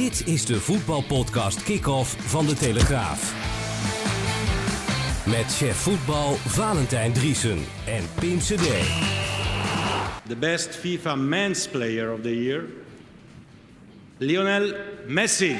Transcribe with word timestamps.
Dit 0.00 0.26
is 0.26 0.44
de 0.44 0.60
voetbalpodcast 0.60 1.62
Kick-Off 1.62 2.16
van 2.18 2.46
De 2.46 2.54
Telegraaf. 2.54 3.34
Met 5.26 5.54
chef 5.54 5.76
voetbal 5.76 6.34
Valentijn 6.34 7.12
Driesen 7.12 7.58
en 7.86 8.04
Pim 8.20 8.38
CD. 8.38 8.64
The 10.28 10.36
best 10.38 10.76
FIFA 10.76 11.14
men's 11.14 11.68
player 11.68 12.12
of 12.12 12.20
the 12.20 12.42
year, 12.42 12.64
Lionel 14.16 14.74
Messi. 15.06 15.56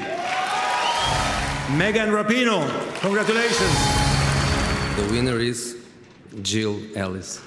Megan 1.77 2.11
Rapino, 2.11 2.63
congratulations. 3.01 3.77
The 4.95 5.07
winner 5.11 5.39
is 5.39 5.75
Jill 6.41 6.75
Ellis. 6.93 7.39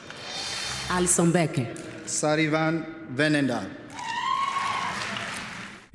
Alison 0.91 1.31
Becker. 1.31 1.67
Sarivan 2.05 2.85
Venenda. 3.15 3.63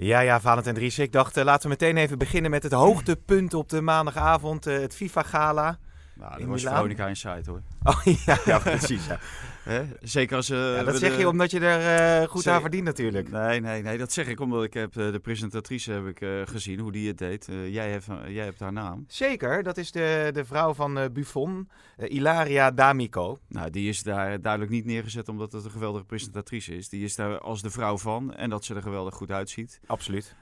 Ja, 0.02 0.20
ja, 0.20 0.40
Valentijn 0.40 0.76
Dries. 0.76 1.00
Ik 1.00 1.12
dacht, 1.12 1.38
uh, 1.38 1.44
laten 1.44 1.62
we 1.62 1.68
meteen 1.70 1.98
even 1.98 2.18
beginnen 2.18 2.52
met 2.52 2.64
het 2.64 2.72
hoogtepunt 2.72 3.54
op 3.54 3.70
de 3.70 3.82
maandagavond. 3.82 4.68
Uh, 4.68 4.80
het 4.80 4.96
FIFA-gala. 4.96 5.78
Nou, 6.14 6.38
dat 6.38 6.48
was 6.48 6.64
Veronica 6.64 7.08
Inside 7.08 7.44
hoor. 7.46 7.62
Oh 7.84 8.02
ja, 8.26 8.38
ja 8.46 8.60
precies. 8.60 9.06
Ja. 9.06 9.20
He? 9.64 9.84
Zeker 10.02 10.36
als... 10.36 10.50
Uh, 10.50 10.76
ja, 10.76 10.84
dat 10.84 10.98
zeg 10.98 11.18
je 11.18 11.28
omdat 11.28 11.52
je 11.52 11.60
er 11.60 12.22
uh, 12.22 12.30
goed 12.30 12.42
zeg... 12.42 12.54
aan 12.54 12.62
verdient 12.62 12.84
natuurlijk. 12.84 13.32
Nee, 13.32 13.60
nee, 13.60 13.82
nee, 13.82 13.98
dat 13.98 14.12
zeg 14.12 14.28
ik 14.28 14.40
omdat 14.40 14.64
ik 14.64 14.74
heb 14.74 14.96
uh, 14.96 15.12
de 15.12 15.20
presentatrice 15.20 15.92
heb 15.92 16.06
ik, 16.06 16.48
gezien, 16.50 16.80
hoe 16.80 16.92
die 16.92 17.08
het 17.08 17.18
deed. 17.18 17.48
jij, 17.70 17.92
hebt, 17.92 18.06
jij 18.28 18.44
hebt 18.44 18.60
haar 18.60 18.74
naam. 18.74 19.06
Zeker, 19.08 19.64
dat 19.64 19.78
is 19.78 19.92
de, 19.92 20.30
de 20.34 20.46
vrouw 20.46 20.74
van 20.74 21.10
Buffon, 21.14 21.70
Ilaria 21.98 22.72
D'Amico. 22.72 23.40
Nou, 23.48 23.70
die 23.70 23.90
is 23.90 24.04
daar 24.04 24.42
duidelijk 24.42 24.72
niet 24.72 24.86
neergezet 24.86 25.30
omdat 25.30 25.52
het 25.52 25.66
een 25.66 25.72
geweldige 25.72 26.06
presentatrice 26.06 26.76
is. 26.76 26.90
Die 26.90 27.04
is 27.04 27.16
daar 27.16 27.40
als 27.40 27.62
de 27.62 27.70
vrouw 27.70 27.98
van 27.98 28.34
en 28.34 28.50
dat 28.50 28.66
ze 28.66 28.76
er 28.76 28.82
geweldig 28.82 29.16
goed 29.16 29.32
uitziet. 29.32 29.80
Absoluut. 29.86 30.36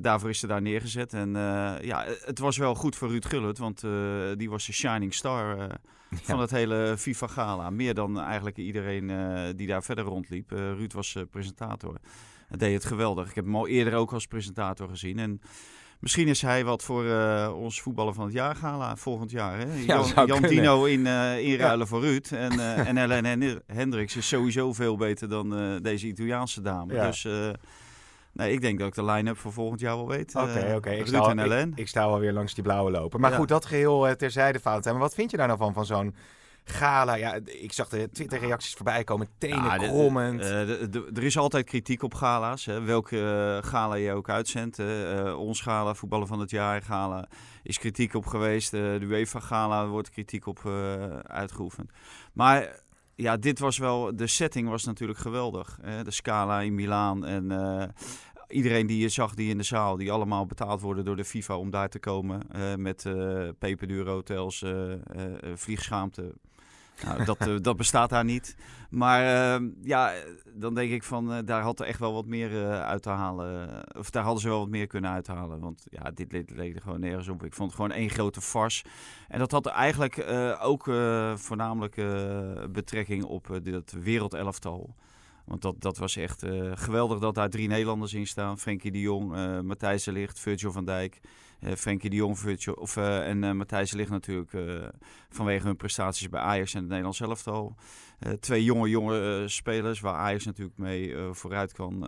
daarvoor 0.00 0.30
is 0.30 0.38
ze 0.38 0.46
daar 0.46 0.62
neergezet. 0.62 1.12
En 1.12 1.30
ja, 1.80 2.04
het 2.24 2.38
was 2.38 2.56
wel 2.56 2.74
goed 2.74 2.96
voor 2.96 3.08
Ruud 3.08 3.26
Gullit, 3.26 3.58
want 3.58 3.80
die 4.36 4.50
was 4.50 4.66
de 4.66 4.72
shining 4.72 5.14
star 5.14 5.68
van 6.10 6.40
het 6.40 6.50
hele 6.50 6.94
FIFA 6.98 7.26
Gala. 7.26 7.70
Meer 7.70 7.94
dan 7.94 8.20
eigenlijk 8.20 8.56
iedereen 8.56 9.08
uh, 9.08 9.40
die 9.56 9.66
daar 9.66 9.82
verder 9.82 10.04
rondliep. 10.04 10.52
Uh, 10.52 10.58
Ruud 10.58 10.92
was 10.92 11.14
uh, 11.14 11.22
presentator. 11.30 11.94
Hij 12.48 12.58
deed 12.58 12.74
het 12.74 12.84
geweldig. 12.84 13.28
Ik 13.28 13.34
heb 13.34 13.44
hem 13.44 13.56
al 13.56 13.66
eerder 13.66 13.94
ook 13.94 14.12
als 14.12 14.26
presentator 14.26 14.88
gezien. 14.88 15.18
En 15.18 15.40
misschien 15.98 16.28
is 16.28 16.42
hij 16.42 16.64
wat 16.64 16.82
voor 16.82 17.04
ons 17.52 17.80
voetballer 17.80 18.14
van 18.14 18.24
het 18.24 18.34
jaar 18.34 18.56
gala 18.56 18.96
volgend 18.96 19.30
jaar. 19.30 19.58
Hè? 19.58 19.74
Ja, 19.74 20.04
Jan, 20.14 20.26
Jan 20.26 20.42
Dino 20.42 20.84
in, 20.84 21.06
inruilen 21.06 21.78
ja. 21.78 21.86
voor 21.86 22.00
Ruud. 22.00 22.26
En, 22.32 22.86
en 22.86 22.96
Helen 22.96 23.62
Hendricks 23.66 24.16
is 24.16 24.28
sowieso 24.28 24.72
veel 24.72 24.96
beter 24.96 25.28
dan 25.28 25.78
deze 25.82 26.06
Italiaanse 26.06 26.60
dame. 26.60 26.94
Ja. 26.94 27.06
Dus... 27.06 27.26
Nee, 28.36 28.52
ik 28.52 28.60
denk 28.60 28.78
dat 28.78 28.88
ik 28.88 28.94
de 28.94 29.04
line-up 29.04 29.38
voor 29.38 29.52
volgend 29.52 29.80
jaar 29.80 29.96
wel 29.96 30.08
weet. 30.08 30.34
Oké, 30.34 30.44
okay, 30.44 30.62
oké. 30.62 30.74
Okay. 30.74 30.92
Ik, 30.92 31.00
ik, 31.74 31.88
sta 31.88 32.02
alweer 32.02 32.32
langs 32.32 32.54
die 32.54 32.62
blauwe 32.62 32.90
lopen. 32.90 33.20
Maar 33.20 33.30
ja. 33.30 33.36
goed, 33.36 33.48
dat 33.48 33.66
geheel 33.66 34.08
uh, 34.08 34.12
terzijde, 34.12 34.60
Fout. 34.60 34.84
Maar 34.84 34.98
wat 34.98 35.14
vind 35.14 35.30
je 35.30 35.36
daar 35.36 35.46
nou 35.46 35.58
van, 35.58 35.72
van 35.72 35.86
zo'n 35.86 36.14
gala? 36.64 37.14
Ja, 37.14 37.38
ik 37.44 37.72
zag 37.72 37.88
de 37.88 38.10
Twitter-reacties 38.12 38.74
voorbij 38.74 39.04
komen, 39.04 39.28
tenen 39.38 39.64
ja, 39.64 39.76
krommend. 39.76 40.40
Uh, 40.40 40.94
er 41.16 41.22
is 41.22 41.38
altijd 41.38 41.66
kritiek 41.66 42.02
op 42.02 42.14
gala's. 42.14 42.64
Hè. 42.64 42.80
Welke 42.80 43.16
uh, 43.16 43.70
gala 43.70 43.94
je 43.94 44.12
ook 44.12 44.28
uitzendt. 44.28 44.78
ons 45.36 45.60
gala, 45.60 45.94
voetballen 45.94 46.26
van 46.26 46.40
het 46.40 46.50
jaar 46.50 46.82
gala, 46.82 47.28
is 47.62 47.78
kritiek 47.78 48.14
op 48.14 48.26
geweest. 48.26 48.70
de 48.70 48.98
UEFA-gala 49.00 49.86
wordt 49.86 50.10
kritiek 50.10 50.46
op 50.46 50.70
uitgeoefend. 51.26 51.90
Maar 52.32 52.84
ja, 53.16 53.36
dit 53.36 53.58
was 53.58 53.78
wel. 53.78 54.16
De 54.16 54.26
setting 54.26 54.68
was 54.68 54.84
natuurlijk 54.84 55.18
geweldig. 55.18 55.78
Hè? 55.82 56.04
De 56.04 56.10
Scala 56.10 56.60
in 56.60 56.74
Milaan 56.74 57.24
en 57.24 57.50
uh, 57.50 57.84
iedereen 58.48 58.86
die 58.86 59.00
je 59.00 59.08
zag 59.08 59.34
die 59.34 59.50
in 59.50 59.58
de 59.58 59.64
zaal, 59.64 59.96
die 59.96 60.12
allemaal 60.12 60.46
betaald 60.46 60.80
worden 60.80 61.04
door 61.04 61.16
de 61.16 61.24
FIFA 61.24 61.56
om 61.56 61.70
daar 61.70 61.88
te 61.88 61.98
komen. 61.98 62.40
Uh, 62.56 62.74
met 62.74 63.04
uh, 63.04 63.48
peperdure 63.58 64.10
hotels, 64.10 64.64
vliegschaamte. 65.54 66.34
Nou, 67.04 67.24
dat, 67.24 67.64
dat 67.64 67.76
bestaat 67.76 68.10
daar 68.10 68.24
niet. 68.24 68.56
Maar 68.90 69.22
ja, 69.82 70.12
dan 70.54 70.74
denk 70.74 70.90
ik 70.90 71.02
van 71.02 71.44
daar 71.44 71.62
had 71.62 71.80
er 71.80 71.86
echt 71.86 71.98
wel 71.98 72.12
wat 72.12 72.26
meer 72.26 72.80
uit 72.80 73.02
te 73.02 73.10
halen. 73.10 73.84
Of 73.98 74.10
daar 74.10 74.22
hadden 74.22 74.42
ze 74.42 74.48
wel 74.48 74.58
wat 74.58 74.68
meer 74.68 74.86
kunnen 74.86 75.10
uithalen. 75.10 75.60
Want 75.60 75.86
ja, 75.90 76.10
dit 76.10 76.32
leek 76.32 76.74
er 76.76 76.82
gewoon 76.82 77.00
nergens 77.00 77.28
op. 77.28 77.44
Ik 77.44 77.54
vond 77.54 77.70
het 77.70 77.80
gewoon 77.80 77.96
één 77.96 78.10
grote 78.10 78.40
farce. 78.40 78.84
En 79.28 79.38
dat 79.38 79.50
had 79.50 79.66
eigenlijk 79.66 80.26
ook 80.60 80.84
voornamelijk 81.34 81.94
betrekking 82.72 83.24
op 83.24 83.60
dit 83.62 83.92
wereldelftal. 84.02 84.94
Want 85.44 85.62
dat, 85.62 85.74
dat 85.78 85.98
was 85.98 86.16
echt 86.16 86.44
geweldig 86.74 87.18
dat 87.18 87.34
daar 87.34 87.50
drie 87.50 87.68
Nederlanders 87.68 88.14
in 88.14 88.26
staan. 88.26 88.58
Frenkie 88.58 88.92
de 88.92 89.00
Jong, 89.00 89.62
Matthijs 89.62 90.04
de 90.04 90.12
Ligt, 90.12 90.40
Virgil 90.40 90.72
van 90.72 90.84
Dijk. 90.84 91.20
Uh, 91.60 91.72
Frenkie 91.72 92.10
de 92.10 92.16
Jong 92.16 92.38
of, 92.74 92.96
en 92.96 93.56
Matthijs 93.56 93.90
de 93.90 93.96
Ligt 93.96 94.10
natuurlijk 94.10 94.50
vanwege 95.28 95.66
hun 95.66 95.76
prestaties 95.76 96.28
bij 96.28 96.40
Ajax 96.40 96.74
en 96.74 96.78
het 96.78 96.88
Nederlands 96.88 97.20
elftal. 97.20 97.76
twee 98.40 98.64
jonge, 98.64 98.88
jonge 98.88 99.44
spelers 99.48 100.00
waar 100.00 100.14
Ajax 100.14 100.44
natuurlijk 100.44 100.78
mee 100.78 101.16
vooruit 101.30 101.72
kan 101.72 102.04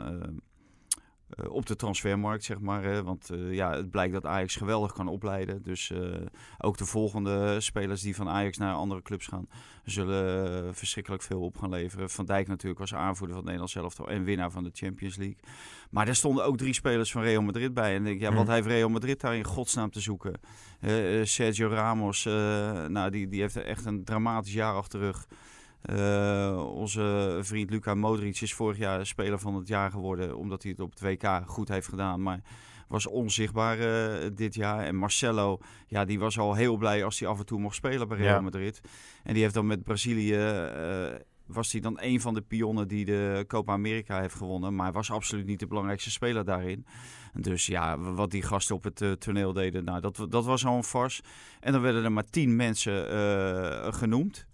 uh, 1.37 1.51
op 1.51 1.67
de 1.67 1.77
transfermarkt, 1.77 2.45
zeg 2.45 2.61
maar. 2.61 2.83
Hè? 2.83 3.03
Want 3.03 3.31
uh, 3.33 3.55
ja, 3.55 3.77
het 3.77 3.91
blijkt 3.91 4.13
dat 4.13 4.27
Ajax 4.27 4.57
geweldig 4.57 4.93
kan 4.93 5.09
opleiden. 5.09 5.63
Dus 5.63 5.91
uh, 5.91 6.15
ook 6.59 6.77
de 6.77 6.85
volgende 6.85 7.61
spelers 7.61 8.03
die 8.03 8.17
van 8.17 8.29
Ajax 8.29 8.57
naar 8.57 8.75
andere 8.75 9.03
clubs 9.03 9.27
gaan, 9.27 9.49
zullen 9.85 10.75
verschrikkelijk 10.75 11.23
veel 11.23 11.41
op 11.41 11.57
gaan 11.57 11.71
leveren. 11.71 12.11
Van 12.11 12.27
Dijk 12.27 12.49
natuurlijk 12.49 12.81
was 12.81 12.95
aanvoerder 12.95 13.37
van 13.37 13.37
het 13.37 13.45
Nederlands 13.45 13.75
elftal 13.75 14.09
en 14.09 14.25
winnaar 14.25 14.51
van 14.51 14.65
de 14.65 14.71
Champions 14.73 15.17
League. 15.17 15.39
Maar 15.91 16.09
er 16.09 16.17
stonden 16.17 16.45
ook 16.45 16.57
drie 16.57 16.75
spelers 16.75 17.13
van 17.13 17.23
Real 17.23 17.43
Madrid 17.43 17.75
bij. 17.75 17.95
En 17.95 18.05
denk, 18.05 18.21
ja, 18.21 18.33
wat 18.35 18.49
heeft 18.49 18.67
Real 18.67 18.89
Madrid 18.89 19.21
daar 19.21 19.37
in 19.37 19.45
godsnaam 19.45 19.91
te 19.91 20.01
zoeken? 20.01 20.41
Sergio 21.23 21.69
Ramos, 21.69 22.25
nou, 22.89 23.11
die, 23.11 23.29
die 23.29 23.41
heeft 23.41 23.57
echt 23.57 23.85
een 23.85 24.05
dramatisch 24.05 24.53
jaar 24.53 24.75
achter 24.75 24.99
de 24.99 25.05
rug. 25.05 25.27
Uh, 25.85 26.65
onze 26.75 27.39
vriend 27.43 27.71
Luka 27.71 27.95
Modric 27.95 28.41
is 28.41 28.55
vorig 28.55 28.79
jaar 28.79 29.07
speler 29.07 29.39
van 29.39 29.55
het 29.55 29.69
jaar 29.69 29.91
geworden. 29.91 30.37
Omdat 30.37 30.63
hij 30.63 30.71
het 30.71 30.81
op 30.81 30.91
het 30.91 31.01
WK 31.01 31.43
goed 31.47 31.69
heeft 31.69 31.89
gedaan. 31.89 32.23
Maar 32.23 32.41
was 32.89 33.07
onzichtbaar 33.07 33.79
uh, 33.79 34.31
dit 34.35 34.55
jaar. 34.55 34.85
En 34.85 34.97
Marcelo, 34.97 35.59
ja, 35.87 36.05
die 36.05 36.19
was 36.19 36.39
al 36.39 36.55
heel 36.55 36.77
blij 36.77 37.05
als 37.05 37.19
hij 37.19 37.29
af 37.29 37.39
en 37.39 37.47
toe 37.47 37.61
mocht 37.61 37.75
spelen 37.75 38.09
bij 38.09 38.17
Real 38.17 38.35
ja. 38.35 38.41
Madrid. 38.41 38.81
En 39.25 39.33
die 39.33 39.43
heeft 39.43 39.55
dan 39.55 39.67
met 39.67 39.85
Brazilië... 39.85 40.35
Uh, 40.35 41.15
was 41.47 41.73
hij 41.73 41.81
dan 41.81 41.99
een 42.01 42.21
van 42.21 42.35
de 42.35 42.41
pionnen 42.41 42.89
die 42.89 43.05
de 43.05 43.45
Copa 43.47 43.73
America 43.73 44.21
heeft 44.21 44.35
gewonnen. 44.35 44.75
Maar 44.75 44.93
was 44.93 45.11
absoluut 45.11 45.47
niet 45.47 45.61
de 45.61 45.67
belangrijkste 45.67 46.11
speler 46.11 46.45
daarin. 46.45 46.87
Dus 47.33 47.67
ja, 47.67 47.99
wat 47.99 48.31
die 48.31 48.43
gasten 48.43 48.75
op 48.75 48.85
het 48.85 49.01
uh, 49.01 49.13
toneel 49.13 49.53
deden, 49.53 49.85
nou, 49.85 50.01
dat, 50.01 50.27
dat 50.29 50.45
was 50.45 50.67
al 50.67 50.77
een 50.77 50.85
fars. 50.85 51.21
En 51.61 51.73
dan 51.73 51.81
werden 51.81 52.05
er 52.05 52.13
maar 52.13 52.31
tien 52.31 52.57
mensen 52.57 53.05
genoemd. 53.95 54.47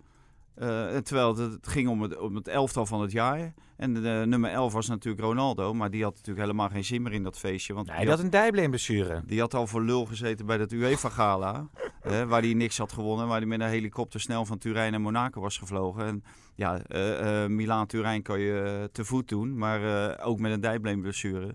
Uh, 0.59 0.97
terwijl 0.97 1.37
het, 1.37 1.69
ging 1.69 1.89
om 1.89 2.03
het, 2.03 2.19
om 2.19 2.35
het 2.35 2.49
elftal 2.49 2.87
van 2.87 3.01
het 3.01 3.13
jaar. 3.13 3.55
En 3.77 3.95
de, 3.95 4.23
nummer 4.27 4.51
11 4.51 4.73
was 4.73 4.89
natuurlijk 4.89 5.25
Ronaldo. 5.25 5.75
Maar 5.75 5.91
die 5.91 6.03
had 6.03 6.13
natuurlijk 6.13 6.47
helemaal 6.47 6.69
geen 6.69 6.85
zin 6.85 7.03
meer 7.03 7.13
in 7.13 7.23
dat 7.23 7.39
feestje. 7.39 7.75
Want 7.75 7.87
nee, 7.87 8.01
die 8.01 8.09
had 8.09 8.19
een 8.19 8.31
dijbeenblessure. 8.31 9.23
Die 9.27 9.41
had 9.41 9.55
al 9.55 9.67
voor 9.67 9.83
lul 9.83 10.07
gezeten 10.07 10.47
bij 10.47 10.59
dat 10.59 10.73
UEFA-gala. 10.73 11.69
eh, 12.03 12.23
waar 12.31 12.43
hij 12.43 12.55
niks 12.55 12.79
had 12.79 12.93
gewonnen. 12.93 13.27
Waar 13.29 13.39
hij 13.39 13.47
met 13.47 13.61
een 13.61 13.67
helikopter 13.67 14.21
snel 14.21 14.45
van 14.45 14.59
Turijn 14.59 14.91
naar 14.91 15.01
Monaco 15.01 15.41
was 15.41 15.59
gevlogen. 15.59 16.05
En 16.05 16.25
ja, 16.55 16.81
uh, 16.89 17.43
uh, 17.43 17.47
Milaan-Turijn 17.47 18.23
kan 18.23 18.41
je 18.41 18.89
te 18.93 19.05
voet 19.05 19.29
doen. 19.29 19.59
Maar 19.59 20.21
ook 20.21 20.39
met 20.39 20.53
een 20.53 20.61
dijbeenblessure. 20.61 21.55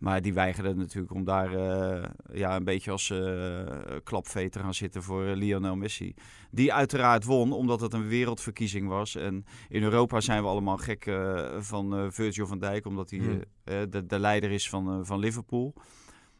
Maar 0.00 0.22
die 0.22 0.34
weigerde 0.34 0.74
natuurlijk 0.74 1.14
om 1.14 1.24
daar 1.24 1.52
uh, 1.52 2.04
ja, 2.32 2.56
een 2.56 2.64
beetje 2.64 2.90
als 2.90 3.10
uh, 3.10 3.62
klapvee 4.04 4.48
te 4.48 4.58
gaan 4.58 4.74
zitten 4.74 5.02
voor 5.02 5.24
uh, 5.24 5.34
Lionel 5.34 5.76
Messi. 5.76 6.14
Die 6.50 6.72
uiteraard 6.72 7.24
won, 7.24 7.52
omdat 7.52 7.80
het 7.80 7.92
een 7.92 8.08
wereldverkiezing 8.08 8.88
was. 8.88 9.16
En 9.16 9.44
in 9.68 9.82
Europa 9.82 10.20
zijn 10.20 10.42
we 10.42 10.48
allemaal 10.48 10.76
gek 10.76 11.10
van 11.58 12.12
Virgil 12.12 12.46
van 12.46 12.58
Dijk, 12.58 12.86
omdat 12.86 13.10
hij 13.10 13.18
hmm. 13.18 13.42
de, 13.90 14.06
de, 14.06 14.18
leider 14.18 14.50
is 14.50 14.68
van, 14.68 15.06
van 15.06 15.18
Liverpool. 15.18 15.74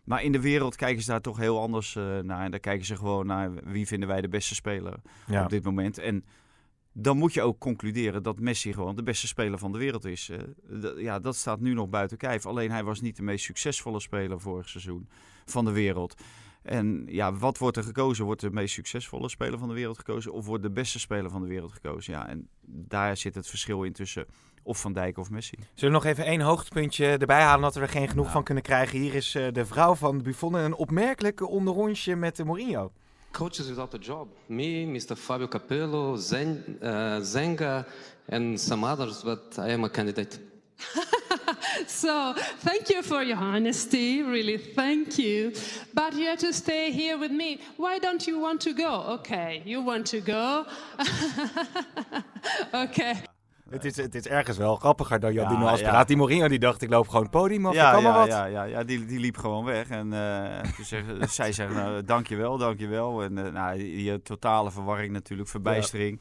Maar 0.04 0.22
in 0.22 0.32
de 0.32 0.40
wereld 0.40 0.76
kijken 0.76 1.02
ze 1.02 1.10
daar 1.10 1.20
toch 1.20 1.36
heel 1.36 1.60
anders 1.60 1.94
naar. 2.22 2.44
En 2.44 2.50
daar 2.50 2.60
kijken 2.60 2.86
ze 2.86 2.96
gewoon 2.96 3.26
naar 3.26 3.50
wie 3.64 3.86
vinden 3.86 4.08
wij 4.08 4.20
de 4.20 4.28
beste 4.28 4.54
speler 4.54 4.94
ja. 5.26 5.42
op 5.42 5.50
dit 5.50 5.64
moment. 5.64 5.98
En 5.98 6.24
dan 6.92 7.16
moet 7.16 7.34
je 7.34 7.42
ook 7.42 7.58
concluderen 7.58 8.22
dat 8.22 8.40
Messi 8.40 8.72
gewoon 8.72 8.96
de 8.96 9.02
beste 9.02 9.26
speler 9.26 9.58
van 9.58 9.72
de 9.72 9.78
wereld 9.78 10.04
is. 10.04 10.30
ja, 10.96 11.18
dat 11.18 11.36
staat 11.36 11.60
nu 11.60 11.74
nog 11.74 11.88
buiten 11.88 12.16
kijf. 12.16 12.46
Alleen 12.46 12.70
hij 12.70 12.84
was 12.84 13.00
niet 13.00 13.16
de 13.16 13.22
meest 13.22 13.44
succesvolle 13.44 14.00
speler 14.00 14.40
vorig 14.40 14.68
seizoen 14.68 15.08
van 15.44 15.64
de 15.64 15.72
wereld. 15.72 16.14
En 16.62 17.04
ja, 17.06 17.32
wat 17.32 17.58
wordt 17.58 17.76
er 17.76 17.82
gekozen? 17.82 18.24
Wordt 18.24 18.40
de 18.40 18.50
meest 18.50 18.74
succesvolle 18.74 19.28
speler 19.28 19.58
van 19.58 19.68
de 19.68 19.74
wereld 19.74 19.98
gekozen? 19.98 20.32
Of 20.32 20.46
wordt 20.46 20.62
de 20.62 20.70
beste 20.70 20.98
speler 20.98 21.30
van 21.30 21.42
de 21.42 21.48
wereld 21.48 21.72
gekozen? 21.72 22.12
Ja, 22.12 22.28
en 22.28 22.48
daar 22.66 23.16
zit 23.16 23.34
het 23.34 23.48
verschil 23.48 23.82
in 23.82 23.92
tussen 23.92 24.26
of 24.62 24.80
Van 24.80 24.92
Dijk 24.92 25.18
of 25.18 25.30
Messi. 25.30 25.56
Zullen 25.74 25.94
we 25.94 26.00
nog 26.04 26.12
even 26.12 26.24
één 26.24 26.40
hoogtepuntje 26.40 27.06
erbij 27.06 27.42
halen 27.42 27.62
dat 27.62 27.74
we 27.74 27.80
er 27.80 27.88
geen 27.88 28.08
genoeg 28.08 28.30
van 28.30 28.42
kunnen 28.42 28.62
krijgen? 28.62 28.98
Hier 28.98 29.14
is 29.14 29.34
uh, 29.34 29.46
de 29.52 29.66
vrouw 29.66 29.94
van 29.94 30.22
Buffon 30.22 30.56
en 30.56 30.64
een 30.64 30.74
opmerkelijke 30.74 31.46
onderrondje 31.46 32.16
met 32.16 32.36
de 32.36 32.44
Mourinho. 32.44 32.92
Coaches 33.32 33.68
without 33.68 33.94
a 33.94 33.98
job. 33.98 34.28
Me, 34.48 34.84
Mr. 34.86 35.16
Fabio 35.16 35.46
Capello, 35.46 36.16
Zen, 36.16 36.78
uh, 36.82 37.20
Zenga 37.20 37.86
and 38.28 38.58
some 38.60 38.84
others, 38.84 39.22
but 39.22 39.58
I 39.58 39.68
am 39.70 39.84
a 39.84 39.88
candidate. 39.88 40.38
so 41.86 42.34
thank 42.58 42.90
you 42.90 43.02
for 43.02 43.22
your 43.22 43.36
honesty, 43.36 44.22
really, 44.22 44.58
thank 44.58 45.18
you. 45.18 45.52
But 45.94 46.14
you 46.14 46.26
have 46.26 46.38
to 46.40 46.52
stay 46.52 46.90
here 46.90 47.18
with 47.18 47.30
me. 47.30 47.60
Why 47.76 47.98
don't 47.98 48.26
you 48.26 48.38
want 48.38 48.60
to 48.62 48.72
go? 48.72 49.02
Okay, 49.18 49.62
you 49.64 49.80
want 49.80 50.06
to 50.08 50.20
go? 50.20 50.66
okay. 52.74 53.22
Het 53.70 53.84
is, 53.84 53.96
het 53.96 54.14
is 54.14 54.26
ergens 54.26 54.56
wel 54.56 54.76
grappiger 54.76 55.20
dan 55.20 55.32
Jadino 55.32 55.64
ja, 55.64 55.70
Asperaat. 55.70 55.94
Ja. 55.94 56.04
Die 56.04 56.16
Mourinho 56.16 56.48
die 56.48 56.58
dacht, 56.58 56.82
ik 56.82 56.90
loop 56.90 57.08
gewoon 57.08 57.22
het 57.22 57.30
podium 57.30 57.66
af, 57.66 57.74
ja, 57.74 57.98
ja, 57.98 58.12
wat. 58.12 58.26
Ja, 58.26 58.44
ja, 58.44 58.62
ja, 58.62 58.84
die, 58.84 59.04
die 59.06 59.18
liep 59.18 59.36
gewoon 59.36 59.64
weg. 59.64 59.88
En 59.88 60.12
uh, 60.12 60.72
zeg, 60.82 61.04
zij 61.30 61.52
zeggen, 61.52 61.76
nou, 61.76 62.04
dankjewel, 62.04 62.58
dankjewel. 62.58 63.22
En 63.22 63.36
uh, 63.36 63.52
nou, 63.52 63.78
die 63.78 64.22
totale 64.22 64.70
verwarring 64.70 65.12
natuurlijk, 65.12 65.48
verbijstering. 65.48 66.20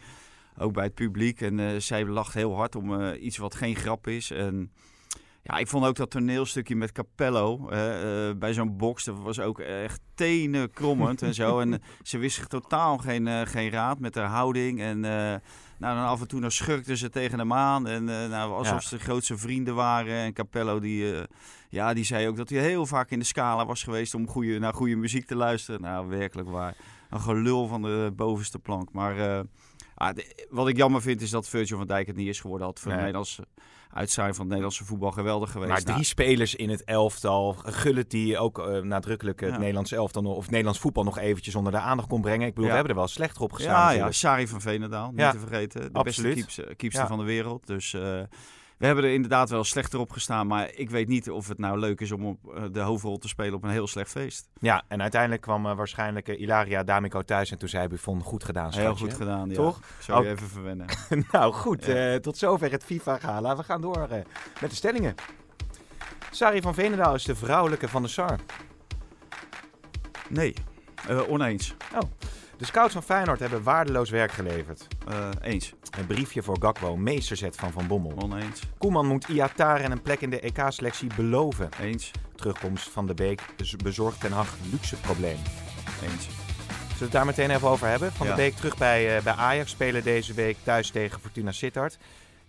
Ook 0.58 0.74
bij 0.74 0.84
het 0.84 0.94
publiek. 0.94 1.42
En 1.42 1.58
uh, 1.58 1.70
zij 1.78 2.06
lacht 2.06 2.34
heel 2.34 2.56
hard 2.56 2.76
om 2.76 3.14
iets 3.14 3.38
wat 3.38 3.56
geen 3.56 3.76
grap 3.76 4.08
is. 4.08 4.32
En 4.32 4.72
ja, 5.42 5.58
ik 5.58 5.68
vond 5.68 5.86
ook 5.86 5.96
dat 5.96 6.10
toneelstukje 6.10 6.76
met 6.76 6.92
Capello 6.92 7.70
uh, 7.72 8.32
bij 8.38 8.54
zo'n 8.54 8.78
box, 8.78 9.04
dat 9.04 9.20
was 9.20 9.40
ook 9.40 9.60
echt 9.60 10.00
tenen 10.16 10.72
krommend 10.72 11.22
en 11.22 11.34
zo. 11.34 11.60
En 11.60 11.82
ze 12.02 12.18
wist 12.18 12.36
zich 12.36 12.48
totaal 12.48 12.98
geen, 12.98 13.26
uh, 13.26 13.42
geen 13.44 13.70
raad 13.70 14.00
met 14.00 14.16
haar 14.16 14.28
houding. 14.28 14.82
En 14.82 15.00
nou, 15.00 15.42
dan 15.96 16.06
af 16.06 16.22
en 16.22 16.28
toe 16.28 16.42
dan 16.42 16.52
schurkten 16.52 16.98
ze 16.98 17.10
tegen 17.10 17.40
hem 17.40 17.54
aan. 17.54 17.88
En 17.88 18.04
nou, 18.04 18.52
alsof 18.54 18.84
ze 18.84 18.98
de 18.98 19.04
grootste 19.04 19.38
vrienden 19.38 19.76
waren. 19.76 20.14
En 20.14 20.34
Capello 20.34 20.80
die, 20.80 21.14
ja, 21.70 21.94
die 21.94 22.04
zei 22.04 22.28
ook 22.28 22.38
dat 22.38 22.50
hij 22.50 22.60
heel 22.60 22.86
vaak 22.86 23.12
in 23.12 23.20
de 23.20 23.26
scala 23.26 23.66
was 23.66 23.84
geweest 23.84 24.14
om 24.14 24.28
goede, 24.28 24.60
naar 24.60 24.74
goede 24.74 24.96
muziek 24.96 25.26
te 25.26 25.36
luisteren. 25.36 25.82
Nou, 25.82 26.08
werkelijk 26.08 26.50
waar. 26.50 26.76
Een 27.10 27.22
gelul 27.22 27.68
van 27.68 27.82
de 27.82 28.12
bovenste 28.16 28.60
plank. 28.60 28.92
Maar 28.92 29.44
ah, 29.96 30.18
wat 30.50 30.68
ik 30.68 30.78
jammer 30.78 31.02
vind 31.02 31.22
is 31.22 31.30
dat 31.30 31.50
Virgil 31.50 31.78
van 31.78 31.88
Dijk 31.88 32.08
het 32.08 32.16
niet 32.16 32.28
is 32.28 32.40
geworden. 32.40 32.68
Had 32.68 32.80
voor 32.80 32.92
nee. 32.92 33.00
Nederlands 33.00 33.40
uitzaaien 33.94 34.34
van 34.34 34.40
het 34.40 34.48
Nederlandse 34.48 34.86
voetbal 34.86 35.12
geweldig 35.12 35.52
geweest. 35.52 35.72
Maar 35.72 35.82
drie 35.82 35.94
nou, 35.94 36.06
spelers 36.06 36.56
in 36.56 36.70
het 36.70 36.84
elftal. 36.84 37.54
Gullit 37.54 38.12
die 38.12 38.38
ook 38.38 38.60
uh, 38.60 38.82
nadrukkelijk 38.82 39.40
het 39.40 39.50
ja. 39.50 39.58
Nederlands 39.58 39.92
elftal 39.92 40.24
of 40.24 40.50
Nederlands 40.50 40.80
voetbal 40.80 41.04
nog 41.04 41.18
eventjes 41.18 41.56
onder 41.56 41.72
de 41.72 41.80
aandacht 41.80 42.08
kon 42.10 42.22
brengen. 42.22 42.48
Ik 42.48 42.54
bedoel, 42.54 42.66
ja. 42.66 42.70
we 42.70 42.76
hebben 42.76 42.94
er 42.94 43.00
wel 43.00 43.10
slechter 43.10 43.42
op 43.42 43.54
gestaan. 43.54 43.96
Ja, 43.96 44.06
ja. 44.06 44.12
Sari 44.12 44.48
van 44.48 44.62
Veenendaal, 44.62 45.12
niet 45.12 45.32
te 45.32 45.40
vergeten. 45.40 45.94
De 45.94 46.00
Absoluut. 46.00 46.46
beste 46.46 46.74
keepster 46.78 47.08
van 47.08 47.18
de 47.18 47.24
wereld. 47.24 47.68
Dus... 47.68 47.96
We 48.80 48.86
hebben 48.86 49.04
er 49.04 49.14
inderdaad 49.14 49.50
wel 49.50 49.64
slechter 49.64 50.00
op 50.00 50.12
gestaan. 50.12 50.48
Maar 50.48 50.74
ik 50.74 50.90
weet 50.90 51.08
niet 51.08 51.30
of 51.30 51.48
het 51.48 51.58
nou 51.58 51.80
leuk 51.80 52.02
is 52.02 52.12
om 52.12 52.26
op 52.26 52.56
eh, 52.56 52.64
de 52.72 52.80
hoofdrol 52.80 53.18
te 53.18 53.28
spelen 53.28 53.54
op 53.54 53.64
een 53.64 53.70
heel 53.70 53.88
slecht 53.88 54.10
feest. 54.10 54.50
Ja, 54.60 54.84
en 54.88 55.02
uiteindelijk 55.02 55.42
kwam 55.42 55.66
uh, 55.66 55.76
waarschijnlijk 55.76 56.28
uh, 56.28 56.40
Ilaria 56.40 56.84
D'Amico 56.84 57.22
thuis. 57.22 57.52
En 57.52 57.58
toen 57.58 57.70
zei 57.70 57.88
Buffon, 57.88 58.22
goed 58.22 58.44
gedaan 58.44 58.74
Heel 58.74 58.96
goed 58.96 59.14
gedaan, 59.14 59.50
ja. 59.50 59.56
Toch? 59.56 59.80
Zou 60.00 60.24
je 60.24 60.30
even 60.30 60.48
verwennen. 60.48 60.86
nou 61.32 61.54
goed, 61.54 61.86
ja. 61.86 62.20
tot 62.20 62.38
zover 62.38 62.72
het 62.72 62.84
FIFA-gala. 62.84 63.58
We 63.58 63.64
gaan 63.64 63.82
door 63.82 64.08
met 64.62 64.70
de 64.70 64.76
stellingen. 64.76 65.16
Sari 66.32 66.62
van 66.62 66.74
Veenendaal 66.74 67.16
is 67.16 67.24
de 67.24 67.36
vrouwelijke 67.36 67.88
van 67.88 68.02
de 68.02 68.08
SAR. 68.08 68.40
Nee, 70.30 70.54
oneens. 71.28 71.76
Oh. 71.94 72.10
De 72.60 72.66
scouts 72.66 72.94
van 72.94 73.04
Feyenoord 73.04 73.40
hebben 73.40 73.64
waardeloos 73.64 74.10
werk 74.10 74.32
geleverd. 74.32 74.88
Uh, 75.10 75.30
eens. 75.42 75.74
Een 75.98 76.06
briefje 76.06 76.44
voor 76.44 76.58
Gakpo, 76.60 76.98
meesterzet 76.98 77.56
van 77.56 77.72
Van 77.72 77.88
Bommel. 77.88 78.14
Oneens. 78.18 78.62
Koeman 78.78 79.08
moet 79.08 79.28
Iataren 79.28 79.92
een 79.92 80.02
plek 80.02 80.22
in 80.22 80.30
de 80.30 80.40
EK-selectie 80.40 81.10
beloven. 81.16 81.70
Eens. 81.82 82.12
Terugkomst 82.36 82.90
van 82.90 83.08
de 83.08 83.14
Beek 83.14 83.42
bezorgt 83.84 84.20
Ten 84.20 84.32
Hag 84.32 84.56
luxe 84.72 84.96
probleem. 84.96 85.38
Eens. 86.04 86.24
Zullen 86.24 86.98
we 86.98 87.04
het 87.04 87.12
daar 87.12 87.26
meteen 87.26 87.50
even 87.50 87.68
over 87.68 87.88
hebben? 87.88 88.12
Van 88.12 88.28
ja. 88.28 88.36
de 88.36 88.42
Beek 88.42 88.56
terug 88.56 88.78
bij, 88.78 89.18
uh, 89.18 89.24
bij 89.24 89.34
Ajax, 89.34 89.72
spelen 89.72 90.04
deze 90.04 90.34
week 90.34 90.58
thuis 90.64 90.90
tegen 90.90 91.20
Fortuna 91.20 91.52
Sittard. 91.52 91.98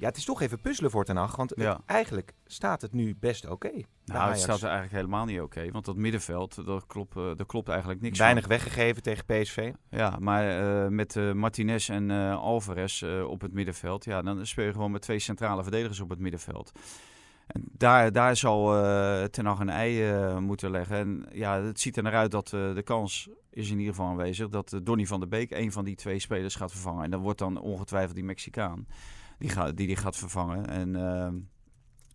Ja, 0.00 0.06
het 0.06 0.16
is 0.16 0.24
toch 0.24 0.40
even 0.40 0.60
puzzelen 0.60 0.90
voor 0.90 1.04
Ten 1.04 1.16
Hag, 1.16 1.36
want 1.36 1.52
ja. 1.56 1.80
eigenlijk 1.86 2.32
staat 2.46 2.82
het 2.82 2.92
nu 2.92 3.16
best 3.20 3.44
oké. 3.44 3.66
Okay, 3.66 3.86
nou, 4.04 4.30
het 4.30 4.40
staat 4.40 4.58
er 4.58 4.68
eigenlijk 4.68 4.94
helemaal 4.94 5.24
niet 5.24 5.40
oké, 5.40 5.58
okay, 5.58 5.70
want 5.70 5.84
dat 5.84 5.96
middenveld, 5.96 6.66
daar 6.66 6.86
klopt, 6.86 7.16
uh, 7.16 7.24
daar 7.36 7.46
klopt 7.46 7.68
eigenlijk 7.68 8.00
niks 8.00 8.18
Weinig 8.18 8.42
van. 8.42 8.52
weggegeven 8.52 9.02
tegen 9.02 9.24
PSV. 9.24 9.72
Ja, 9.90 10.16
maar 10.18 10.62
uh, 10.62 10.88
met 10.88 11.14
uh, 11.14 11.32
Martinez 11.32 11.90
en 11.90 12.10
Alvarez 12.36 13.02
op 13.02 13.40
het 13.40 13.52
middenveld, 13.52 14.04
ja, 14.04 14.22
dan 14.22 14.46
speel 14.46 14.64
je 14.64 14.72
gewoon 14.72 14.90
met 14.90 15.02
twee 15.02 15.18
centrale 15.18 15.62
verdedigers 15.62 16.00
op 16.00 16.10
het 16.10 16.18
middenveld. 16.18 16.72
En 17.46 17.62
daar, 17.72 18.12
daar 18.12 18.36
zal 18.36 18.66
Ten 19.30 19.46
Hag 19.46 19.58
een 19.58 19.68
ei 19.68 20.38
moeten 20.40 20.70
leggen. 20.70 20.96
En 20.96 21.26
ja, 21.32 21.62
het 21.62 21.80
ziet 21.80 21.96
er 21.96 22.02
naar 22.02 22.14
uit 22.14 22.30
dat 22.30 22.48
de 22.48 22.82
kans 22.84 23.28
is 23.50 23.70
in 23.70 23.78
ieder 23.78 23.94
geval 23.94 24.10
aanwezig 24.10 24.48
dat 24.48 24.80
Donny 24.82 25.06
van 25.06 25.20
der 25.20 25.28
Beek 25.28 25.50
een 25.50 25.72
van 25.72 25.84
die 25.84 25.96
twee 25.96 26.18
spelers 26.18 26.54
gaat 26.54 26.70
vervangen. 26.70 27.04
En 27.04 27.10
dat 27.10 27.20
wordt 27.20 27.38
dan 27.38 27.60
ongetwijfeld 27.60 28.14
die 28.14 28.24
Mexicaan 28.24 28.86
die, 29.40 29.50
gaat 29.50 29.76
die 29.76 29.86
die 29.86 29.96
gaat 29.96 30.16
vervangen. 30.16 30.68
En 30.68 30.94
uh, 30.94 31.28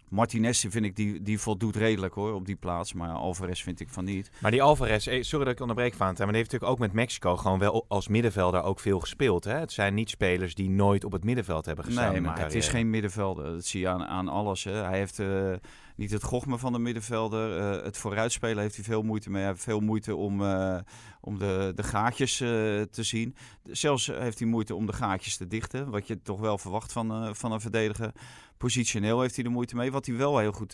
Martinez 0.09 0.65
vind 0.69 0.85
ik, 0.85 0.95
die, 0.95 1.21
die 1.21 1.39
voldoet 1.39 1.75
redelijk 1.75 2.13
hoor 2.13 2.33
op 2.33 2.45
die 2.45 2.55
plaats. 2.55 2.93
Maar 2.93 3.09
Alvarez 3.09 3.63
vind 3.63 3.79
ik 3.79 3.89
van 3.89 4.05
niet. 4.05 4.31
Maar 4.41 4.51
die 4.51 4.61
Alvarez, 4.63 5.07
eh, 5.07 5.21
sorry 5.21 5.45
dat 5.45 5.53
ik 5.53 5.59
onderbreek 5.59 5.93
van 5.93 6.05
maar 6.05 6.15
die 6.15 6.25
heeft 6.25 6.51
natuurlijk 6.51 6.71
ook 6.71 6.79
met 6.79 6.93
Mexico 6.93 7.37
gewoon 7.37 7.59
wel 7.59 7.85
als 7.87 8.07
middenvelder 8.07 8.63
ook 8.63 8.79
veel 8.79 8.99
gespeeld. 8.99 9.43
Hè? 9.43 9.53
Het 9.53 9.71
zijn 9.71 9.93
niet 9.93 10.09
spelers 10.09 10.55
die 10.55 10.69
nooit 10.69 11.03
op 11.03 11.11
het 11.11 11.23
middenveld 11.23 11.65
hebben 11.65 11.85
gestaan. 11.85 12.11
Nee, 12.11 12.21
maar 12.21 12.39
het 12.39 12.55
is 12.55 12.67
geen 12.67 12.89
middenvelder. 12.89 13.45
Dat 13.45 13.65
zie 13.65 13.79
je 13.79 13.87
aan, 13.87 14.05
aan 14.05 14.27
alles. 14.27 14.63
Hè. 14.63 14.71
Hij 14.71 14.97
heeft... 14.97 15.19
Uh, 15.19 15.53
niet 15.95 16.11
het 16.11 16.23
gochme 16.23 16.57
van 16.57 16.73
de 16.73 16.79
middenvelder. 16.79 17.59
Uh, 17.59 17.83
het 17.83 17.97
vooruitspelen 17.97 18.63
heeft 18.63 18.75
hij 18.75 18.83
veel 18.83 19.01
moeite 19.01 19.29
mee. 19.29 19.41
Hij 19.41 19.51
heeft 19.51 19.63
veel 19.63 19.79
moeite 19.79 20.15
om, 20.15 20.41
uh, 20.41 20.77
om 21.21 21.39
de, 21.39 21.71
de 21.75 21.83
gaatjes 21.83 22.41
uh, 22.41 22.49
te 22.81 23.03
zien. 23.03 23.35
Zelfs 23.63 24.07
heeft 24.07 24.39
hij 24.39 24.47
moeite 24.47 24.75
om 24.75 24.85
de 24.85 24.93
gaatjes 24.93 25.37
te 25.37 25.47
dichten. 25.47 25.89
Wat 25.89 26.07
je 26.07 26.21
toch 26.21 26.39
wel 26.39 26.57
verwacht 26.57 26.91
van, 26.91 27.35
van 27.35 27.51
een 27.51 27.61
verdediger. 27.61 28.11
Positioneel 28.57 29.21
heeft 29.21 29.35
hij 29.35 29.45
er 29.45 29.51
moeite 29.51 29.75
mee. 29.75 29.91
Wat 29.91 30.05
hij 30.05 30.15
wel 30.15 30.37
heel 30.37 30.51
goed 30.51 30.73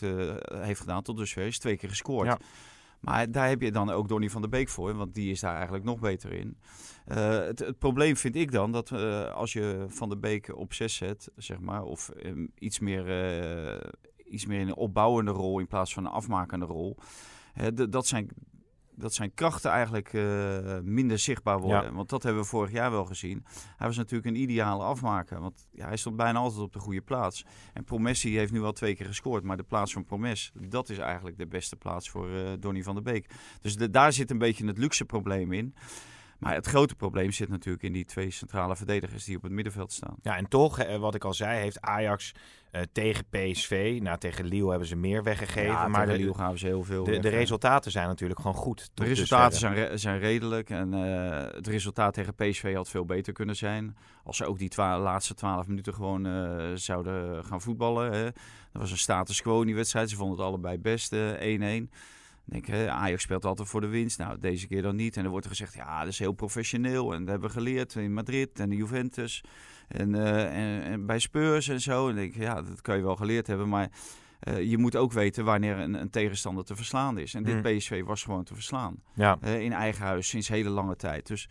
heeft 0.54 0.80
gedaan 0.80 1.02
tot 1.02 1.16
dusver 1.16 1.46
is 1.46 1.58
twee 1.58 1.76
keer 1.76 1.88
gescoord. 1.88 2.26
Ja. 2.26 2.38
Maar 3.02 3.30
daar 3.30 3.48
heb 3.48 3.60
je 3.60 3.72
dan 3.72 3.90
ook 3.90 4.08
Donny 4.08 4.30
van 4.30 4.40
der 4.40 4.50
Beek 4.50 4.68
voor, 4.68 4.94
want 4.94 5.14
die 5.14 5.30
is 5.30 5.40
daar 5.40 5.54
eigenlijk 5.54 5.84
nog 5.84 5.98
beter 5.98 6.32
in. 6.32 6.56
Uh, 7.08 7.16
het, 7.28 7.58
het, 7.58 7.78
probleem 7.78 8.16
vind 8.16 8.36
ik 8.36 8.52
dan 8.52 8.72
dat 8.72 8.90
uh, 8.90 9.32
als 9.34 9.52
je 9.52 9.84
Van 9.88 10.08
der 10.08 10.18
Beek 10.18 10.56
op 10.56 10.72
6 10.72 10.94
zet, 10.94 11.30
zeg 11.36 11.60
maar, 11.60 11.82
of 11.82 12.10
um, 12.24 12.52
iets 12.58 12.78
meer 12.78 13.04
uh, 13.74 13.90
iets 14.32 14.46
meer 14.46 14.60
in 14.60 14.68
een 14.68 14.74
opbouwende 14.74 15.30
rol 15.30 15.58
in 15.58 15.66
plaats 15.66 15.94
van 15.94 16.04
een 16.04 16.12
afmakende 16.12 16.66
rol. 16.66 16.96
dat, 17.88 18.06
zijn, 18.06 18.30
dat 18.94 19.14
zijn 19.14 19.34
krachten 19.34 19.70
eigenlijk 19.70 20.12
uh, 20.12 20.78
minder 20.82 21.18
zichtbaar 21.18 21.60
worden. 21.60 21.90
Ja. 21.90 21.92
Want 21.92 22.08
dat 22.08 22.22
hebben 22.22 22.42
we 22.42 22.48
vorig 22.48 22.72
jaar 22.72 22.90
wel 22.90 23.04
gezien. 23.04 23.44
Hij 23.76 23.86
was 23.86 23.96
natuurlijk 23.96 24.26
een 24.26 24.42
ideale 24.42 24.84
afmaker. 24.84 25.40
Want 25.40 25.68
ja, 25.70 25.86
hij 25.86 25.96
stond 25.96 26.16
bijna 26.16 26.38
altijd 26.38 26.60
op 26.62 26.72
de 26.72 26.78
goede 26.78 27.00
plaats. 27.00 27.44
En 27.72 27.84
Promessi 27.84 28.36
heeft 28.36 28.52
nu 28.52 28.62
al 28.62 28.72
twee 28.72 28.94
keer 28.94 29.06
gescoord. 29.06 29.44
Maar 29.44 29.56
de 29.56 29.62
plaats 29.62 29.92
van 29.92 30.04
Promes, 30.04 30.52
dat 30.68 30.88
is 30.88 30.98
eigenlijk 30.98 31.38
de 31.38 31.46
beste 31.46 31.76
plaats 31.76 32.10
voor 32.10 32.30
uh, 32.30 32.50
Donny 32.58 32.82
van 32.82 32.94
der 32.94 33.02
Beek. 33.02 33.30
Dus 33.60 33.76
de, 33.76 33.90
daar 33.90 34.12
zit 34.12 34.30
een 34.30 34.38
beetje 34.38 34.66
het 34.66 34.78
luxe 34.78 35.04
probleem 35.04 35.52
in. 35.52 35.74
Maar 36.42 36.54
het 36.54 36.66
grote 36.66 36.94
probleem 36.94 37.30
zit 37.30 37.48
natuurlijk 37.48 37.84
in 37.84 37.92
die 37.92 38.04
twee 38.04 38.30
centrale 38.30 38.76
verdedigers 38.76 39.24
die 39.24 39.36
op 39.36 39.42
het 39.42 39.52
middenveld 39.52 39.92
staan. 39.92 40.16
Ja, 40.22 40.36
en 40.36 40.48
toch, 40.48 40.96
wat 40.98 41.14
ik 41.14 41.24
al 41.24 41.34
zei, 41.34 41.60
heeft 41.60 41.80
Ajax 41.80 42.32
uh, 42.72 42.80
tegen 42.92 43.24
PSV. 43.30 43.98
Nou, 44.02 44.18
tegen 44.18 44.44
Lille 44.44 44.70
hebben 44.70 44.88
ze 44.88 44.96
meer 44.96 45.22
weggegeven. 45.22 45.72
Ja, 45.72 45.88
maar 45.88 46.06
de 46.06 46.16
Lille 46.16 46.34
gaan 46.34 46.58
ze 46.58 46.66
heel 46.66 46.84
veel. 46.84 47.04
De, 47.04 47.18
de, 47.18 47.28
resultaten 47.28 47.90
zijn 47.90 48.08
natuurlijk 48.08 48.40
gewoon 48.40 48.56
goed. 48.56 48.90
De 48.94 49.04
resultaten 49.04 49.58
zijn, 49.58 49.74
re 49.74 49.96
zijn 49.96 50.18
redelijk. 50.18 50.70
En 50.70 50.92
uh, 50.92 51.54
het 51.54 51.66
resultaat 51.66 52.14
tegen 52.14 52.34
PSV 52.34 52.74
had 52.74 52.88
veel 52.88 53.04
beter 53.04 53.32
kunnen 53.32 53.56
zijn. 53.56 53.96
Als 54.24 54.36
ze 54.36 54.44
ook 54.44 54.58
die 54.58 54.72
laatste 54.76 55.34
twaalf 55.34 55.66
minuten 55.66 55.94
gewoon 55.94 56.26
uh, 56.26 56.70
zouden 56.74 57.44
gaan 57.44 57.60
voetballen. 57.60 58.12
Hè. 58.12 58.24
Dat 58.24 58.82
was 58.82 58.90
een 58.90 58.98
status 58.98 59.42
quo 59.42 59.60
in 59.60 59.66
die 59.66 59.74
wedstrijd. 59.74 60.10
Ze 60.10 60.16
vonden 60.16 60.36
het 60.36 60.46
allebei 60.46 60.78
best 60.78 61.14
1-1 61.14 61.18
denk, 62.44 62.66
hè, 62.66 62.90
Ajax 62.90 63.22
speelt 63.22 63.44
altijd 63.44 63.68
voor 63.68 63.80
de 63.80 63.86
winst. 63.86 64.18
Nou, 64.18 64.38
deze 64.38 64.66
keer 64.66 64.82
dan 64.82 64.96
niet. 64.96 65.16
En 65.16 65.22
dan 65.22 65.30
wordt 65.30 65.46
er 65.46 65.52
gezegd, 65.52 65.74
ja, 65.74 65.98
dat 65.98 66.08
is 66.08 66.18
heel 66.18 66.32
professioneel. 66.32 67.12
En 67.12 67.18
dat 67.18 67.28
hebben 67.28 67.48
we 67.48 67.54
geleerd 67.54 67.94
in 67.94 68.14
Madrid 68.14 68.60
en 68.60 68.68
de 68.68 68.76
Juventus. 68.76 69.44
En, 69.88 70.14
uh, 70.14 70.44
en, 70.44 70.82
en, 70.82 71.06
bij 71.06 71.18
Spurs 71.18 71.68
en 71.68 71.80
zo. 71.80 72.08
En 72.08 72.14
denk 72.14 72.34
ik, 72.34 72.40
ja, 72.40 72.62
dat 72.62 72.80
kan 72.80 72.96
je 72.96 73.02
wel 73.02 73.16
geleerd 73.16 73.46
hebben. 73.46 73.68
Maar 73.68 73.90
uh, 74.48 74.62
je 74.62 74.78
moet 74.78 74.96
ook 74.96 75.12
weten 75.12 75.44
wanneer 75.44 75.78
een, 75.78 75.94
een, 75.94 76.10
tegenstander 76.10 76.64
te 76.64 76.76
verslaan 76.76 77.18
is. 77.18 77.34
En 77.34 77.42
dit 77.42 77.54
mm. 77.54 77.62
PSV 77.62 78.02
was 78.04 78.22
gewoon 78.22 78.44
te 78.44 78.54
verslaan. 78.54 79.02
Ja. 79.14 79.38
Uh, 79.44 79.60
in 79.60 79.72
eigen 79.72 80.04
huis 80.04 80.28
sinds 80.28 80.48
hele 80.48 80.68
lange 80.68 80.96
tijd. 80.96 81.26
Dus 81.26 81.48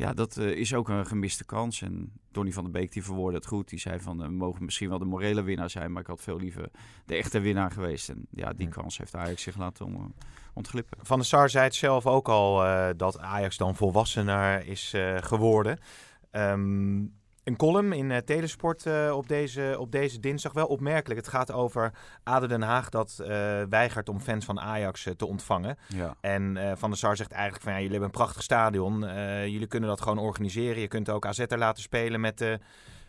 ja, 0.00 0.12
dat 0.12 0.36
is 0.36 0.74
ook 0.74 0.88
een 0.88 1.06
gemiste 1.06 1.44
kans. 1.44 1.82
En 1.82 2.12
Donny 2.30 2.52
van 2.52 2.62
der 2.62 2.72
Beek 2.72 2.92
die 2.92 3.04
verwoordde 3.04 3.38
het 3.38 3.46
goed. 3.46 3.68
Die 3.68 3.78
zei 3.78 4.00
van, 4.00 4.18
we 4.18 4.28
mogen 4.28 4.64
misschien 4.64 4.88
wel 4.88 4.98
de 4.98 5.04
morele 5.04 5.42
winnaar 5.42 5.70
zijn, 5.70 5.92
maar 5.92 6.02
ik 6.02 6.08
had 6.08 6.20
veel 6.20 6.38
liever 6.38 6.70
de 7.04 7.14
echte 7.14 7.40
winnaar 7.40 7.70
geweest. 7.70 8.08
En 8.08 8.26
ja, 8.30 8.52
die 8.52 8.68
kans 8.68 8.98
heeft 8.98 9.14
Ajax 9.14 9.42
zich 9.42 9.56
laten 9.56 10.14
ontglippen. 10.54 10.98
Van 11.02 11.18
der 11.18 11.26
Sar 11.26 11.50
zei 11.50 11.64
het 11.64 11.74
zelf 11.74 12.06
ook 12.06 12.28
al 12.28 12.56
dat 12.96 13.18
Ajax 13.18 13.56
dan 13.56 13.76
volwassener 13.76 14.66
is 14.66 14.94
geworden. 15.16 15.78
Um, 16.32 17.18
een 17.44 17.56
column 17.56 17.92
in 17.92 18.10
uh, 18.10 18.16
Telesport 18.16 18.86
uh, 18.86 19.12
op, 19.16 19.28
deze, 19.28 19.76
op 19.78 19.92
deze 19.92 20.20
dinsdag. 20.20 20.52
Wel 20.52 20.66
opmerkelijk. 20.66 21.20
Het 21.20 21.28
gaat 21.28 21.52
over 21.52 21.92
Aden 22.22 22.48
Den 22.48 22.62
Haag 22.62 22.88
dat 22.88 23.18
uh, 23.20 23.26
weigert 23.68 24.08
om 24.08 24.20
fans 24.20 24.44
van 24.44 24.60
Ajax 24.60 25.08
te 25.16 25.26
ontvangen. 25.26 25.78
Ja. 25.88 26.14
En 26.20 26.74
Van 26.78 26.90
der 26.90 26.98
Sar 26.98 27.16
zegt 27.16 27.32
eigenlijk 27.32 27.62
van 27.62 27.72
ja, 27.72 27.78
jullie 27.78 27.92
hebben 27.92 28.08
een 28.08 28.24
prachtig 28.24 28.42
stadion. 28.42 29.00
jullie 29.50 29.66
kunnen 29.66 29.88
dat 29.88 30.00
gewoon 30.00 30.18
organiseren. 30.18 30.80
Je 30.80 30.88
kunt 30.88 31.10
ook 31.10 31.26
AZ 31.26 31.38
er 31.38 31.58
laten 31.58 31.82
spelen 31.82 32.20
met 32.20 32.38
de 32.38 32.58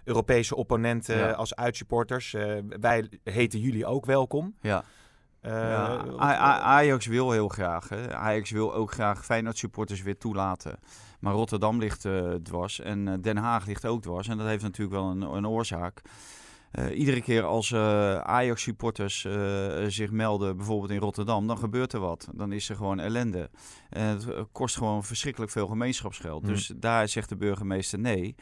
Europese 0.04 0.56
opponenten 0.56 1.38
als 1.38 1.56
uitsupporters. 1.56 2.36
wij 2.80 3.10
heten 3.24 3.60
jullie 3.60 3.86
ook 3.86 4.06
welkom. 4.06 4.56
Ja. 4.62 4.84
Ja, 5.42 6.06
Ajax 6.62 7.06
wil 7.06 7.32
heel 7.32 7.48
graag. 7.48 7.90
Hè. 7.90 8.16
Ajax 8.16 8.52
wil 8.52 8.74
ook 8.74 8.92
graag 8.92 9.26
Feyenoord 9.26 9.58
supporters 9.58 10.02
weer 10.02 10.18
toelaten. 10.18 10.80
Maar 11.22 11.34
Rotterdam 11.34 11.80
ligt 11.80 12.06
uh, 12.06 12.34
dwars 12.34 12.80
en 12.80 13.08
uh, 13.08 13.14
Den 13.22 13.38
Haag 13.38 13.66
ligt 13.66 13.86
ook 13.86 14.02
dwars. 14.02 14.28
En 14.28 14.38
dat 14.38 14.48
heeft 14.48 14.64
natuurlijk 14.64 14.98
wel 14.98 15.10
een, 15.10 15.22
een 15.22 15.48
oorzaak. 15.48 16.02
Uh, 16.80 17.00
iedere 17.00 17.22
keer 17.22 17.44
als 17.44 17.74
Ajax-supporters 18.24 19.28
zich 19.88 20.12
melden, 20.12 20.58
bijvoorbeeld 20.58 20.92
in 20.92 21.00
Rotterdam, 21.00 21.48
dan 21.48 21.58
gebeurt 21.58 21.94
er 21.94 22.00
wat. 22.00 22.28
Dan 22.34 22.52
is 22.52 22.70
er 22.70 22.76
gewoon 22.76 23.00
ellende. 23.00 23.50
En 23.90 24.06
het 24.06 24.26
kost 24.52 24.78
gewoon 24.78 25.04
verschrikkelijk 25.04 25.52
veel 25.52 25.68
gemeenschapsgeld. 25.68 26.42
Mm. 26.42 26.48
Dus 26.48 26.72
daar 26.76 27.08
zegt 27.08 27.30
de 27.30 27.36
burgemeester 27.36 28.00
nee. 28.00 28.36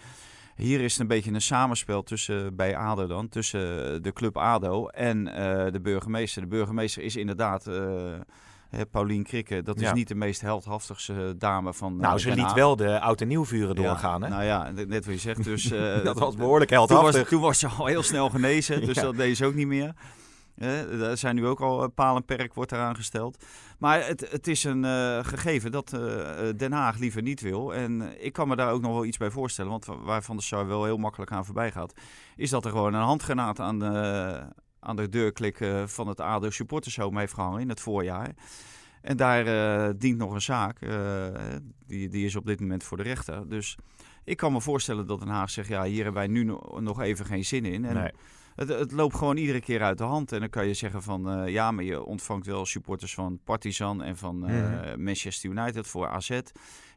Hier 0.56 0.82
is 0.82 0.92
het 0.92 1.02
een 1.02 1.08
beetje 1.08 1.32
een 1.32 1.42
samenspel 1.42 2.04
tussen, 2.04 2.56
bij 2.56 2.78
ADO 2.78 3.08
dan, 3.08 3.30
tussen 3.30 4.04
de 4.04 4.14
club 4.14 4.38
ADO 4.38 4.88
en 4.88 5.24
de 5.72 5.80
burgemeester. 5.82 6.42
De 6.42 6.48
burgemeester 6.48 7.04
is 7.04 7.16
inderdaad 7.16 7.70
Hè, 8.70 8.86
Paulien 8.86 9.24
Krikke, 9.24 9.62
dat 9.62 9.82
is 9.82 9.92
niet 9.92 10.08
de 10.08 10.16
meest 10.16 10.42
heldhaftigste 10.42 11.36
dame 11.38 11.74
van. 11.74 11.96
Nou, 11.96 12.14
uh, 12.14 12.20
ze 12.20 12.36
liet 12.36 12.54
wel 12.54 12.76
de 12.76 13.00
oud 13.00 13.22
en 13.22 13.28
nieuw 13.28 13.46
vuren 13.46 13.76
doorgaan. 13.76 14.24
Hè? 14.24 14.30
Nou 14.30 14.44
ja, 14.44 14.72
net 14.72 15.06
wat 15.06 15.14
je 15.14 15.20
zegt. 15.20 15.44
Dus, 15.44 15.72
uh, 15.72 16.04
dat 16.04 16.20
was 16.20 16.36
behoorlijk 16.36 16.70
heldhaftig. 16.70 17.12
Toen 17.12 17.22
was, 17.22 17.30
toen 17.30 17.42
was, 17.42 17.60
ze 17.60 17.68
al 17.68 17.86
heel 17.86 18.04
snel 18.04 18.30
genezen, 18.30 18.82
dus 18.86 18.96
dat 18.96 19.16
deed 19.16 19.38
ze 19.38 19.46
ook 19.46 19.56
niet 19.56 19.68
meer. 19.68 19.94
Uh, 20.56 21.10
er 21.10 21.18
zijn 21.18 21.36
nu 21.36 21.48
ook 21.48 21.62
al 21.62 21.90
paal 21.90 22.16
en 22.16 22.26
perk 22.26 22.54
wordt 22.54 22.72
eraan 22.72 22.96
gesteld. 22.96 23.46
Maar 23.78 24.08
het, 24.08 24.32
het 24.32 24.48
is 24.48 24.64
een 24.64 24.84
uh, 24.84 25.20
gegeven 25.22 25.72
dat 25.72 25.94
uh, 25.94 26.00
Den 26.58 26.72
Haag 26.72 26.98
liever 26.98 27.22
niet 27.22 27.42
wil. 27.42 27.74
En 27.74 28.24
ik 28.24 28.34
kan 28.34 28.48
me 28.48 28.56
daar 28.56 28.72
ook 28.72 28.82
nog 28.82 28.94
wel 28.94 29.06
iets 29.06 29.18
bij 29.18 29.30
voorstellen. 29.30 29.72
Want 29.72 29.86
waar 29.86 30.24
Van 30.24 30.36
der 30.36 30.46
Sar 30.46 30.68
wel 30.68 30.86
heel 30.86 30.98
makkelijk 30.98 31.32
aan 31.32 31.46
voorbij 31.46 31.72
gaat. 31.72 31.94
Is 32.36 32.50
dat 32.50 32.66
er 32.66 32.72
gewoon 32.72 32.94
een 32.94 33.02
handgranaat 33.02 33.60
aan 33.60 33.80
de, 33.80 34.48
aan 34.80 34.96
de 34.96 35.10
deurklik 35.10 35.66
van 35.86 36.08
het 36.08 36.20
ADO 36.20 36.50
Supportershome 36.50 37.20
heeft 37.20 37.34
gehangen 37.34 37.62
in 37.62 37.70
het 37.70 37.80
voorjaar. 37.80 38.34
En 39.02 39.18
daar 39.18 39.48
uh, 39.48 39.94
dient 39.98 40.18
nog 40.18 40.34
een 40.34 40.42
zaak. 40.42 40.82
Uh, 40.82 41.28
die, 41.88 42.10
die 42.10 42.26
is 42.26 42.36
op 42.36 42.46
dit 42.46 42.60
moment 42.60 42.84
voor 42.84 42.98
de 42.98 43.04
rechter. 43.04 43.50
Dus 43.50 43.78
ik 44.24 44.38
kan 44.38 44.52
me 44.52 44.62
voorstellen 44.62 45.08
dat 45.08 45.20
Den 45.20 45.28
Haag 45.28 45.50
zegt: 45.50 45.68
ja, 45.68 45.84
hier 45.84 46.04
hebben 46.04 46.14
wij 46.14 46.28
nu 46.28 46.44
nog 46.80 47.02
even 47.02 47.26
geen 47.26 47.46
zin 47.46 47.66
in. 47.66 47.86
En 47.86 47.94
nee. 47.94 48.12
het, 48.56 48.70
het, 48.70 48.92
loopt 48.92 49.16
gewoon 49.16 49.38
iedere 49.38 49.62
keer 49.62 49.82
uit 49.82 49.98
de 49.98 50.04
hand. 50.04 50.32
En 50.32 50.40
dan 50.40 50.50
kan 50.50 50.68
je 50.68 50.74
zeggen: 50.74 51.02
van 51.02 51.40
uh, 51.40 51.48
ja, 51.54 51.72
maar 51.72 51.84
je 51.84 52.04
ontvangt 52.04 52.46
wel 52.46 52.66
supporters 52.66 53.14
van 53.14 53.40
Partizan 53.44 54.04
en 54.04 54.18
van 54.18 54.36
mm. 54.36 55.04
Manchester 55.04 55.50
United 55.50 55.88
voor 55.88 56.08
AZ. 56.08 56.40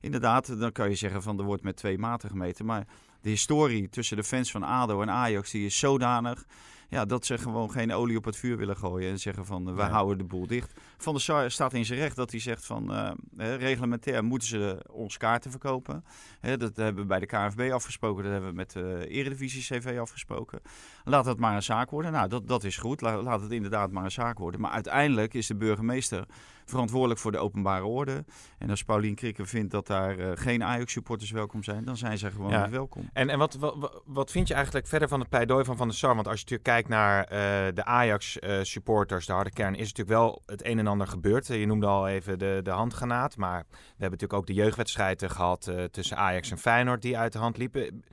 Inderdaad, 0.01 0.59
dan 0.59 0.73
kan 0.73 0.89
je 0.89 0.95
zeggen: 0.95 1.23
van 1.23 1.39
er 1.39 1.45
wordt 1.45 1.63
met 1.63 1.77
twee 1.77 1.99
maten 1.99 2.29
gemeten. 2.29 2.65
Maar 2.65 2.87
de 3.21 3.29
historie 3.29 3.89
tussen 3.89 4.17
de 4.17 4.25
fans 4.25 4.51
van 4.51 4.63
ADO 4.63 5.03
en 5.03 5.11
Ajax 5.11 5.51
die 5.51 5.67
is 5.67 5.79
zodanig 5.79 6.45
ja, 6.93 7.05
dat 7.05 7.27
ze 7.27 7.39
gewoon 7.39 7.71
geen 7.71 7.93
olie 7.93 8.17
op 8.17 8.25
het 8.25 8.37
vuur 8.37 8.57
willen 8.57 8.77
gooien 8.77 9.11
en 9.11 9.19
zeggen 9.19 9.47
van 9.47 9.69
uh, 9.69 9.75
wij 9.75 9.89
houden 9.89 10.19
de 10.19 10.25
boel 10.25 10.47
dicht. 10.47 10.81
Van 11.03 11.13
der 11.13 11.23
Sar 11.23 11.51
staat 11.51 11.73
in 11.73 11.85
zijn 11.85 11.99
recht 11.99 12.17
dat 12.17 12.31
hij 12.31 12.41
zegt 12.41 12.67
van 12.67 12.93
uh, 12.93 13.57
reglementair 13.57 14.25
moeten 14.25 14.49
ze 14.49 14.85
ons 14.91 15.17
kaarten 15.17 15.51
verkopen. 15.51 16.05
dat 16.41 16.77
hebben 16.77 17.03
we 17.03 17.09
bij 17.09 17.19
de 17.19 17.27
KNVB 17.27 17.73
afgesproken, 17.73 18.23
dat 18.23 18.33
hebben 18.33 18.51
we 18.51 18.57
met 18.57 18.73
de 18.73 19.07
Eredivisie 19.09 19.79
CV 19.79 19.99
afgesproken. 19.99 20.61
Laat 21.05 21.25
dat 21.25 21.39
maar 21.39 21.55
een 21.55 21.63
zaak 21.63 21.91
worden. 21.91 22.13
Nou, 22.13 22.29
dat, 22.29 22.49
dat 22.49 22.65
is 22.65 22.77
goed. 22.77 23.01
Laat, 23.01 23.23
laat 23.23 23.41
het 23.41 23.53
inderdaad 23.53 23.91
maar 23.91 24.05
een 24.05 24.11
zaak 24.11 24.39
worden. 24.39 24.61
Maar 24.61 24.71
uiteindelijk 24.71 25.35
is 25.35 25.47
de 25.47 25.57
burgemeester 25.57 26.27
verantwoordelijk 26.65 27.21
voor 27.21 27.33
de 27.33 27.39
openbare 27.39 27.85
orde. 27.85 28.25
En 28.59 28.71
als 28.71 28.85
Paulien 28.85 29.15
Krikke 29.15 29.47
vindt 29.47 29.71
dat 29.71 29.87
daar 29.87 30.19
uh, 30.19 30.31
geen 30.35 30.65
Ajax-supporters 30.65 31.31
welkom 31.31 31.63
zijn, 31.63 31.85
dan 31.85 31.97
zijn 31.97 32.19
ze 32.19 32.31
gewoon 32.31 32.61
niet 32.61 32.71
welkom. 32.71 33.11
En, 33.13 33.29
en 33.29 33.39
wat, 33.39 33.55
wat, 33.55 34.03
wat 34.05 34.31
vind 34.31 34.49
je 34.49 34.55
eigenlijk 34.55 34.87
verder 34.87 35.09
van 35.09 35.21
het 35.21 35.29
pleidooi 35.29 35.65
van 35.65 35.77
Van 35.77 35.89
der 35.89 35.97
Sar? 35.97 36.15
Want 36.15 36.29
als 36.29 36.41
je 36.41 36.43
natuurlijk 36.43 36.69
kijkt 36.69 36.89
naar 36.89 37.23
uh, 37.23 37.75
de 37.75 37.85
Ajax-supporters, 37.85 39.27
de 39.27 39.33
harde 39.33 39.51
kern, 39.51 39.75
is 39.75 39.93
natuurlijk 39.93 40.09
wel 40.09 40.43
het 40.47 40.65
een 40.65 40.79
en 40.79 40.87
ander 40.87 40.92
gebeurd. 41.01 41.47
je 41.47 41.67
noemde 41.67 41.87
al 41.87 42.09
even 42.09 42.39
de, 42.39 42.61
de 42.63 42.71
handgranaat, 42.71 43.37
maar 43.37 43.65
we 43.69 43.77
hebben 43.89 44.11
natuurlijk 44.11 44.33
ook 44.33 44.47
de 44.47 44.55
jeugdwedstrijden 44.55 45.31
gehad 45.31 45.69
uh, 45.71 45.85
tussen 45.85 46.17
Ajax 46.17 46.51
en 46.51 46.59
Feyenoord 46.59 47.03
die 47.03 47.19
uit 47.19 47.33
de 47.33 47.39
hand 47.39 47.59
liepen. 47.59 48.05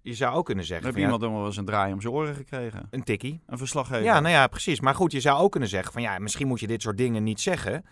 Je 0.00 0.14
zou 0.14 0.34
ook 0.34 0.46
kunnen 0.46 0.64
zeggen... 0.64 0.86
Heb 0.86 0.96
iemand 0.96 1.20
dan 1.20 1.34
wel 1.34 1.46
eens 1.46 1.56
een 1.56 1.64
draai 1.64 1.92
om 1.92 2.00
zijn 2.00 2.12
oren 2.12 2.34
gekregen? 2.34 2.86
Een 2.90 3.04
tikkie. 3.04 3.40
Een 3.46 3.58
verslaggever. 3.58 4.04
Ja, 4.04 4.20
nou 4.20 4.34
ja, 4.34 4.46
precies. 4.46 4.80
Maar 4.80 4.94
goed, 4.94 5.12
je 5.12 5.20
zou 5.20 5.40
ook 5.40 5.50
kunnen 5.50 5.68
zeggen 5.68 5.92
van 5.92 6.02
ja, 6.02 6.18
misschien 6.18 6.46
moet 6.46 6.60
je 6.60 6.66
dit 6.66 6.82
soort 6.82 6.96
dingen 6.96 7.22
niet 7.22 7.40
zeggen... 7.40 7.84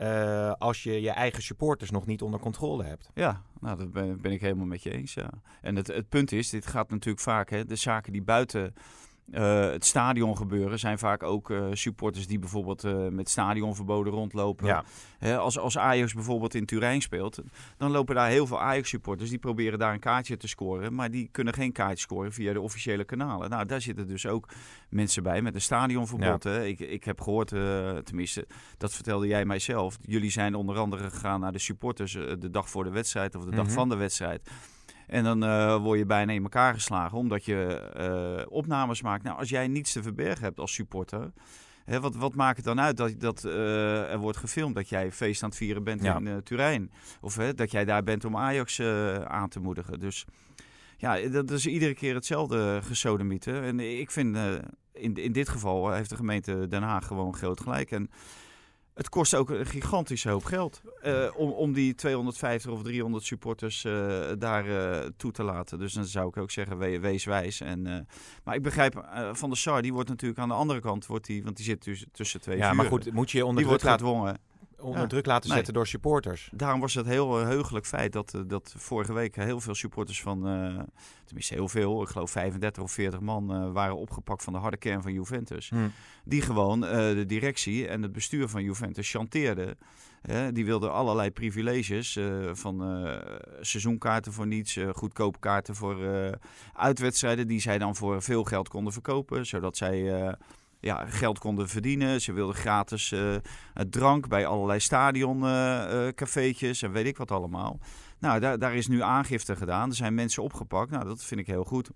Uh, 0.00 0.52
als 0.52 0.82
je 0.82 1.00
je 1.00 1.10
eigen 1.10 1.42
supporters 1.42 1.90
nog 1.90 2.06
niet 2.06 2.22
onder 2.22 2.40
controle 2.40 2.84
hebt. 2.84 3.10
Ja, 3.14 3.42
nou, 3.60 3.78
dat 3.78 3.92
ben, 3.92 4.20
ben 4.20 4.32
ik 4.32 4.40
helemaal 4.40 4.66
met 4.66 4.82
je 4.82 4.90
eens. 4.90 5.14
Ja. 5.14 5.30
En 5.60 5.76
het, 5.76 5.86
het 5.86 6.08
punt 6.08 6.32
is, 6.32 6.50
dit 6.50 6.66
gaat 6.66 6.90
natuurlijk 6.90 7.24
vaak, 7.24 7.50
hè, 7.50 7.64
de 7.64 7.76
zaken 7.76 8.12
die 8.12 8.22
buiten 8.22 8.74
uh, 9.30 9.70
het 9.70 9.84
stadion 9.84 10.36
gebeuren 10.36 10.78
zijn 10.78 10.98
vaak 10.98 11.22
ook 11.22 11.50
uh, 11.50 11.64
supporters 11.72 12.26
die 12.26 12.38
bijvoorbeeld 12.38 12.84
uh, 12.84 13.08
met 13.08 13.28
stadionverboden 13.28 14.12
rondlopen. 14.12 14.66
Ja. 15.20 15.36
als, 15.36 15.58
als 15.58 15.78
Ajax 15.78 16.14
bijvoorbeeld 16.14 16.54
in 16.54 16.66
Turijn 16.66 17.02
speelt, 17.02 17.38
dan 17.76 17.90
lopen 17.90 18.14
daar 18.14 18.28
heel 18.28 18.46
veel 18.46 18.60
Ajax-supporters 18.60 19.30
die 19.30 19.38
proberen 19.38 19.78
daar 19.78 19.92
een 19.92 20.00
kaartje 20.00 20.36
te 20.36 20.48
scoren, 20.48 20.94
maar 20.94 21.10
die 21.10 21.28
kunnen 21.32 21.54
geen 21.54 21.72
kaartje 21.72 21.98
scoren 21.98 22.32
via 22.32 22.52
de 22.52 22.60
officiële 22.60 23.04
kanalen. 23.04 23.50
Nou, 23.50 23.66
daar 23.66 23.80
zitten 23.80 24.06
dus 24.08 24.26
ook 24.26 24.48
mensen 24.88 25.22
bij 25.22 25.42
met 25.42 25.54
een 25.54 25.60
stadionverbod. 25.60 26.44
Ja. 26.44 26.60
Ik, 26.60 26.78
ik 26.80 27.04
heb 27.04 27.20
gehoord, 27.20 27.48
tenminste, 28.04 28.46
dat 28.78 28.94
vertelde 28.94 29.26
jij 29.26 29.44
mijzelf. 29.44 29.98
Jullie 30.00 30.30
zijn 30.30 30.54
onder 30.54 30.76
andere 30.76 31.10
gegaan 31.10 31.40
naar 31.40 31.52
de 31.52 31.58
supporters 31.58 32.12
de 32.12 32.50
dag 32.50 32.70
voor 32.70 32.84
de 32.84 32.90
wedstrijd 32.90 33.34
of 33.34 33.44
de 33.44 33.50
dag 33.50 33.66
mhm. 33.66 33.74
van 33.74 33.88
de 33.88 33.96
wedstrijd. 33.96 34.50
En 35.08 35.24
dan 35.24 35.44
uh, 35.44 35.76
word 35.76 35.98
je 35.98 36.06
bijna 36.06 36.32
in 36.32 36.42
elkaar 36.42 36.74
geslagen 36.74 37.18
omdat 37.18 37.44
je 37.44 37.90
uh, 37.98 38.52
opnames 38.52 39.02
maakt. 39.02 39.22
Nou, 39.22 39.38
als 39.38 39.48
jij 39.48 39.68
niets 39.68 39.92
te 39.92 40.02
verbergen 40.02 40.44
hebt 40.44 40.60
als 40.60 40.72
supporter. 40.72 41.32
Hè, 41.84 42.00
wat, 42.00 42.14
wat 42.16 42.34
maakt 42.34 42.56
het 42.56 42.64
dan 42.64 42.80
uit 42.80 42.96
dat, 42.96 43.20
dat 43.20 43.44
uh, 43.44 44.12
er 44.12 44.18
wordt 44.18 44.38
gefilmd 44.38 44.74
dat 44.74 44.88
jij 44.88 45.12
feest 45.12 45.42
aan 45.42 45.48
het 45.48 45.58
vieren 45.58 45.84
bent 45.84 46.04
in 46.04 46.40
Turijn? 46.42 46.90
Of 47.20 47.34
dat 47.34 47.70
jij 47.70 47.84
daar 47.84 48.02
bent 48.02 48.24
om 48.24 48.36
Ajax 48.36 48.80
aan 49.24 49.48
te 49.48 49.60
moedigen. 49.60 50.00
Dus 50.00 50.24
ja, 50.96 51.28
dat 51.28 51.50
is 51.50 51.66
iedere 51.66 51.94
keer 51.94 52.14
hetzelfde 52.14 52.80
gesodemieten. 52.82 53.62
En 53.62 53.80
ik 53.80 54.10
vind, 54.10 54.36
in, 54.92 55.14
in 55.14 55.32
dit 55.32 55.48
geval 55.48 55.92
heeft 55.92 56.10
de 56.10 56.16
gemeente 56.16 56.68
Den 56.68 56.82
Haag 56.82 57.06
gewoon 57.06 57.34
groot 57.34 57.60
gelijk. 57.60 57.90
En 57.90 58.10
het 58.98 59.08
kost 59.08 59.34
ook 59.34 59.50
een 59.50 59.66
gigantische 59.66 60.28
hoop 60.28 60.44
geld 60.44 60.80
uh, 61.02 61.28
om, 61.36 61.50
om 61.50 61.72
die 61.72 61.94
250 61.94 62.70
of 62.70 62.82
300 62.82 63.24
supporters 63.24 63.84
uh, 63.84 63.92
daar 64.38 64.66
uh, 64.66 65.08
toe 65.16 65.32
te 65.32 65.42
laten. 65.42 65.78
Dus 65.78 65.92
dan 65.92 66.04
zou 66.04 66.28
ik 66.28 66.36
ook 66.36 66.50
zeggen, 66.50 66.78
we, 66.78 67.00
wees 67.00 67.24
wijs. 67.24 67.60
En, 67.60 68.06
maar 68.44 68.54
ik 68.54 68.62
begrijp, 68.62 69.08
Van 69.32 69.48
der 69.48 69.58
Sar, 69.58 69.82
die 69.82 69.92
wordt 69.92 70.08
natuurlijk 70.08 70.40
aan 70.40 70.48
de 70.48 70.54
andere 70.54 70.80
kant, 70.80 71.06
wordt 71.06 71.26
die, 71.26 71.44
want 71.44 71.56
die 71.56 71.64
zit 71.64 71.80
tussen, 71.80 72.08
tussen 72.12 72.40
twee 72.40 72.56
Ja, 72.56 72.72
maar 72.72 72.86
goed, 72.86 73.12
moet 73.12 73.30
je 73.30 73.44
onder 73.44 73.56
die 73.56 73.66
wordt 73.66 73.88
gedwongen 73.88 74.40
onder 74.80 75.08
druk 75.08 75.26
laten 75.26 75.50
zetten 75.50 75.74
door 75.74 75.86
supporters. 75.86 76.50
Daarom 76.52 76.80
was 76.80 76.94
het 76.94 77.06
heel 77.06 77.36
heugelijk 77.36 77.86
feit 77.86 78.12
dat, 78.12 78.42
dat 78.46 78.74
vorige 78.76 79.12
week 79.12 79.36
heel 79.36 79.60
veel 79.60 79.74
supporters 79.74 80.22
van, 80.22 80.42
tenminste 81.24 81.54
heel 81.54 81.68
veel, 81.68 82.02
ik 82.02 82.08
geloof 82.08 82.30
35 82.30 82.82
of 82.82 82.92
40 82.92 83.20
man, 83.20 83.72
waren 83.72 83.96
opgepakt 83.96 84.44
van 84.44 84.52
de 84.52 84.58
harde 84.58 84.76
kern 84.76 85.02
van 85.02 85.12
Juventus. 85.12 85.70
Hmm. 85.70 85.92
Die 86.24 86.42
gewoon 86.42 86.80
de 86.80 87.24
directie 87.26 87.88
en 87.88 88.02
het 88.02 88.12
bestuur 88.12 88.48
van 88.48 88.62
Juventus 88.62 89.10
chanteerden 89.10 89.76
die 90.52 90.64
wilden 90.64 90.92
allerlei 90.92 91.30
privileges 91.30 92.16
uh, 92.16 92.50
van 92.52 93.06
uh, 93.06 93.16
seizoenkaarten 93.60 94.32
voor 94.32 94.46
niets, 94.46 94.76
uh, 94.76 94.88
goedkope 94.92 95.38
kaarten 95.38 95.74
voor 95.74 95.96
uitwedstrijden 96.72 97.48
die 97.48 97.60
zij 97.60 97.78
dan 97.78 97.96
voor 97.96 98.22
veel 98.22 98.44
geld 98.44 98.68
konden 98.68 98.92
verkopen, 98.92 99.46
zodat 99.46 99.76
zij 99.76 100.36
ja, 100.80 101.06
geld 101.06 101.38
konden 101.38 101.68
verdienen. 101.68 102.20
Ze 102.20 102.32
wilden 102.32 102.54
gratis 102.54 103.14
drank 103.90 104.28
bij 104.28 104.46
allerlei 104.46 104.80
stadioncafeetjes 104.80 106.82
en 106.82 106.92
weet 106.92 107.06
ik 107.06 107.16
wat 107.16 107.30
allemaal. 107.30 107.80
Nou, 108.18 108.40
daar, 108.40 108.58
daar 108.58 108.74
is 108.74 108.88
nu 108.88 109.02
aangifte 109.02 109.56
gedaan. 109.56 109.88
Er 109.88 109.96
zijn 109.96 110.14
mensen 110.14 110.42
opgepakt. 110.42 110.90
Nou, 110.90 111.04
dat 111.04 111.24
vind 111.24 111.40
ik 111.40 111.46
heel 111.46 111.64
goed. 111.64 111.90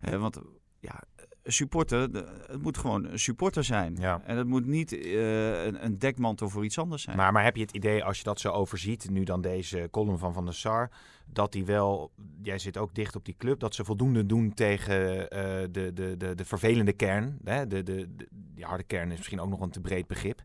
want 0.00 0.40
ja, 0.80 1.02
supporter, 1.44 2.00
het 2.46 2.62
moet 2.62 2.78
gewoon 2.78 3.04
een 3.04 3.18
supporter 3.18 3.64
zijn. 3.64 3.96
Ja. 3.96 4.22
En 4.24 4.36
het 4.36 4.46
moet 4.46 4.66
niet 4.66 4.92
eh, 4.92 5.64
een, 5.64 5.84
een 5.84 5.98
dekmantel 5.98 6.48
voor 6.48 6.64
iets 6.64 6.78
anders 6.78 7.02
zijn. 7.02 7.16
Maar, 7.16 7.32
maar 7.32 7.44
heb 7.44 7.56
je 7.56 7.62
het 7.62 7.72
idee, 7.72 8.04
als 8.04 8.18
je 8.18 8.24
dat 8.24 8.40
zo 8.40 8.50
overziet, 8.50 9.10
nu 9.10 9.24
dan 9.24 9.40
deze 9.40 9.88
column 9.90 10.18
van 10.18 10.32
Van 10.32 10.44
der 10.44 10.54
Sar, 10.54 10.90
dat 11.26 11.52
die 11.52 11.64
wel, 11.64 12.12
jij 12.42 12.58
zit 12.58 12.78
ook 12.78 12.94
dicht 12.94 13.16
op 13.16 13.24
die 13.24 13.36
club, 13.38 13.60
dat 13.60 13.74
ze 13.74 13.84
voldoende 13.84 14.26
doen 14.26 14.54
tegen 14.54 15.30
eh, 15.30 15.40
de, 15.70 15.92
de, 15.92 16.16
de, 16.16 16.34
de 16.34 16.44
vervelende 16.44 16.92
kern. 16.92 17.38
Hè? 17.44 17.66
De, 17.66 17.82
de, 17.82 18.16
de, 18.16 18.28
die 18.30 18.64
harde 18.64 18.84
kern 18.84 19.10
is 19.10 19.16
misschien 19.16 19.40
ook 19.40 19.50
nog 19.50 19.60
een 19.60 19.70
te 19.70 19.80
breed 19.80 20.06
begrip, 20.06 20.42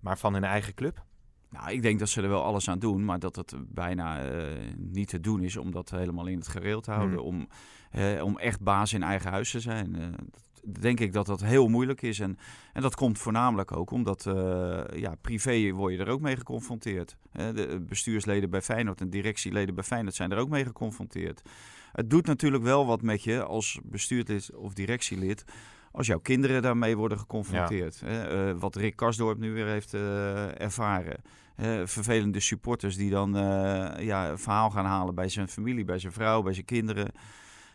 maar 0.00 0.18
van 0.18 0.32
hun 0.32 0.44
eigen 0.44 0.74
club. 0.74 1.06
Nou, 1.50 1.70
ik 1.70 1.82
denk 1.82 1.98
dat 1.98 2.08
ze 2.08 2.22
er 2.22 2.28
wel 2.28 2.44
alles 2.44 2.68
aan 2.68 2.78
doen, 2.78 3.04
maar 3.04 3.18
dat 3.18 3.36
het 3.36 3.54
bijna 3.68 4.22
eh, 4.22 4.44
niet 4.76 5.08
te 5.08 5.20
doen 5.20 5.42
is 5.42 5.56
om 5.56 5.70
dat 5.70 5.90
helemaal 5.90 6.26
in 6.26 6.38
het 6.38 6.48
gereel 6.48 6.80
te 6.80 6.90
houden. 6.90 7.18
Hmm. 7.18 7.26
Om, 7.26 7.48
eh, 7.90 8.24
om 8.24 8.38
echt 8.38 8.60
baas 8.60 8.92
in 8.92 9.02
eigen 9.02 9.30
huis 9.30 9.50
te 9.50 9.60
zijn. 9.60 9.96
Eh, 9.96 10.06
denk 10.80 11.00
ik 11.00 11.12
dat 11.12 11.26
dat 11.26 11.40
heel 11.40 11.68
moeilijk 11.68 12.02
is. 12.02 12.20
En, 12.20 12.38
en 12.72 12.82
dat 12.82 12.94
komt 12.94 13.18
voornamelijk 13.18 13.72
ook 13.72 13.90
omdat 13.90 14.26
eh, 14.26 14.80
ja, 14.94 15.14
privé 15.20 15.70
word 15.70 15.92
je 15.92 15.98
er 15.98 16.08
ook 16.08 16.20
mee 16.20 16.36
geconfronteerd. 16.36 17.16
Hè, 17.30 17.52
de 17.52 17.80
bestuursleden 17.88 18.50
bij 18.50 18.62
Feyenoord 18.62 19.00
en 19.00 19.10
directieleden 19.10 19.74
bij 19.74 19.84
Feyenoord 19.84 20.14
zijn 20.14 20.32
er 20.32 20.38
ook 20.38 20.48
mee 20.48 20.64
geconfronteerd. 20.64 21.42
Het 21.92 22.10
doet 22.10 22.26
natuurlijk 22.26 22.62
wel 22.62 22.86
wat 22.86 23.02
met 23.02 23.22
je 23.22 23.42
als 23.42 23.78
bestuurslid 23.84 24.54
of 24.54 24.74
directielid 24.74 25.44
als 25.92 26.06
jouw 26.06 26.18
kinderen 26.18 26.62
daarmee 26.62 26.96
worden 26.96 27.18
geconfronteerd. 27.18 28.00
Hè, 28.00 28.50
eh, 28.50 28.58
wat 28.58 28.76
Rick 28.76 28.96
Karsdorp 28.96 29.38
nu 29.38 29.52
weer 29.52 29.66
heeft 29.66 29.94
eh, 29.94 30.60
ervaren. 30.60 31.20
Eh, 31.56 31.80
vervelende 31.84 32.40
supporters 32.40 32.96
die 32.96 33.10
dan 33.10 33.36
eh, 33.36 34.04
ja, 34.04 34.28
een 34.28 34.38
verhaal 34.38 34.70
gaan 34.70 34.84
halen 34.84 35.14
bij 35.14 35.28
zijn 35.28 35.48
familie, 35.48 35.84
bij 35.84 35.98
zijn 35.98 36.12
vrouw, 36.12 36.42
bij 36.42 36.52
zijn 36.52 36.64
kinderen. 36.64 37.12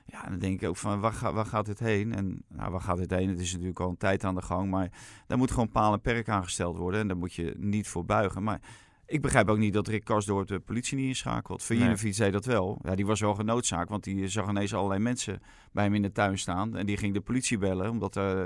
Ja, 0.06 0.30
dan 0.30 0.40
denk 0.40 0.62
ik 0.62 0.70
ook 0.70 0.78
van 0.78 1.00
waar, 1.00 1.14
ga- 1.14 1.34
waar 1.34 1.46
gaat 1.46 1.66
dit 1.66 1.80
heen? 1.80 2.14
En 2.16 2.44
nou, 2.48 2.72
waar 2.72 2.82
gaat 2.82 2.98
dit 2.98 3.10
heen? 3.12 3.30
Het 3.30 3.40
is 3.40 3.52
natuurlijk 3.52 3.80
al 3.80 3.90
een 3.90 3.98
tijd 3.98 4.24
aan 4.24 4.36
de 4.36 4.42
gang, 4.42 4.70
maar 4.70 4.92
daar 5.28 5.38
moet 5.38 5.52
gewoon 5.52 5.70
paal 5.72 5.94
en 5.94 6.02
perk 6.02 6.30
aangesteld 6.30 6.78
worden. 6.78 7.00
En 7.00 7.08
daar 7.08 7.18
moet 7.18 7.34
je 7.34 7.56
niet 7.58 7.88
voor 7.88 8.06
buigen. 8.06 8.44
Maar 8.44 8.62
ik 9.06 9.22
begrijp 9.22 9.50
ook 9.50 9.58
niet 9.58 9.74
dat 9.74 9.88
Rick 9.88 10.04
Karsdorp 10.04 10.48
de 10.48 10.60
politie 10.60 10.98
niet 10.98 11.08
inschakelt. 11.08 11.64
Verjinovic 11.64 12.14
zei 12.14 12.32
dat 12.32 12.46
wel. 12.46 12.80
Ja, 12.84 12.96
die 12.96 13.06
was 13.06 13.20
wel 13.20 13.36
genoodzaakt, 13.36 13.90
want 13.90 14.04
die 14.04 14.28
zag 14.28 14.50
ineens 14.50 14.74
allerlei 14.74 15.00
mensen 15.00 15.42
bij 15.72 15.84
hem 15.84 15.94
in 15.94 16.02
de 16.02 16.12
tuin 16.12 16.38
staan. 16.38 16.76
En 16.76 16.86
die 16.86 16.98
ging 16.98 17.14
de 17.14 17.22
politie 17.22 17.58
bellen, 17.58 17.90
omdat... 17.90 18.16
eh, 18.18 18.44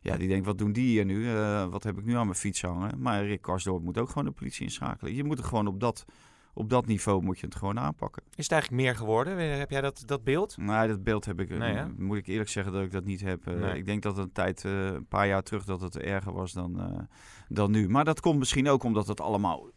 ja, 0.00 0.16
die 0.16 0.28
denkt, 0.28 0.46
wat 0.46 0.58
doen 0.58 0.72
die 0.72 0.86
hier 0.86 1.04
nu? 1.04 1.28
Eh, 1.28 1.66
wat 1.66 1.82
heb 1.82 1.98
ik 1.98 2.04
nu 2.04 2.14
aan 2.16 2.26
mijn 2.26 2.38
fiets 2.38 2.62
hangen? 2.62 3.00
Maar 3.00 3.26
Rick 3.26 3.42
Karsdorp 3.42 3.82
moet 3.82 3.98
ook 3.98 4.08
gewoon 4.08 4.24
de 4.24 4.30
politie 4.30 4.62
inschakelen. 4.64 5.14
Je 5.14 5.24
moet 5.24 5.38
het 5.38 5.46
gewoon 5.46 5.66
op 5.66 5.80
dat, 5.80 6.04
op 6.54 6.70
dat 6.70 6.86
niveau 6.86 7.22
moet 7.22 7.38
je 7.38 7.46
het 7.46 7.54
gewoon 7.54 7.78
aanpakken. 7.78 8.22
Is 8.34 8.42
het 8.44 8.52
eigenlijk 8.52 8.82
meer 8.82 8.96
geworden? 8.96 9.58
Heb 9.58 9.70
jij 9.70 9.80
dat, 9.80 10.02
dat 10.06 10.24
beeld? 10.24 10.56
Nee, 10.56 10.88
dat 10.88 11.02
beeld 11.04 11.24
heb 11.24 11.40
ik. 11.40 11.50
eh, 11.50 11.58
Nee, 11.58 11.84
moet 11.98 12.16
ik 12.16 12.26
eerlijk 12.26 12.48
zeggen 12.50 12.72
dat 12.72 12.82
ik 12.82 12.92
dat 12.92 13.04
niet 13.04 13.20
heb. 13.20 13.46
Eh, 13.46 13.54
Nee. 13.54 13.78
Ik 13.78 13.84
denk 13.86 14.02
dat 14.02 14.16
het 14.16 14.26
een 14.26 14.32
tijd, 14.32 14.64
eh, 14.64 14.84
een 14.84 15.06
paar 15.06 15.26
jaar 15.26 15.42
terug, 15.42 15.64
dat 15.64 15.80
het 15.80 15.98
erger 15.98 16.32
was 16.32 16.52
dan, 16.52 16.80
eh, 16.80 16.98
dan 17.48 17.70
nu. 17.70 17.88
Maar 17.88 18.04
dat 18.04 18.20
komt 18.20 18.38
misschien 18.38 18.68
ook 18.68 18.82
omdat 18.82 19.06
het 19.06 19.20
allemaal 19.20 19.70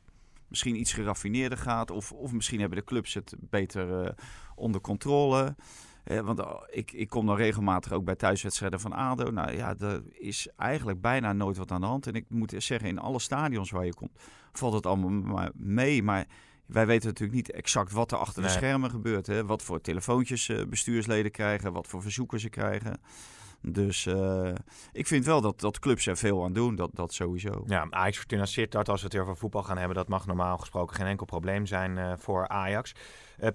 misschien 0.47 0.79
iets 0.79 0.93
geraffineerder 0.93 1.57
gaat. 1.57 1.91
Of, 1.91 2.11
of 2.11 2.31
misschien 2.31 2.59
hebben 2.59 2.77
de 2.77 2.83
clubs 2.83 3.13
het 3.13 3.35
beter 3.39 4.03
eh, 4.05 4.11
onder 4.55 4.81
controle. 4.81 5.55
Eh, 6.03 6.19
want 6.19 6.39
eh, 6.39 6.51
ik, 6.71 6.91
ik 6.91 7.09
kom 7.09 7.25
dan 7.25 7.35
regelmatig 7.35 7.91
ook 7.91 8.03
bij 8.05 8.15
thuiswedstrijden 8.15 8.79
van 8.79 8.93
ADO. 8.93 9.31
Nou 9.31 9.51
ja, 9.51 9.75
er 9.79 10.03
is 10.11 10.47
eigenlijk 10.57 11.01
bijna 11.01 11.33
nooit 11.33 11.57
wat 11.57 11.71
aan 11.71 11.81
de 11.81 11.87
hand. 11.87 12.07
En 12.07 12.13
ik 12.13 12.25
moet 12.29 12.53
zeggen, 12.57 12.89
in 12.89 12.99
alle 12.99 13.19
stadions 13.19 13.71
waar 13.71 13.85
je 13.85 13.93
komt, 13.93 14.19
valt 14.51 14.73
het 14.73 14.85
allemaal 14.85 15.09
maar 15.09 15.51
mee. 15.55 16.03
Maar 16.03 16.25
wij 16.67 16.85
weten 16.85 17.07
natuurlijk 17.07 17.37
niet 17.37 17.51
exact 17.51 17.91
wat 17.91 18.11
er 18.11 18.17
achter 18.17 18.41
Nee. 18.41 18.51
de 18.51 18.57
schermen 18.57 18.89
gebeurt. 18.89 19.27
Hè? 19.27 19.45
Wat 19.45 19.61
voor 19.61 19.81
telefoontjes 19.81 20.49
eh, 20.49 20.65
bestuursleden 20.65 21.31
krijgen, 21.31 21.73
wat 21.73 21.87
voor 21.87 22.01
verzoeken 22.01 22.39
ze 22.39 22.49
krijgen. 22.49 22.99
Dus 23.61 24.05
eh, 24.05 24.53
ik 24.91 25.07
vind 25.07 25.25
wel 25.25 25.41
dat, 25.41 25.59
dat 25.59 25.79
clubs 25.79 26.07
er 26.07 26.17
veel 26.17 26.43
aan 26.43 26.53
doen, 26.53 26.75
dat, 26.75 26.89
dat 26.93 27.13
sowieso. 27.13 27.63
Ja, 27.67 27.87
Ajax 27.89 28.17
Fortuna 28.17 28.45
Sittard, 28.45 28.89
als 28.89 29.01
we 29.01 29.07
het 29.07 29.17
over 29.17 29.37
voetbal 29.37 29.63
gaan 29.63 29.77
hebben, 29.77 29.95
dat 29.95 30.07
mag 30.07 30.25
normaal 30.25 30.57
gesproken 30.57 30.95
geen 30.95 31.07
enkel 31.07 31.25
probleem 31.25 31.65
zijn 31.65 31.97
eh, 31.97 32.13
voor 32.17 32.47
Ajax. 32.47 32.93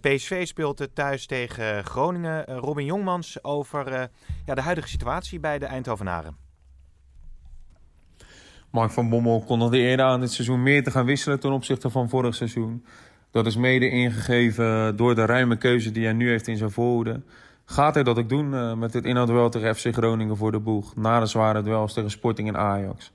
PSV 0.01 0.47
speelt 0.47 0.79
het 0.79 0.95
thuis 0.95 1.27
tegen 1.27 1.85
Groningen. 1.85 2.45
Robin 2.47 2.85
Jongmans 2.85 3.45
over 3.45 4.11
ja, 4.47 4.55
de 4.55 4.61
huidige 4.61 4.89
situatie 4.89 5.41
bij 5.41 5.59
de 5.59 5.67
Eindhovenaren. 5.67 6.50
Mark 8.71 8.91
van 8.91 9.09
Bommel 9.09 9.43
kondigde 9.47 9.79
eerder 9.79 10.07
aan 10.07 10.21
dit 10.21 10.33
seizoen 10.33 10.63
meer 10.63 10.83
te 10.83 10.91
gaan 10.91 11.05
wisselen 11.05 11.41
ten 11.41 11.53
opzichte 11.53 11.91
van 11.91 12.09
vorig 12.09 12.35
seizoen. 12.35 12.85
Dat 13.31 13.47
is 13.47 13.57
mede 13.57 13.89
ingegeven 13.89 14.97
door 14.97 15.15
de 15.15 15.25
ruime 15.25 15.57
keuze 15.57 15.91
die 15.91 16.05
hij 16.05 16.13
nu 16.13 16.29
heeft 16.29 16.47
in 16.47 16.57
zijn 16.57 16.71
voorhoede. 16.71 17.21
Gaat 17.65 17.95
hij 17.95 18.03
dat 18.03 18.19
ook 18.19 18.29
doen 18.29 18.55
eh, 18.55 18.75
met 18.75 18.93
dit 18.93 19.05
inhoudduel 19.05 19.49
tegen 19.51 19.77
FC 19.77 19.95
Groningen 19.95 20.37
voor 20.37 20.53
de 20.53 20.61
boeg, 20.61 20.97
na 20.97 21.21
de 21.21 21.27
zware 21.27 21.63
duels 21.63 21.93
tegen 21.93 22.11
Sporting 22.11 22.49
en 22.49 22.57
Ajax? 22.57 23.13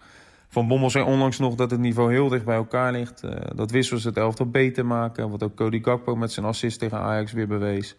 Van 0.47 0.67
Bommel 0.67 0.89
zei 0.89 1.05
onlangs 1.05 1.39
nog 1.39 1.55
dat 1.55 1.71
het 1.71 1.79
niveau 1.79 2.11
heel 2.11 2.29
dicht 2.29 2.45
bij 2.45 2.55
elkaar 2.55 2.91
ligt. 2.91 3.23
eh, 3.23 3.31
dat 3.55 3.71
wissels 3.71 4.03
het 4.03 4.17
elftal 4.17 4.49
beter 4.49 4.85
maken, 4.85 5.29
wat 5.29 5.43
ook 5.43 5.55
Cody 5.55 5.83
Gakpo 5.83 6.15
met 6.15 6.31
zijn 6.31 6.45
assist 6.45 6.79
tegen 6.79 6.99
Ajax 6.99 7.31
weer 7.31 7.47
bewees. 7.47 7.95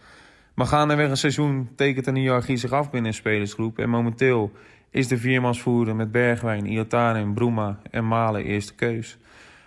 Maar 0.54 0.66
gaandeweg 0.66 1.11
een 1.11 1.16
seizoen 1.16 1.68
tekent 1.74 2.07
een 2.07 2.16
hiërarchie 2.16 2.57
zich 2.57 2.72
af 2.72 2.90
binnen 2.90 3.11
een 3.11 3.16
spelersgroep. 3.16 3.78
En 3.78 3.88
momenteel 3.88 4.52
is 4.90 5.09
de 5.09 5.18
viermansvoerder 5.18 5.96
met 5.96 6.12
Bergwijn, 6.12 6.66
Iotaren, 6.66 7.35
Bruma 7.35 7.79
en 7.90 8.09
Malen 8.09 8.44
eerste 8.44 8.75
keus. 8.75 9.18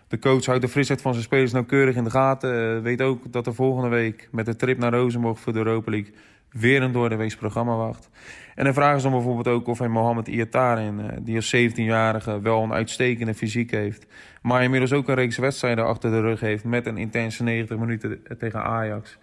De 0.08 0.20
coach 0.20 0.46
houdt 0.46 0.62
de 0.62 0.68
frisheid 0.68 1.02
van 1.02 1.14
zijn 1.14 1.26
spelers 1.26 1.52
nauwkeurig 1.52 1.96
in 1.96 2.04
de 2.04 2.10
gaten. 2.10 2.76
eh, 2.76 2.82
weet 2.82 3.02
ook 3.02 3.32
dat 3.32 3.48
er 3.48 3.54
volgende 3.54 3.90
week 3.90 4.28
met 4.32 4.46
de 4.46 4.56
trip 4.56 4.78
naar 4.78 4.94
Rozenborg 4.94 5.40
voor 5.40 5.54
de 5.54 5.60
Europa 5.60 5.92
League 5.92 6.14
weer 6.52 6.82
een 6.82 6.92
doordeweeks 6.92 7.36
programma 7.36 7.76
wacht. 7.76 8.10
En 8.56 8.64
dan 8.64 8.74
vragen 8.74 9.02
ze 9.02 9.10
dan 9.10 9.16
bijvoorbeeld 9.16 9.48
ook 9.48 9.68
of 9.68 9.80
hij 9.80 9.88
Mohamed 9.88 10.28
Iataren, 10.28 11.12
eh, 11.12 11.18
die 11.22 11.36
als 11.36 11.56
17-jarige 11.56 12.42
wel 12.42 12.64
een 12.64 12.74
uitstekende 12.74 13.34
fysiek 13.34 13.72
heeft, 13.72 14.06
maar 14.42 14.64
inmiddels 14.64 14.94
ook 14.94 15.08
een 15.08 15.16
reeks 15.16 15.38
wedstrijden 15.38 15.86
achter 15.86 16.12
de 16.12 16.22
rug 16.22 16.40
heeft 16.40 16.64
met 16.64 16.86
een 16.86 16.98
intense 16.98 17.44
90 17.44 17.78
minuten 17.78 18.22
tegen 18.38 18.64
Ajax, 18.64 19.18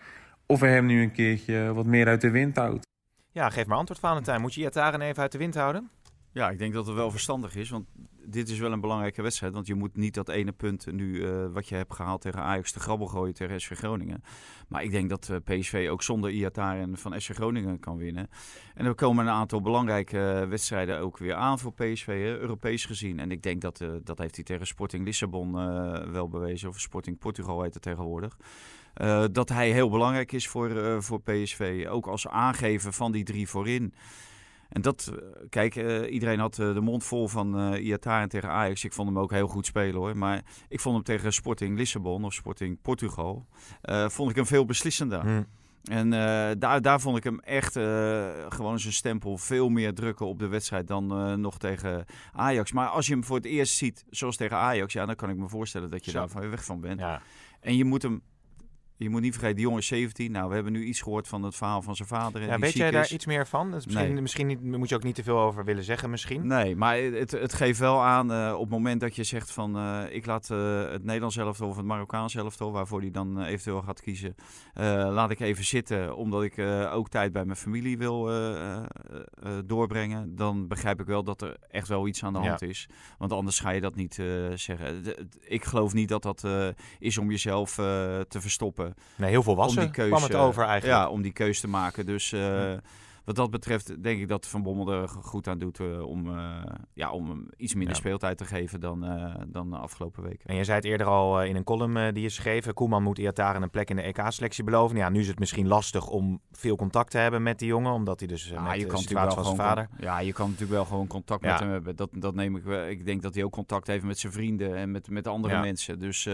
of 0.47 0.61
hij 0.61 0.71
hem 0.71 0.87
nu 0.87 1.03
een 1.03 1.13
keertje 1.13 1.73
wat 1.73 1.87
meer 1.87 2.07
uit 2.07 2.21
de 2.21 2.31
wind 2.31 2.57
houdt. 2.57 2.87
Ja, 3.37 3.51
geef 3.51 3.67
maar 3.67 3.79
antwoord, 3.79 4.01
Valentijn. 4.01 4.41
Moet 4.41 4.55
je 4.55 4.61
Iataren 4.61 5.01
even 5.01 5.23
uit 5.23 5.33
de 5.33 5.39
wind 5.39 5.55
houden? 5.55 5.91
Ja, 6.33 6.51
ik 6.51 6.59
denk 6.59 6.73
dat 6.75 6.87
het 6.87 6.95
wel 6.95 7.11
verstandig 7.11 7.55
is, 7.55 7.71
want 7.71 7.87
dit 8.27 8.49
is 8.49 8.59
wel 8.59 8.73
een 8.73 8.81
belangrijke 8.81 9.23
wedstrijd. 9.23 9.53
Want 9.53 9.67
je 9.67 9.75
moet 9.75 9.97
niet 9.97 10.15
dat 10.15 10.29
ene 10.29 10.53
punt 10.53 10.93
nu 10.93 11.25
eh, 11.25 11.47
wat 11.53 11.69
je 11.69 11.75
hebt 11.75 11.95
gehaald 11.95 12.21
tegen 12.21 12.41
Ajax 12.41 12.73
te 12.73 12.81
grabbel 12.81 13.07
gooien 13.07 13.35
tegen 13.35 13.61
SV 13.61 13.77
Groningen. 13.77 14.23
Maar 14.69 14.83
ik 14.83 14.91
denk 14.91 15.09
dat 15.09 15.29
eh, 15.29 15.37
PSV 15.45 15.89
ook 15.91 16.03
zonder 16.03 16.31
Iataren 16.31 16.97
van 16.97 17.21
SV 17.21 17.35
Groningen 17.35 17.81
kan 17.81 17.97
winnen. 17.97 18.29
En 18.75 18.87
er 18.87 18.95
komen 18.95 19.27
een 19.27 19.33
aantal 19.33 19.61
belangrijke 19.61 20.19
eh, 20.19 20.49
wedstrijden 20.49 20.99
ook 20.99 21.19
weer 21.19 21.35
aan 21.35 21.59
voor 21.59 21.73
PSV, 21.73 22.07
hè, 22.07 22.39
Europees 22.39 22.85
gezien. 22.85 23.21
En 23.21 23.31
ik 23.31 23.43
denk 23.43 23.61
dat, 23.61 23.85
dat 24.03 24.19
heeft 24.19 24.35
hij 24.35 24.45
tegen 24.45 24.67
Sporting 24.67 25.05
Lissabon 25.05 25.53
wel 26.13 26.29
bewezen, 26.29 26.69
of 26.69 26.81
Sporting 26.81 27.19
Portugal 27.19 27.63
heet 27.63 27.75
het 27.75 27.83
tegenwoordig. 27.83 28.37
Dat 29.33 29.49
hij 29.49 29.71
heel 29.71 29.91
belangrijk 29.91 30.33
is 30.33 30.49
voor, 30.49 31.03
voor 31.03 31.21
PSV, 31.21 31.87
ook 31.89 32.07
als 32.07 32.29
aangever 32.29 32.93
van 32.93 33.13
die 33.13 33.25
drie 33.25 33.49
voorin. 33.49 33.95
En 34.69 34.83
dat, 34.83 35.13
eh, 35.13 35.47
kijk, 35.49 35.77
eh, 35.77 36.13
iedereen 36.13 36.39
had 36.39 36.59
eh, 36.59 36.75
de 36.75 36.81
mond 36.81 37.05
vol 37.05 37.29
van 37.29 37.59
eh 37.59 37.85
Iataren 37.85 38.29
tegen 38.29 38.49
Ajax. 38.49 38.85
Ik 38.85 38.93
vond 38.93 39.09
hem 39.09 39.19
ook 39.19 39.31
heel 39.31 39.47
goed 39.47 39.67
spelen 39.67 39.95
hoor. 39.95 40.17
Maar 40.17 40.43
ik 40.69 40.81
vond 40.81 40.95
hem 40.95 41.05
tegen 41.05 41.33
Sporting 41.33 41.77
Lissabon 41.79 42.25
of 42.25 42.33
Sporting 42.33 42.79
Portugal, 42.83 43.47
vond 44.07 44.31
ik 44.31 44.37
hem 44.37 44.47
veel 44.47 44.65
beslissender. 44.65 45.21
Hm. 45.21 45.43
En 45.91 46.11
daar, 46.59 46.83
daar 46.83 47.01
vond 47.01 47.17
ik 47.17 47.25
hem 47.25 47.41
echt 47.41 47.73
gewoon 48.49 48.79
zijn 48.79 48.93
stempel 48.93 49.37
veel 49.39 49.69
meer 49.69 49.95
drukken 49.95 50.27
op 50.27 50.39
de 50.39 50.47
wedstrijd 50.47 50.87
dan 50.87 51.41
nog 51.41 51.59
tegen 51.59 52.05
Ajax. 52.33 52.73
Maar 52.73 52.89
als 52.89 53.07
je 53.07 53.13
hem 53.13 53.25
voor 53.25 53.37
het 53.37 53.45
eerst 53.45 53.77
ziet, 53.77 54.05
zoals 54.11 54.37
tegen 54.37 54.57
Ajax, 54.57 54.93
ja, 54.93 55.07
dan 55.07 55.15
kan 55.15 55.31
ik 55.31 55.37
me 55.37 55.49
voorstellen 55.49 55.91
dat 55.91 56.05
je 56.05 56.11
Zo. 56.11 56.19
daar 56.19 56.29
van 56.29 56.51
weg 56.51 56.65
van 56.65 56.81
bent. 56.81 57.01
Ja. 57.01 57.23
En 57.61 57.77
je 57.77 57.85
moet 57.85 58.03
hem. 58.03 58.23
Je 58.99 59.11
moet 59.11 59.21
niet 59.21 59.33
vergeten, 59.33 59.57
die 59.57 59.65
jongen 59.65 59.81
is 59.81 59.87
17. 59.87 60.33
Nou, 60.33 60.49
we 60.49 60.55
hebben 60.55 60.73
nu 60.73 60.85
iets 60.85 61.01
gehoord 61.01 61.29
van 61.29 61.43
het 61.43 61.55
verhaal 61.57 61.83
van 61.83 61.97
zijn 61.97 62.09
vader. 62.09 62.43
Ja, 62.43 62.59
weet 62.59 62.73
jij 62.73 62.91
daar 62.91 63.03
is. 63.03 63.13
iets 63.13 63.27
meer 63.27 63.47
van? 63.47 63.71
Dat 63.71 63.81
is 63.81 63.87
misschien, 63.87 64.13
Nee. 64.13 64.23
misschien 64.23 64.47
niet, 64.47 64.63
moet 64.63 64.89
je 64.89 64.95
ook 64.95 65.03
niet 65.03 65.15
te 65.15 65.23
veel 65.23 65.39
over 65.39 65.65
willen 65.65 65.85
zeggen, 65.85 66.11
misschien. 66.11 66.47
Nee, 66.47 66.77
maar 66.77 66.97
het, 66.99 67.31
het 67.31 67.55
geeft 67.55 67.79
wel 67.79 68.03
aan 68.03 68.33
eh, 68.33 68.53
op 68.55 68.61
het 68.61 68.71
moment 68.71 69.01
dat 69.01 69.17
je 69.17 69.25
zegt 69.25 69.53
van 69.53 69.77
eh, 69.77 70.03
ik 70.11 70.27
laat 70.27 70.51
eh, 70.51 70.91
het 70.91 71.05
Nederlands 71.05 71.37
elftal 71.37 71.69
of 71.69 71.77
het 71.77 71.87
Marokkaans 71.87 72.35
elftal, 72.35 72.73
waarvoor 72.73 73.01
hij 73.01 73.11
dan 73.11 73.43
eventueel 73.43 73.83
gaat 73.83 74.01
kiezen, 74.01 74.35
laat 74.75 75.31
ik 75.31 75.41
even 75.41 75.65
zitten 75.65 76.17
omdat 76.17 76.43
ik 76.43 76.59
ook 76.93 77.09
tijd 77.09 77.33
bij 77.33 77.45
mijn 77.45 77.57
familie 77.59 77.99
wil 77.99 78.31
doorbrengen. 79.65 80.37
Dan 80.37 80.67
begrijp 80.67 81.01
ik 81.01 81.07
wel 81.07 81.23
dat 81.25 81.43
er 81.43 81.57
echt 81.71 81.89
wel 81.89 82.07
iets 82.07 82.25
aan 82.25 82.33
de 82.33 82.39
hand 82.39 82.61
Ja. 82.61 82.67
is. 82.67 82.89
Want 83.19 83.33
anders 83.33 83.61
ga 83.61 83.71
je 83.71 83.81
dat 83.81 83.95
niet 83.95 84.15
zeggen. 84.55 85.03
Ik 85.41 85.65
geloof 85.65 85.93
niet 85.93 86.09
dat 86.09 86.23
dat 86.23 86.45
is 86.99 87.19
om 87.19 87.31
jezelf 87.31 87.75
te 87.75 88.41
verstoppen 88.41 88.86
Nee, 89.17 89.31
heel 89.31 89.43
volwassen 89.43 89.79
om 89.79 89.85
die 89.85 89.95
keuze, 89.95 90.11
kwam 90.11 90.23
het 90.23 90.35
over 90.35 90.65
eigenlijk. 90.65 91.01
Ja, 91.01 91.09
om 91.09 91.23
die 91.23 91.33
keuze 91.33 91.61
te 91.61 91.69
maken. 91.69 92.07
Dus, 92.07 92.33
eh, 92.33 92.73
wat 93.27 93.37
dat 93.37 93.51
betreft 93.51 94.03
denk 94.03 94.21
ik 94.21 94.29
dat 94.29 94.47
Van 94.47 94.63
Bommel 94.63 94.93
er 94.93 95.09
goed 95.09 95.49
aan 95.49 95.59
doet 95.59 95.79
uh, 95.79 96.03
om, 96.03 96.27
uh, 96.27 96.63
ja, 96.93 97.11
om 97.11 97.29
hem 97.29 97.49
iets 97.57 97.75
minder 97.75 97.95
ja. 97.95 98.01
speeltijd 98.01 98.39
te 98.39 98.45
geven 98.45 98.81
dan, 98.81 99.05
uh, 99.05 99.35
dan 99.47 99.71
de 99.71 99.77
afgelopen 99.77 100.23
weken. 100.23 100.49
En 100.49 100.57
je 100.57 100.65
zei 100.65 100.77
het 100.77 100.85
eerder 100.85 101.07
al 101.07 101.43
in 101.43 101.57
een 101.57 101.65
column 101.65 102.15
die 102.15 102.23
je 102.23 102.29
schreef. 102.29 102.73
Koeman 102.73 103.03
moet 103.03 103.19
Iataren 103.19 103.63
een 103.63 103.71
plek 103.71 103.91
in 103.91 103.97
de 103.97 104.03
EK-selectie 104.03 104.65
beloven. 104.65 104.97
Ja, 104.97 105.09
nu 105.09 105.21
is 105.21 105.29
het 105.29 105.39
misschien 105.39 105.67
lastig 105.67 106.09
om 106.09 106.41
veel 106.53 106.77
contact 106.77 107.11
te 107.11 107.19
hebben 107.19 107.43
met 107.43 107.59
die 107.59 107.69
jongen. 107.69 107.93
Omdat 107.93 108.19
hij 108.19 108.29
dus 108.29 108.49
ja, 108.49 108.61
met 108.61 108.81
je 108.81 108.87
kan 108.87 108.99
situatie 108.99 109.35
van 109.35 109.45
zijn 109.45 109.57
vader... 109.57 109.89
Ja, 109.99 110.19
je 110.19 110.33
kan 110.33 110.47
natuurlijk 110.47 110.73
wel 110.73 110.85
gewoon 110.85 111.07
contact 111.07 111.43
met 111.43 111.59
hem 111.59 111.71
hebben. 111.71 111.97
Dat, 111.97 112.11
dat 112.13 112.35
neem 112.35 112.57
ik 112.57 112.63
wel. 112.63 112.87
Ik 112.89 113.05
denk 113.05 113.23
dat 113.23 113.35
hij 113.35 113.45
ook 113.45 113.53
contact 113.53 113.87
heeft 113.87 114.05
met 114.05 114.19
zijn 114.19 114.33
vrienden 114.33 114.77
en 114.77 114.91
met, 114.91 115.11
met 115.11 115.27
andere 115.27 115.61
mensen. 115.61 115.99
Dus 115.99 116.29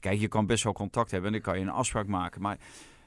kijk, 0.00 0.20
je 0.20 0.28
kan 0.28 0.46
best 0.46 0.64
wel 0.64 0.72
contact 0.72 1.10
hebben 1.10 1.32
en 1.32 1.40
dan 1.42 1.52
kan 1.52 1.58
je 1.58 1.66
een 1.66 1.72
afspraak 1.72 2.06
maken. 2.06 2.42
Maar 2.42 2.58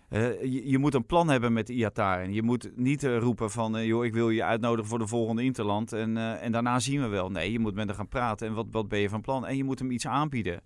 uh, 0.09 0.43
je, 0.65 0.77
moet 0.77 0.93
een 0.93 1.05
plan 1.05 1.29
hebben 1.29 1.53
met 1.53 1.69
Iataren. 1.69 2.33
Je 2.33 2.43
moet 2.43 2.71
niet 2.75 3.03
uh, 3.03 3.17
roepen 3.17 3.51
van, 3.51 3.77
uh, 3.77 3.85
joh, 3.85 4.05
ik 4.05 4.13
wil 4.13 4.29
je 4.29 4.43
uitnodigen 4.43 4.89
voor 4.89 4.99
de 4.99 5.07
volgende 5.07 5.43
Interland 5.43 5.93
en, 5.93 6.17
en 6.17 6.51
daarna 6.51 6.79
zien 6.79 7.01
we 7.01 7.07
wel. 7.07 7.31
Nee, 7.31 7.51
je 7.51 7.59
moet 7.59 7.75
met 7.75 7.87
hem 7.87 7.95
gaan 7.95 8.07
praten 8.07 8.47
en 8.47 8.53
wat, 8.53 8.65
wat 8.71 8.87
ben 8.87 8.99
je 8.99 9.09
van 9.09 9.21
plan? 9.21 9.45
En 9.45 9.57
je 9.57 9.63
moet 9.63 9.79
hem 9.79 9.91
iets 9.91 10.07
aanbieden 10.07 10.61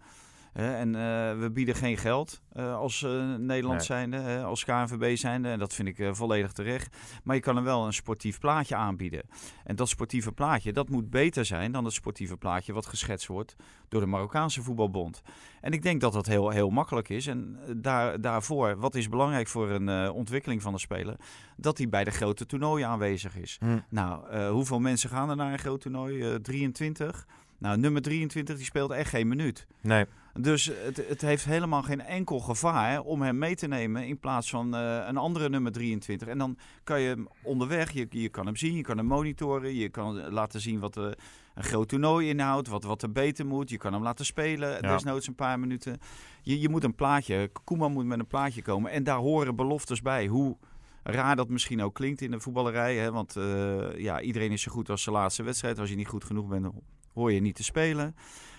en 0.53 0.87
uh, 0.87 0.93
we 1.39 1.49
bieden 1.53 1.75
geen 1.75 1.97
geld 1.97 2.41
uh, 2.57 2.75
als 2.75 3.01
uh, 3.01 3.35
Nederland 3.35 3.77
nee. 3.77 3.85
zijnde, 3.85 4.43
als 4.43 4.63
KNVB 4.63 5.17
zijnde. 5.17 5.49
En 5.49 5.59
dat 5.59 5.73
vind 5.73 5.87
ik 5.87 6.15
volledig 6.15 6.51
terecht. 6.51 6.97
Maar 7.23 7.35
je 7.35 7.41
kan 7.41 7.55
hem 7.55 7.63
wel 7.65 7.85
een 7.85 7.93
sportief 7.93 8.39
plaatje 8.39 8.75
aanbieden. 8.75 9.21
En 9.63 9.75
dat 9.75 9.89
sportieve 9.89 10.31
plaatje, 10.31 10.73
dat 10.73 10.89
moet 10.89 11.09
beter 11.09 11.45
zijn 11.45 11.71
dan 11.71 11.85
het 11.85 11.93
sportieve 11.93 12.37
plaatje 12.37 12.73
wat 12.73 12.85
geschetst 12.85 13.27
wordt 13.27 13.55
door 13.89 14.01
de 14.01 14.07
Marokkaanse 14.07 14.61
voetbalbond. 14.61 15.21
En 15.61 15.71
ik 15.71 15.81
denk 15.81 16.01
dat 16.01 16.13
dat 16.13 16.25
heel, 16.25 16.49
heel 16.49 16.69
makkelijk 16.69 17.09
is. 17.09 17.27
En 17.27 17.59
daar, 17.75 18.21
daarvoor, 18.21 18.77
wat 18.77 18.95
is 18.95 19.09
belangrijk 19.09 19.47
voor 19.47 19.69
een 19.69 20.11
ontwikkeling 20.11 20.61
van 20.61 20.73
de 20.73 20.79
speler? 20.79 21.15
Dat 21.57 21.77
hij 21.77 21.89
bij 21.89 22.03
de 22.03 22.11
grote 22.11 22.45
toernooien 22.45 22.87
aanwezig 22.87 23.35
is. 23.35 23.57
Hm. 23.59 23.79
Nou, 23.89 24.45
hoeveel 24.47 24.79
mensen 24.79 25.09
gaan 25.09 25.29
er 25.29 25.35
naar 25.35 25.53
een 25.53 25.59
groot 25.59 25.81
toernooi? 25.81 26.41
23? 26.41 27.27
Nou, 27.57 27.77
nummer 27.77 28.01
23 28.01 28.55
die 28.55 28.65
speelt 28.65 28.91
echt 28.91 29.09
geen 29.09 29.27
minuut. 29.27 29.67
Nee. 29.81 30.05
Dus 30.39 30.65
het, 30.65 31.07
het 31.07 31.21
heeft 31.21 31.45
helemaal 31.45 31.83
geen 31.83 32.01
enkel 32.01 32.39
gevaar 32.39 33.01
om 33.01 33.21
hem 33.21 33.37
mee 33.37 33.55
te 33.55 33.67
nemen 33.67 34.07
in 34.07 34.19
plaats 34.19 34.49
van 34.49 34.75
uh, 34.75 35.05
een 35.07 35.17
andere 35.17 35.49
nummer 35.49 35.71
23. 35.71 36.27
En 36.27 36.37
dan 36.37 36.57
kan 36.83 37.01
je 37.01 37.07
hem 37.07 37.27
onderweg, 37.43 37.91
je, 37.91 38.07
je 38.09 38.29
kan 38.29 38.45
hem 38.45 38.55
zien, 38.55 38.75
je 38.75 38.81
kan 38.81 38.97
hem 38.97 39.05
monitoren, 39.05 39.75
je 39.75 39.89
kan 39.89 40.29
laten 40.31 40.61
zien 40.61 40.79
wat 40.79 40.95
een 40.95 41.15
groot 41.55 41.87
toernooi 41.87 42.29
inhoudt, 42.29 42.67
wat, 42.67 42.83
wat 42.83 43.01
er 43.01 43.11
beter 43.11 43.45
moet. 43.45 43.69
Je 43.69 43.77
kan 43.77 43.93
hem 43.93 44.03
laten 44.03 44.25
spelen, 44.25 44.69
ja. 44.69 44.79
desnoods 44.79 45.27
een 45.27 45.35
paar 45.35 45.59
minuten. 45.59 45.97
Je, 46.41 46.59
je 46.59 46.69
moet 46.69 46.83
een 46.83 46.95
plaatje, 46.95 47.49
Koeman 47.63 47.91
moet 47.91 48.05
met 48.05 48.19
een 48.19 48.27
plaatje 48.27 48.61
komen 48.61 48.91
en 48.91 49.03
daar 49.03 49.17
horen 49.17 49.55
beloftes 49.55 50.01
bij. 50.01 50.27
Hoe 50.27 50.57
raar 51.03 51.35
dat 51.35 51.49
misschien 51.49 51.81
ook 51.81 51.93
klinkt 51.93 52.21
in 52.21 52.31
de 52.31 52.39
voetballerij, 52.39 52.95
hè? 52.95 53.11
want 53.11 53.35
uh, 53.35 53.97
ja, 53.97 54.21
iedereen 54.21 54.51
is 54.51 54.61
zo 54.61 54.71
goed 54.71 54.89
als 54.89 55.03
zijn 55.03 55.15
laatste 55.15 55.43
wedstrijd. 55.43 55.79
Als 55.79 55.89
je 55.89 55.95
niet 55.95 56.07
goed 56.07 56.23
genoeg 56.23 56.47
bent, 56.47 56.67
hoor 57.13 57.31
je 57.31 57.41
niet 57.41 57.55
te 57.55 57.63
spelen. 57.63 58.15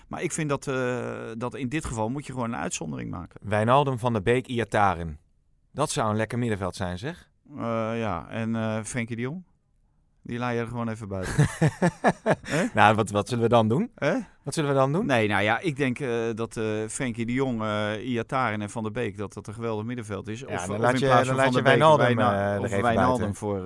Maar 0.07 0.21
ik 0.21 0.31
vind 0.31 0.49
dat, 0.49 0.67
uh, 0.67 1.31
dat 1.37 1.55
in 1.55 1.69
dit 1.69 1.85
geval 1.85 2.09
moet 2.09 2.25
je 2.25 2.33
gewoon 2.33 2.53
een 2.53 2.59
uitzondering 2.59 3.09
maken. 3.09 3.39
Wijnaldum 3.41 3.99
van 3.99 4.13
der 4.13 4.21
Beek, 4.21 4.47
Iataren. 4.47 5.19
Dat 5.71 5.91
zou 5.91 6.09
een 6.09 6.15
lekker 6.15 6.37
middenveld 6.37 6.75
zijn, 6.75 6.97
zeg. 6.97 7.29
Uh, 7.51 7.59
ja, 7.99 8.27
en 8.29 8.55
uh, 8.55 8.83
Frenkie 8.83 9.15
de 9.15 9.21
Jong? 9.21 9.43
Die 10.25 10.37
laat 10.37 10.53
je 10.53 10.59
er 10.59 10.67
gewoon 10.67 10.89
even 10.89 11.07
buiten. 11.07 11.47
nou, 12.73 12.95
wat, 12.95 13.09
wat 13.09 13.27
zullen 13.29 13.43
we 13.43 13.49
dan 13.49 13.67
doen? 13.67 13.91
Eh? 13.95 14.15
Wat 14.43 14.53
zullen 14.53 14.69
we 14.69 14.75
dan 14.75 14.91
doen? 14.91 15.05
Nee, 15.05 15.27
nou 15.27 15.43
ja, 15.43 15.59
ik 15.59 15.77
denk 15.77 15.99
uh, 15.99 16.33
dat 16.33 16.55
uh, 16.55 16.87
Frenkie 16.87 17.25
de 17.25 17.33
Jong, 17.33 17.61
uh, 17.61 18.09
Iataren 18.09 18.61
en 18.61 18.69
Van 18.69 18.83
der 18.83 18.91
Beek, 18.91 19.17
dat 19.17 19.33
dat 19.33 19.47
een 19.47 19.53
geweldig 19.53 19.85
middenveld 19.85 20.27
is. 20.27 20.39
Ja, 20.39 20.45
of, 20.45 20.65
dan 20.65 20.75
of 20.75 20.81
laat 20.81 20.93
in 20.93 20.99
plaats 20.99 21.27
je, 21.27 21.35
van 21.35 21.43
Van 21.43 21.53
der 21.53 21.63
Wijnaldum, 21.63 22.15
Beek, 22.15 22.59
of 22.59 22.81
Wijnaldum 22.81 23.35
voor 23.35 23.61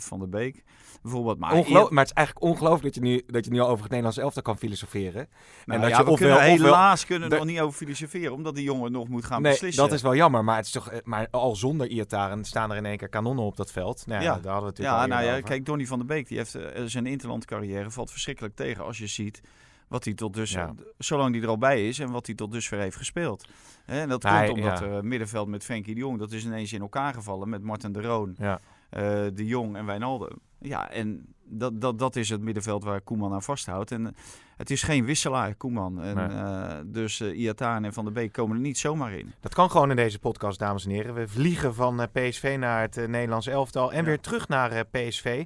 Van 0.00 0.18
der 0.18 0.28
Beek 0.28 0.64
bijvoorbeeld. 1.02 1.38
Maar, 1.38 1.50
maar 1.70 2.04
het 2.04 2.08
is 2.08 2.12
eigenlijk 2.12 2.46
ongelooflijk 2.46 2.82
dat 2.82 2.94
je 2.94 3.00
nu, 3.00 3.22
dat 3.26 3.44
je 3.44 3.50
nu 3.50 3.60
al 3.60 3.68
over 3.68 3.80
het 3.80 3.88
Nederlands 3.88 4.18
elftal 4.18 4.42
kan 4.42 4.58
filosoferen. 4.58 5.28
Nou, 5.64 5.78
en 5.78 5.80
dat 5.80 5.90
ja, 5.90 5.98
je 5.98 6.04
we 6.04 6.10
ofwel, 6.10 6.36
kunnen, 6.36 6.64
helaas 6.64 7.06
kunnen 7.06 7.28
we 7.28 7.36
nog 7.36 7.44
niet 7.44 7.60
over 7.60 7.76
filosoferen, 7.78 8.32
omdat 8.32 8.54
die 8.54 8.64
jongen 8.64 8.92
nog 8.92 9.08
moet 9.08 9.24
gaan 9.24 9.42
nee, 9.42 9.52
beslissen. 9.52 9.82
dat 9.82 9.92
is 9.92 10.02
wel 10.02 10.14
jammer. 10.14 10.44
Maar, 10.44 10.56
het 10.56 10.66
is 10.66 10.72
toch, 10.72 10.90
maar 11.04 11.28
al 11.30 11.56
zonder 11.56 11.86
Iataren 11.86 12.44
staan 12.44 12.70
er 12.70 12.76
in 12.76 12.86
één 12.86 12.96
keer 12.96 13.08
kanonnen 13.08 13.44
op 13.44 13.56
dat 13.56 13.72
veld. 13.72 14.06
Nou, 14.06 14.22
ja, 14.22 14.38
daar 14.38 14.52
hadden 14.52 14.74
we 14.74 14.82
ja, 14.82 15.06
nou 15.06 15.24
ja, 15.24 15.40
kijk, 15.40 15.66
Donny 15.66 15.86
van 15.86 15.98
der 15.98 16.06
Beek 16.06 16.28
die 16.28 16.36
heeft 16.36 16.58
zijn 16.84 17.06
interlandcarrière 17.06 17.90
valt 17.90 18.10
verschrikkelijk 18.10 18.54
tegen 18.54 18.84
als 18.84 18.98
je 18.98 19.06
ziet 19.06 19.40
wat 19.88 20.04
hij 20.04 20.14
tot 20.14 20.34
dus, 20.34 20.50
ja. 20.50 20.74
zolang 20.98 21.34
hij 21.34 21.42
er 21.42 21.48
al 21.48 21.58
bij 21.58 21.88
is 21.88 21.98
en 21.98 22.10
wat 22.10 22.26
hij 22.26 22.34
tot 22.34 22.52
dusver 22.52 22.78
heeft 22.78 22.96
gespeeld. 22.96 23.48
En 23.86 24.08
dat 24.08 24.22
hij, 24.22 24.46
komt 24.46 24.58
omdat 24.58 24.78
ja. 24.78 24.86
uh, 24.86 25.00
middenveld 25.00 25.48
met 25.48 25.64
Frenkie 25.64 25.94
de 25.94 26.00
Jong, 26.00 26.18
dat 26.18 26.32
is 26.32 26.44
ineens 26.44 26.72
in 26.72 26.80
elkaar 26.80 27.14
gevallen 27.14 27.48
met 27.48 27.62
Martin 27.62 27.92
de 27.92 28.00
Roon, 28.00 28.34
ja. 28.38 28.60
uh, 28.90 29.00
de 29.34 29.46
Jong 29.46 29.76
en 29.76 29.86
Wijnaldum. 29.86 30.38
Ja, 30.60 30.90
en 30.90 31.34
dat, 31.44 31.80
dat, 31.80 31.98
dat 31.98 32.16
is 32.16 32.28
het 32.28 32.40
middenveld 32.40 32.84
waar 32.84 33.00
Koeman 33.00 33.32
aan 33.32 33.42
vasthoudt. 33.42 33.90
En 33.90 34.14
het 34.56 34.70
is 34.70 34.82
geen 34.82 35.04
wisselaar, 35.04 35.54
Koeman. 35.54 36.02
En, 36.02 36.16
nee. 36.16 36.28
uh, 36.28 36.76
dus 36.84 37.20
uh, 37.20 37.60
en 37.60 37.92
Van 37.92 38.04
der 38.04 38.12
Beek 38.12 38.32
komen 38.32 38.56
er 38.56 38.62
niet 38.62 38.78
zomaar 38.78 39.12
in. 39.12 39.32
Dat 39.40 39.54
kan 39.54 39.70
gewoon 39.70 39.90
in 39.90 39.96
deze 39.96 40.18
podcast, 40.18 40.58
dames 40.58 40.84
en 40.84 40.90
heren. 40.90 41.14
We 41.14 41.28
vliegen 41.28 41.74
van 41.74 42.00
uh, 42.00 42.06
PSV 42.12 42.56
naar 42.58 42.80
het 42.80 43.08
Nederlands 43.08 43.46
elftal 43.46 43.92
en 43.92 43.98
ja. 43.98 44.04
weer 44.04 44.20
terug 44.20 44.48
naar 44.48 44.84
PSV. 44.86 45.44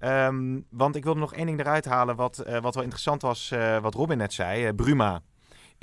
Um, 0.00 0.66
want 0.70 0.96
ik 0.96 1.04
wilde 1.04 1.20
nog 1.20 1.34
één 1.34 1.46
ding 1.46 1.60
eruit 1.60 1.84
halen 1.84 2.16
wat, 2.16 2.44
wat 2.60 2.74
wel 2.74 2.82
interessant 2.82 3.22
was, 3.22 3.54
wat 3.80 3.94
Robin 3.94 4.18
net 4.18 4.32
zei. 4.32 4.72
Bruma 4.72 5.22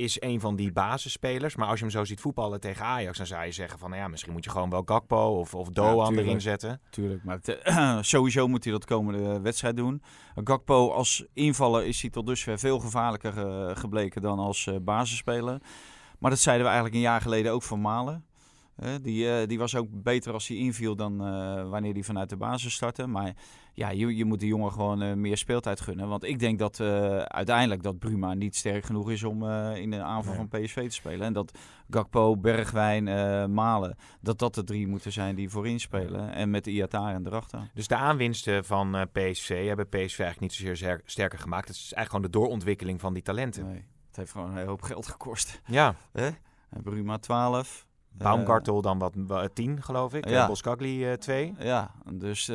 is 0.00 0.20
een 0.20 0.40
van 0.40 0.56
die 0.56 0.72
basisspelers. 0.72 1.56
Maar 1.56 1.66
als 1.66 1.78
je 1.78 1.84
hem 1.84 1.94
zo 1.94 2.04
ziet 2.04 2.20
voetballen 2.20 2.60
tegen 2.60 2.84
Ajax, 2.84 3.16
dan 3.16 3.26
zou 3.26 3.44
je 3.44 3.52
zeggen 3.52 3.78
van 3.78 3.90
nou 3.90 4.02
ja, 4.02 4.08
misschien 4.08 4.32
moet 4.32 4.44
je 4.44 4.50
gewoon 4.50 4.70
wel 4.70 4.82
Gakpo 4.84 5.38
of, 5.38 5.54
of 5.54 5.68
Doan 5.68 6.14
ja, 6.14 6.20
erin 6.20 6.40
zetten. 6.40 6.80
Tuurlijk, 6.90 7.24
maar 7.24 7.38
het, 7.42 7.60
uh, 7.64 7.98
sowieso 8.14 8.48
moet 8.48 8.64
hij 8.64 8.72
dat 8.72 8.84
komende 8.84 9.40
wedstrijd 9.40 9.76
doen. 9.76 10.02
Gakpo 10.44 10.90
als 10.90 11.24
invaller 11.32 11.86
is 11.86 12.00
hij 12.00 12.10
tot 12.10 12.26
dusver 12.26 12.58
veel 12.58 12.78
gevaarlijker 12.78 13.36
uh, 13.36 13.76
gebleken 13.76 14.22
dan 14.22 14.38
als 14.38 14.66
uh, 14.66 14.76
basisspeler. 14.80 15.60
Maar 16.18 16.30
dat 16.30 16.40
zeiden 16.40 16.66
we 16.66 16.72
eigenlijk 16.72 17.02
een 17.02 17.10
jaar 17.10 17.20
geleden 17.20 17.52
ook 17.52 17.62
van 17.62 17.80
Malen. 17.80 18.24
die, 19.02 19.24
uh, 19.24 19.46
die 19.46 19.58
was 19.58 19.74
ook 19.74 19.88
beter 19.90 20.32
als 20.32 20.48
hij 20.48 20.56
inviel 20.56 20.96
dan 20.96 21.16
wanneer 21.70 21.92
hij 21.92 22.02
vanuit 22.02 22.28
de 22.28 22.36
basis 22.36 22.74
startte. 22.74 23.06
Maar 23.06 23.34
ja, 23.80 23.90
je, 23.90 24.16
je 24.16 24.24
moet 24.24 24.40
de 24.40 24.46
jongen 24.46 24.72
gewoon 24.72 25.02
uh, 25.02 25.14
meer 25.14 25.36
speeltijd 25.36 25.80
gunnen. 25.80 26.08
Want 26.08 26.24
ik 26.24 26.38
denk 26.38 26.58
dat 26.58 26.80
uiteindelijk 27.24 27.82
dat 27.82 27.98
Bruma 27.98 28.34
niet 28.34 28.56
sterk 28.56 28.84
genoeg 28.84 29.10
is 29.10 29.22
om 29.22 29.48
in 29.74 29.90
de 29.90 30.02
aanval 30.02 30.34
nee. 30.34 30.46
van 30.48 30.60
PSV 30.60 30.88
te 30.88 30.94
spelen. 30.94 31.26
En 31.26 31.32
dat 31.32 31.58
Gakpo, 31.90 32.36
Bergwijn, 32.36 33.04
Malen, 33.52 33.96
dat 34.20 34.38
dat 34.38 34.54
de 34.54 34.64
drie 34.64 34.86
moeten 34.86 35.12
zijn 35.12 35.34
die 35.34 35.50
voorin 35.50 35.80
spelen. 35.80 36.32
En 36.32 36.50
met 36.50 36.64
de 36.64 36.70
Iataren 36.70 37.26
erachter. 37.26 37.70
Dus 37.74 37.86
de 37.86 37.96
aanwinsten 37.96 38.64
van 38.64 39.08
PSV 39.12 39.66
hebben 39.66 39.88
PSV 39.88 40.20
eigenlijk 40.20 40.40
niet 40.40 40.52
zozeer 40.52 41.00
sterker 41.04 41.38
gemaakt. 41.38 41.68
Het 41.68 41.76
is 41.76 41.92
eigenlijk 41.92 42.10
gewoon 42.10 42.30
de 42.30 42.38
doorontwikkeling 42.38 43.00
van 43.00 43.14
die 43.14 43.22
talenten. 43.22 43.64
Nee, 43.64 43.84
het 44.06 44.16
heeft 44.16 44.32
gewoon 44.32 44.56
een 44.56 44.66
hoop 44.66 44.82
geld 44.82 45.06
gekost. 45.06 45.60
Ja. 45.66 45.94
Bruma 46.82 47.18
12. 47.18 47.88
Baumgartel 48.12 48.82
dan 48.82 48.98
wat, 48.98 49.14
wat 49.16 49.54
10, 49.54 49.82
geloof 49.82 50.14
ik. 50.14 50.28
Ja. 50.28 50.46
Boskagli 50.46 51.16
2. 51.18 51.54
Uh, 51.58 51.64
ja, 51.64 51.94
dus 52.12 52.46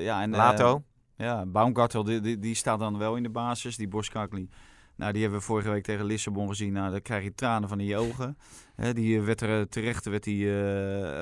ja. 0.00 0.22
En, 0.22 0.30
Lato. 0.30 0.82
Ja, 1.16 1.46
Baumgartel 1.46 2.04
die, 2.04 2.20
die, 2.20 2.38
die, 2.38 2.54
staat 2.54 2.78
dan 2.78 2.98
wel 2.98 3.16
in 3.16 3.22
de 3.22 3.30
basis. 3.30 3.76
Die 3.76 3.88
Boskagli, 3.88 4.48
nou 4.96 5.12
die 5.12 5.22
hebben 5.22 5.38
we 5.38 5.44
vorige 5.44 5.70
week 5.70 5.84
tegen 5.84 6.04
Lissabon 6.04 6.48
gezien. 6.48 6.72
Nou, 6.72 6.90
dan 6.90 7.02
krijg 7.02 7.24
je 7.24 7.34
tranen 7.34 7.68
van 7.68 7.80
in 7.80 7.86
je 7.86 7.96
ogen. 7.96 8.38
He, 8.76 8.92
die 8.92 9.20
werd 9.20 9.40
er 9.40 9.68
terecht 9.68 10.04
werd 10.04 10.22
die, 10.22 10.46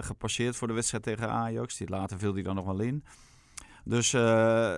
gepasseerd 0.02 0.56
voor 0.56 0.68
de 0.68 0.74
wedstrijd 0.74 1.02
tegen 1.02 1.30
Ajax. 1.30 1.76
Die, 1.76 1.88
later 1.88 2.18
viel 2.18 2.34
hij 2.34 2.42
dan 2.42 2.54
nog 2.54 2.64
wel 2.64 2.80
in. 2.80 3.04
Dus 3.84 4.12
uh, 4.12 4.20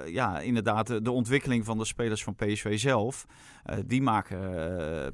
ja, 0.07 0.41
inderdaad, 0.41 1.05
de 1.05 1.11
ontwikkeling 1.11 1.65
van 1.65 1.79
de 1.79 1.85
spelers 1.85 2.25
van 2.25 2.35
PSV 2.35 2.79
zelf, 2.79 3.27
uh, 3.67 3.77
die 3.87 4.03
maken 4.03 4.39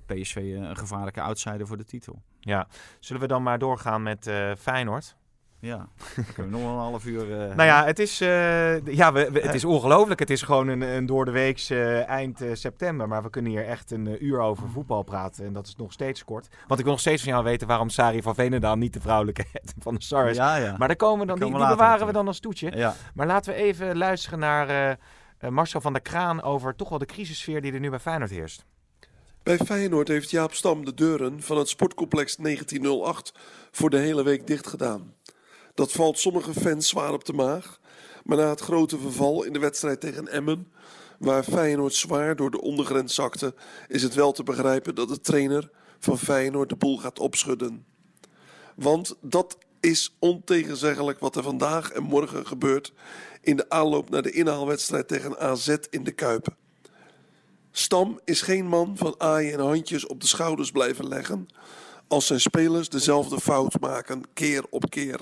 PSV 0.07 0.37
een 0.37 0.77
gevaarlijke 0.77 1.21
outsider 1.21 1.67
voor 1.67 1.77
de 1.77 1.85
titel. 1.85 2.23
Ja, 2.41 2.67
zullen 2.99 3.23
we 3.23 3.29
dan 3.29 3.43
maar 3.43 3.59
doorgaan 3.59 4.03
met 4.03 4.31
Feyenoord? 4.59 5.17
Ja, 5.61 5.89
dan 6.17 6.25
kunnen 6.35 6.53
we 6.53 6.59
nog 6.59 6.71
een 6.71 6.79
half 6.79 7.07
uur... 7.07 7.31
Uh... 7.31 7.37
nou 7.37 7.63
ja, 7.63 7.85
het 7.85 7.99
is, 7.99 8.23
uh, 8.23 8.87
ja, 8.87 9.13
we, 9.13 9.31
we, 9.31 9.41
het 9.41 9.55
is 9.55 9.65
ongelooflijk. 9.65 10.21
Het 10.21 10.31
is 10.31 10.43
gewoon 10.43 10.69
een, 10.69 10.81
een 10.81 11.07
door 11.07 11.25
de 11.25 11.31
weeks 11.31 11.71
uh, 11.71 12.09
eind 12.09 12.45
september. 12.53 13.09
Maar 13.09 13.23
we 13.23 13.31
kunnen 13.31 13.51
hier 13.51 13.67
echt 13.67 13.91
een 13.91 14.25
uur 14.25 14.41
over 14.41 14.69
voetbal 14.69 15.03
praten. 15.03 15.47
En 15.47 15.53
dat 15.53 15.67
is 15.67 15.77
nog 15.77 15.93
steeds 15.93 16.25
kort. 16.25 16.49
Want 16.67 16.79
ik 16.79 16.85
wil 16.85 16.93
nog 16.93 17.01
steeds 17.01 17.23
van 17.23 17.33
jou 17.33 17.45
weten 17.45 17.67
waarom 17.67 17.89
Sari 17.89 18.23
van 18.23 18.35
Venendaal 18.35 18.77
niet 18.77 18.93
de 18.93 19.01
vrouwelijke 19.01 19.45
van 19.79 19.95
de 19.95 20.03
Sar 20.03 20.29
is. 20.29 20.37
Ja, 20.37 20.57
ja. 20.57 20.75
Maar 20.77 20.89
daar 20.89 20.97
komen 20.97 21.21
we 21.21 21.27
dan, 21.27 21.39
die, 21.39 21.59
die 21.59 21.67
bewaren 21.67 22.07
we 22.07 22.13
dan 22.13 22.27
als 22.27 22.41
toetje. 22.41 22.77
Ja. 22.77 22.95
Maar 23.15 23.27
laten 23.27 23.53
we 23.53 23.59
even 23.59 23.97
luisteren 23.97 24.39
naar 24.39 24.99
Marcel 25.49 25.81
van 25.81 25.93
der 25.93 26.03
Kraan 26.03 26.43
over 26.43 26.77
toch 26.77 26.89
wel 26.89 26.99
de 26.99 27.07
crisissfeer 27.07 27.61
die 27.61 27.73
er 27.73 27.81
nu 27.81 27.91
bij 27.91 27.99
Feyenoord 27.99 28.31
heerst. 28.31 28.65
Bij 29.43 29.59
Feyenoord 29.59 30.09
heeft 30.09 30.31
Jaap 30.31 30.55
Stam 30.55 30.85
de 30.85 30.95
deuren 30.95 31.43
van 31.43 31.59
het 31.59 31.69
sportcomplex 31.69 32.37
1908 32.37 33.33
voor 33.71 33.91
de 33.91 33.99
hele 33.99 34.23
week 34.23 34.47
dicht 34.47 34.67
gedaan. 34.67 35.15
Dat 35.75 35.93
valt 35.93 36.19
sommige 36.19 36.55
fans 36.55 36.89
zwaar 36.89 37.13
op 37.13 37.25
de 37.25 37.33
maag. 37.33 37.81
Maar 38.25 38.37
na 38.37 38.49
het 38.49 38.61
grote 38.61 38.99
verval 38.99 39.43
in 39.43 39.53
de 39.53 39.59
wedstrijd 39.59 40.01
tegen 40.01 40.29
Emmen, 40.29 40.73
waar 41.19 41.45
Feyenoord 41.45 41.95
zwaar 41.95 42.37
door 42.37 42.51
de 42.51 42.61
ondergrens 42.61 43.15
zakte, 43.15 43.55
is 43.89 44.03
het 44.03 44.15
wel 44.15 44.33
te 44.33 44.43
begrijpen 44.43 44.95
dat 44.95 45.09
de 45.09 45.21
trainer 45.21 45.71
van 45.99 46.19
Feyenoord 46.19 46.69
de 46.69 46.77
boel 46.77 46.99
gaat 46.99 47.19
opschudden. 47.19 47.85
Want 48.77 49.17
dat 49.21 49.59
is 49.81 50.17
ontegenzeggelijk 50.19 51.19
wat 51.19 51.37
er 51.37 51.43
vandaag 51.43 51.91
en 51.93 52.03
morgen 52.03 52.47
gebeurt 52.47 52.93
in 53.41 53.57
de 53.57 53.69
aanloop 53.69 54.11
naar 54.11 54.23
de 54.23 54.33
inhaalwedstrijd 54.33 55.09
tegen 55.09 55.39
AZ 55.39 55.77
in 55.91 56.05
de 56.05 56.13
Kuip. 56.13 56.57
Stam 57.71 58.21
is 58.25 58.43
geen 58.43 58.67
man 58.67 58.97
van 58.97 59.15
aaien 59.19 59.53
en 59.53 59.61
handjes 59.61 60.07
op 60.07 60.21
de 60.21 60.27
schouders 60.27 60.71
blijven 60.71 61.09
leggen 61.09 61.49
als 62.09 62.27
zijn 62.27 62.41
spelers 62.41 62.89
dezelfde 62.89 63.41
fout 63.41 63.81
maken 63.81 64.23
keer 64.33 64.65
op 64.71 64.91
keer. 64.91 65.21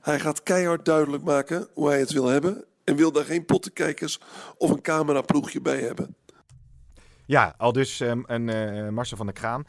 Hij 0.00 0.20
gaat 0.20 0.42
keihard 0.42 0.84
duidelijk 0.84 1.22
maken 1.22 1.68
hoe 1.74 1.88
hij 1.88 1.98
het 1.98 2.12
wil 2.12 2.26
hebben 2.26 2.64
en 2.84 2.96
wil 2.96 3.12
daar 3.12 3.24
geen 3.24 3.44
pottenkijkers 3.44 4.20
of 4.56 4.70
een 4.70 4.80
cameraploegje 4.80 5.60
bij 5.60 5.80
hebben. 5.80 6.16
Ja, 7.26 7.54
al 7.56 7.72
dus 7.72 8.00
um, 8.00 8.24
een 8.26 8.48
uh, 8.48 8.88
Marcel 8.88 9.16
van 9.16 9.26
der 9.26 9.34
Kraan. 9.34 9.64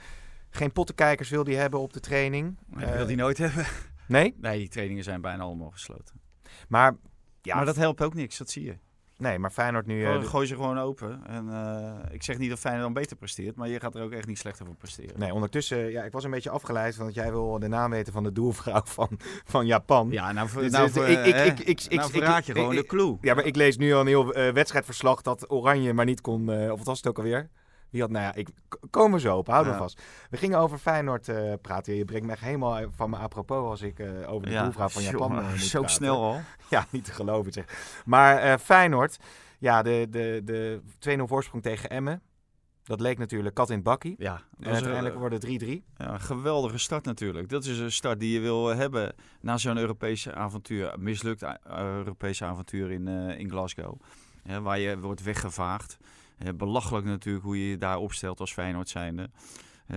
Geen 0.49 0.71
pottenkijkers 0.71 1.29
wil 1.29 1.43
hij 1.43 1.55
hebben 1.55 1.79
op 1.79 1.93
de 1.93 1.99
training. 1.99 2.57
Nee, 2.65 2.91
wil 2.91 3.05
hij 3.05 3.15
nooit 3.15 3.37
hebben. 3.37 3.65
Nee? 4.07 4.35
Nee, 4.37 4.57
die 4.57 4.69
trainingen 4.69 5.03
zijn 5.03 5.21
bijna 5.21 5.43
allemaal 5.43 5.71
gesloten. 5.71 6.21
Maar, 6.67 6.95
ja, 7.41 7.55
maar 7.55 7.65
dat 7.65 7.75
helpt 7.75 8.01
ook 8.01 8.13
niks, 8.13 8.37
dat 8.37 8.49
zie 8.49 8.63
je. 8.63 8.77
Nee, 9.21 9.39
maar 9.39 9.51
Feyenoord 9.51 9.85
nu... 9.85 10.01
Uh, 10.01 10.23
gooi 10.23 10.47
ze 10.47 10.55
gewoon 10.55 10.79
open. 10.79 11.21
En 11.25 11.47
uh, 11.49 12.13
ik 12.13 12.23
zeg 12.23 12.37
niet 12.37 12.49
dat 12.49 12.59
Feyenoord 12.59 12.83
dan 12.83 12.93
beter 12.93 13.17
presteert, 13.17 13.55
maar 13.55 13.67
je 13.67 13.79
gaat 13.79 13.95
er 13.95 14.03
ook 14.03 14.11
echt 14.11 14.27
niet 14.27 14.37
slechter 14.37 14.65
van 14.65 14.75
presteren. 14.75 15.19
Nee, 15.19 15.33
ondertussen, 15.33 15.91
ja, 15.91 16.03
ik 16.03 16.11
was 16.11 16.23
een 16.23 16.31
beetje 16.31 16.49
afgeleid, 16.49 16.95
want 16.95 17.13
jij 17.13 17.31
wil 17.31 17.59
de 17.59 17.67
naam 17.67 17.91
weten 17.91 18.13
van 18.13 18.23
de 18.23 18.31
doelvrouw 18.31 18.81
van, 18.97 19.09
van 19.45 19.65
Japan. 19.65 20.11
Ja, 20.11 20.31
nou, 20.31 20.49
voor, 20.49 20.61
dus, 20.61 20.71
nou, 20.71 20.85
dus, 20.85 20.93
voor, 20.93 21.07
ik, 21.07 21.17
eh, 21.17 21.97
nou 21.97 22.11
verraad 22.11 22.45
je 22.45 22.53
gewoon 22.53 22.75
de 22.75 22.85
clue. 22.85 23.17
Ja, 23.21 23.33
maar 23.33 23.45
ik 23.45 23.55
lees 23.55 23.77
nu 23.77 23.93
al 23.93 24.01
een 24.01 24.07
heel 24.07 24.33
wedstrijdverslag 24.33 25.21
dat 25.21 25.51
Oranje 25.51 25.93
maar 25.93 26.05
niet 26.05 26.21
kon, 26.21 26.49
of 26.49 26.77
wat 26.77 26.85
was 26.85 26.97
het 26.97 27.07
ook 27.07 27.17
alweer? 27.17 27.49
Wie 27.91 28.01
had, 28.01 28.09
nou 28.09 28.23
ja, 28.25 28.33
ik, 28.33 28.49
komen 28.89 29.19
zo 29.19 29.37
op, 29.37 29.47
houden 29.47 29.73
we 29.73 29.77
Ja. 29.79 29.83
vast. 29.83 30.01
We 30.29 30.37
gingen 30.37 30.59
over 30.59 30.77
Feyenoord 30.77 31.29
eh, 31.29 31.53
praten. 31.61 31.95
Je 31.95 32.05
brengt 32.05 32.25
me 32.25 32.31
echt 32.31 32.41
helemaal 32.41 32.81
van 32.95 33.09
me 33.09 33.17
apropos 33.17 33.69
als 33.69 33.81
ik 33.81 33.99
eh, 33.99 34.31
over 34.31 34.47
de 34.47 34.53
Ja, 34.53 34.63
doelvrouw 34.63 34.89
van 34.89 35.03
Japan 35.03 35.27
jongen, 35.31 35.43
eh, 35.45 35.51
zo 35.59 35.79
praten. 35.79 35.95
snel 35.97 36.23
al. 36.23 36.41
Ja, 36.69 36.85
niet 36.89 37.05
te 37.05 37.11
geloven 37.11 37.51
zeg. 37.51 38.01
Maar 38.05 38.59
Feyenoord, 38.59 39.17
ja, 39.59 39.81
de, 39.81 40.07
de, 40.09 40.41
de 40.43 41.17
2-0 41.19 41.21
voorsprong 41.23 41.63
tegen 41.63 41.89
Emmen. 41.89 42.21
Dat 42.83 42.99
leek 42.99 43.17
natuurlijk 43.17 43.55
kat 43.55 43.69
in 43.69 43.75
het 43.75 43.83
bakkie. 43.83 44.15
Ja, 44.17 44.41
En 44.59 44.73
uiteindelijk 44.73 45.15
wordt 45.15 45.43
het 45.43 45.63
3-3. 45.63 45.67
Ja, 45.97 46.17
geweldige 46.17 46.77
start 46.77 47.05
natuurlijk. 47.05 47.49
Dat 47.49 47.65
is 47.65 47.77
een 47.79 47.91
start 47.91 48.19
die 48.19 48.33
je 48.33 48.39
wil 48.39 48.67
hebben 48.67 49.13
na 49.41 49.57
zo'n 49.57 49.77
Europese 49.77 50.33
avontuur. 50.33 50.93
Mislukt 50.99 51.43
Europese 51.67 52.45
avontuur 52.45 52.91
in, 52.91 53.07
in 53.37 53.49
Glasgow. 53.49 53.99
Waar 54.61 54.79
je 54.79 54.99
wordt 54.99 55.23
weggevaagd. 55.23 55.97
Belachelijk 56.55 57.05
natuurlijk 57.05 57.45
hoe 57.45 57.63
je 57.63 57.69
je 57.69 57.77
daar 57.77 57.97
opstelt 57.97 58.39
als 58.39 58.53
Feyenoord 58.53 58.89
zijnde. 58.89 59.29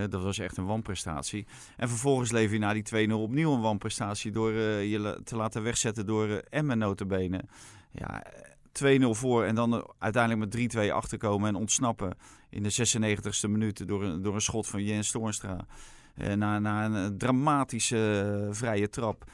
Dat 0.09 0.23
was 0.23 0.39
echt 0.39 0.57
een 0.57 0.67
wanprestatie. 0.67 1.47
En 1.77 1.89
vervolgens 1.89 2.31
lever 2.31 2.53
je 2.53 2.59
na 2.59 2.73
die 2.73 3.09
2-0 3.09 3.13
opnieuw 3.13 3.55
een 3.55 3.61
wanprestatie... 3.61 4.31
door 4.31 4.51
eh, 4.51 4.91
je 4.91 5.21
te 5.25 5.37
laten 5.37 5.63
wegzetten 5.63 6.07
door 6.07 6.29
eh, 6.29 6.39
Emmen 6.51 6.79
notabene. 6.79 7.45
Ja, 7.91 8.23
eh, 8.23 9.01
2-0 9.01 9.05
voor 9.11 9.45
en 9.45 9.55
dan 9.55 9.75
eh, 9.75 9.83
uiteindelijk 9.99 10.55
met 10.55 10.77
3-2 10.77 10.93
achterkomen 10.93 11.49
en 11.49 11.55
ontsnappen 11.55 12.17
in 12.51 12.63
de 12.63 12.73
96e 12.73 13.51
minuut 13.51 13.89
door 13.89 14.05
een, 14.05 14.23
door 14.23 14.35
een 14.35 14.41
schot 14.41 14.67
van 14.67 14.85
Jens 14.85 15.11
Toornstra. 15.11 15.67
Na, 16.37 16.59
na 16.59 16.85
een 16.85 17.19
dramatische 17.19 18.49
vrije 18.51 18.89
trap 18.89 19.25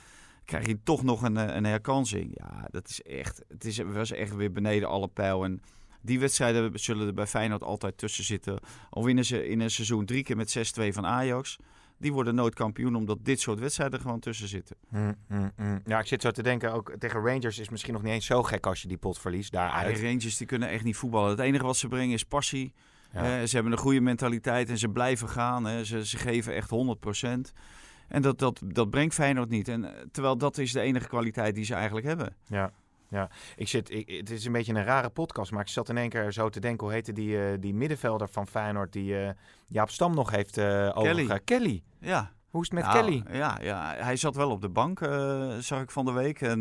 krijg 0.45 0.67
je 0.67 0.83
toch 0.83 1.03
nog 1.03 1.23
een, 1.23 1.57
een 1.57 1.65
herkansing. 1.65 2.31
Ja, 2.35 2.69
dat 2.71 2.89
is 2.89 3.03
echt, 3.03 3.43
het 3.49 3.65
is, 3.65 3.79
was 3.79 4.11
echt 4.11 4.35
weer 4.35 4.53
beneden 4.53 4.89
alle 4.89 5.09
pijl. 5.09 5.45
En 5.45 5.63
die 6.01 6.21
wedstrijden 6.21 6.71
zullen 6.75 7.07
er 7.07 7.15
bij 7.15 7.27
Feyenoord 7.27 7.63
altijd 7.63 7.99
tussen 7.99 8.25
zitten. 8.25 8.59
Al 8.91 9.05
winnen 9.05 9.25
ze 9.25 9.49
in 9.49 9.61
een 9.61 9.71
seizoen 9.71 10.05
drie 10.05 10.23
keer 10.23 10.37
met 10.37 10.59
6-2 10.81 10.89
van 10.89 11.07
Ajax. 11.07 11.57
Die 11.99 12.13
worden 12.13 12.35
nooit 12.35 12.55
kampioen 12.55 12.95
omdat 12.95 13.19
dit 13.23 13.41
soort 13.41 13.59
wedstrijden 13.59 14.01
gewoon 14.01 14.21
tussen 14.21 14.49
zitten. 14.49 14.77
Mm, 14.89 15.15
mm, 15.29 15.53
mm. 15.57 15.81
Ja, 15.87 15.99
ik 15.99 16.07
zit 16.07 16.23
zo 16.23 16.31
te 16.31 16.43
denken, 16.43 16.73
ook 16.73 16.95
tegen 16.99 17.21
Rangers 17.21 17.59
is 17.59 17.69
misschien 17.69 17.93
nog 17.93 18.03
niet 18.03 18.13
eens 18.13 18.27
zo 18.27 18.43
gek 18.43 18.67
als 18.67 18.83
je 18.83 18.89
die 18.89 18.97
pot 18.97 19.19
verliest 19.19 19.53
Ja, 19.53 19.71
daaruit. 19.71 19.97
de 19.97 20.03
Rangers 20.03 20.37
die 20.37 20.47
kunnen 20.47 20.69
echt 20.69 20.85
niet 20.85 20.97
voetballen. 20.97 21.31
Het 21.31 21.39
enige 21.39 21.65
wat 21.65 21.77
ze 21.77 21.89
brengen 21.89 22.15
is 22.15 22.25
passie. 22.25 22.73
Ja. 23.13 23.41
Eh, 23.41 23.47
ze 23.47 23.55
hebben 23.55 23.73
een 23.73 23.79
goede 23.79 24.01
mentaliteit 24.01 24.69
en 24.69 24.79
ze 24.79 24.89
blijven 24.89 25.29
gaan. 25.29 25.65
Hè. 25.65 25.85
Ze, 25.85 26.07
ze 26.07 26.17
geven 26.17 26.55
echt 26.55 26.71
100%. 26.71 27.53
En 28.09 28.23
dat, 28.23 28.39
dat, 28.39 28.61
dat 28.65 28.91
brengt 28.91 29.15
Feyenoord 29.15 29.49
niet. 29.49 29.69
En, 29.69 30.09
terwijl 30.13 30.37
dat 30.37 30.59
is 30.59 30.73
de 30.73 30.81
enige 30.81 31.09
kwaliteit 31.09 31.55
die 31.55 31.65
ze 31.65 31.75
eigenlijk 31.75 32.07
hebben. 32.07 32.37
Ja, 32.47 32.73
ja. 33.11 33.31
Ik 33.57 33.69
zit, 33.69 33.91
ik, 33.91 34.09
het 34.11 34.31
is 34.31 34.45
een 34.45 34.53
beetje 34.53 34.75
een 34.75 34.85
rare 34.85 35.09
podcast, 35.11 35.53
maar 35.53 35.61
ik 35.61 35.69
zat 35.69 35.89
in 35.89 35.97
één 35.97 36.09
keer 36.09 36.33
zo 36.33 36.49
te 36.49 36.61
denken, 36.61 36.85
hoe 36.87 36.95
heette 36.95 37.13
die, 37.13 37.45
eh, 37.45 37.55
die 37.61 37.75
middenvelder 37.75 38.29
van 38.29 38.47
Feyenoord 38.47 38.93
die 38.93 39.19
eh, 39.23 39.31
Jaap 39.69 39.91
Stam 39.91 40.15
nog 40.15 40.31
heeft 40.31 40.59
eh 40.59 40.91
overge- 40.95 41.41
Kelly. 41.45 41.83
Ja. 42.01 42.33
Hoe 42.51 42.63
is 42.63 42.71
het 42.71 42.79
met 42.79 42.93
Nou, 42.93 43.05
Kelly? 43.05 43.37
Ja, 43.39 43.59
ja, 43.63 43.95
hij 43.99 44.17
zat 44.17 44.37
wel 44.37 44.51
op 44.51 44.61
de 44.61 44.69
bank, 44.69 44.99
zag 45.59 45.83
ik 45.83 45.91
van 45.91 46.05
de 46.05 46.13
week. 46.13 46.41
En 46.41 46.61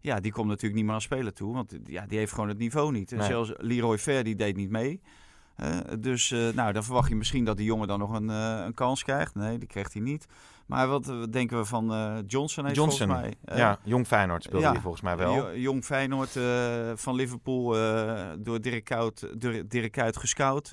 ja, 0.00 0.20
die 0.20 0.32
komt 0.32 0.46
natuurlijk 0.48 0.74
niet 0.74 0.84
meer 0.84 0.94
aan 0.94 1.00
spelen 1.00 1.34
toe. 1.34 1.54
Want 1.54 1.76
ja, 1.84 2.06
die 2.06 2.18
heeft 2.18 2.32
gewoon 2.32 2.48
het 2.48 2.58
niveau 2.58 2.92
niet. 2.92 3.12
En 3.12 3.18
Nee. 3.18 3.26
zelfs 3.26 3.52
Leroy 3.56 3.98
Ver, 3.98 4.24
die 4.24 4.34
deed 4.36 4.56
niet 4.56 4.70
mee. 4.70 5.00
Eh, 5.56 5.68
dus 5.98 6.30
eh, 6.30 6.48
nou, 6.54 6.72
dan 6.72 6.84
verwacht 6.84 7.08
je 7.08 7.14
misschien 7.16 7.44
dat 7.44 7.56
die 7.56 7.66
jongen 7.66 7.88
dan 7.88 7.98
nog 7.98 8.12
een, 8.12 8.30
eh, 8.30 8.62
een 8.64 8.74
kans 8.74 9.02
krijgt. 9.04 9.34
Nee, 9.34 9.58
die 9.58 9.68
krijgt 9.68 9.92
hij 9.92 10.02
niet. 10.02 10.26
Maar 10.66 10.88
wat 10.88 11.12
denken 11.30 11.58
we 11.58 11.64
van 11.64 11.84
Johnson? 12.26 12.64
Heeft 12.64 12.76
Johnson, 12.76 13.06
volgens 13.06 13.34
mij, 13.44 13.56
ja, 13.58 13.78
jong 13.82 14.06
Feyenoord 14.06 14.42
speelde 14.42 14.66
hij 14.66 14.80
volgens 14.80 15.02
mij 15.02 15.16
wel. 15.16 15.34
Jo- 15.34 15.56
Jong 15.56 15.84
Feyenoord 15.84 16.38
van 16.94 17.14
Liverpool 17.14 17.70
door 18.38 18.60
Dirk 18.60 18.84
Kuyt, 18.84 19.28
door 19.40 19.62
Dirk 19.68 19.92
Kuyt 19.92 20.16
gescout. 20.16 20.72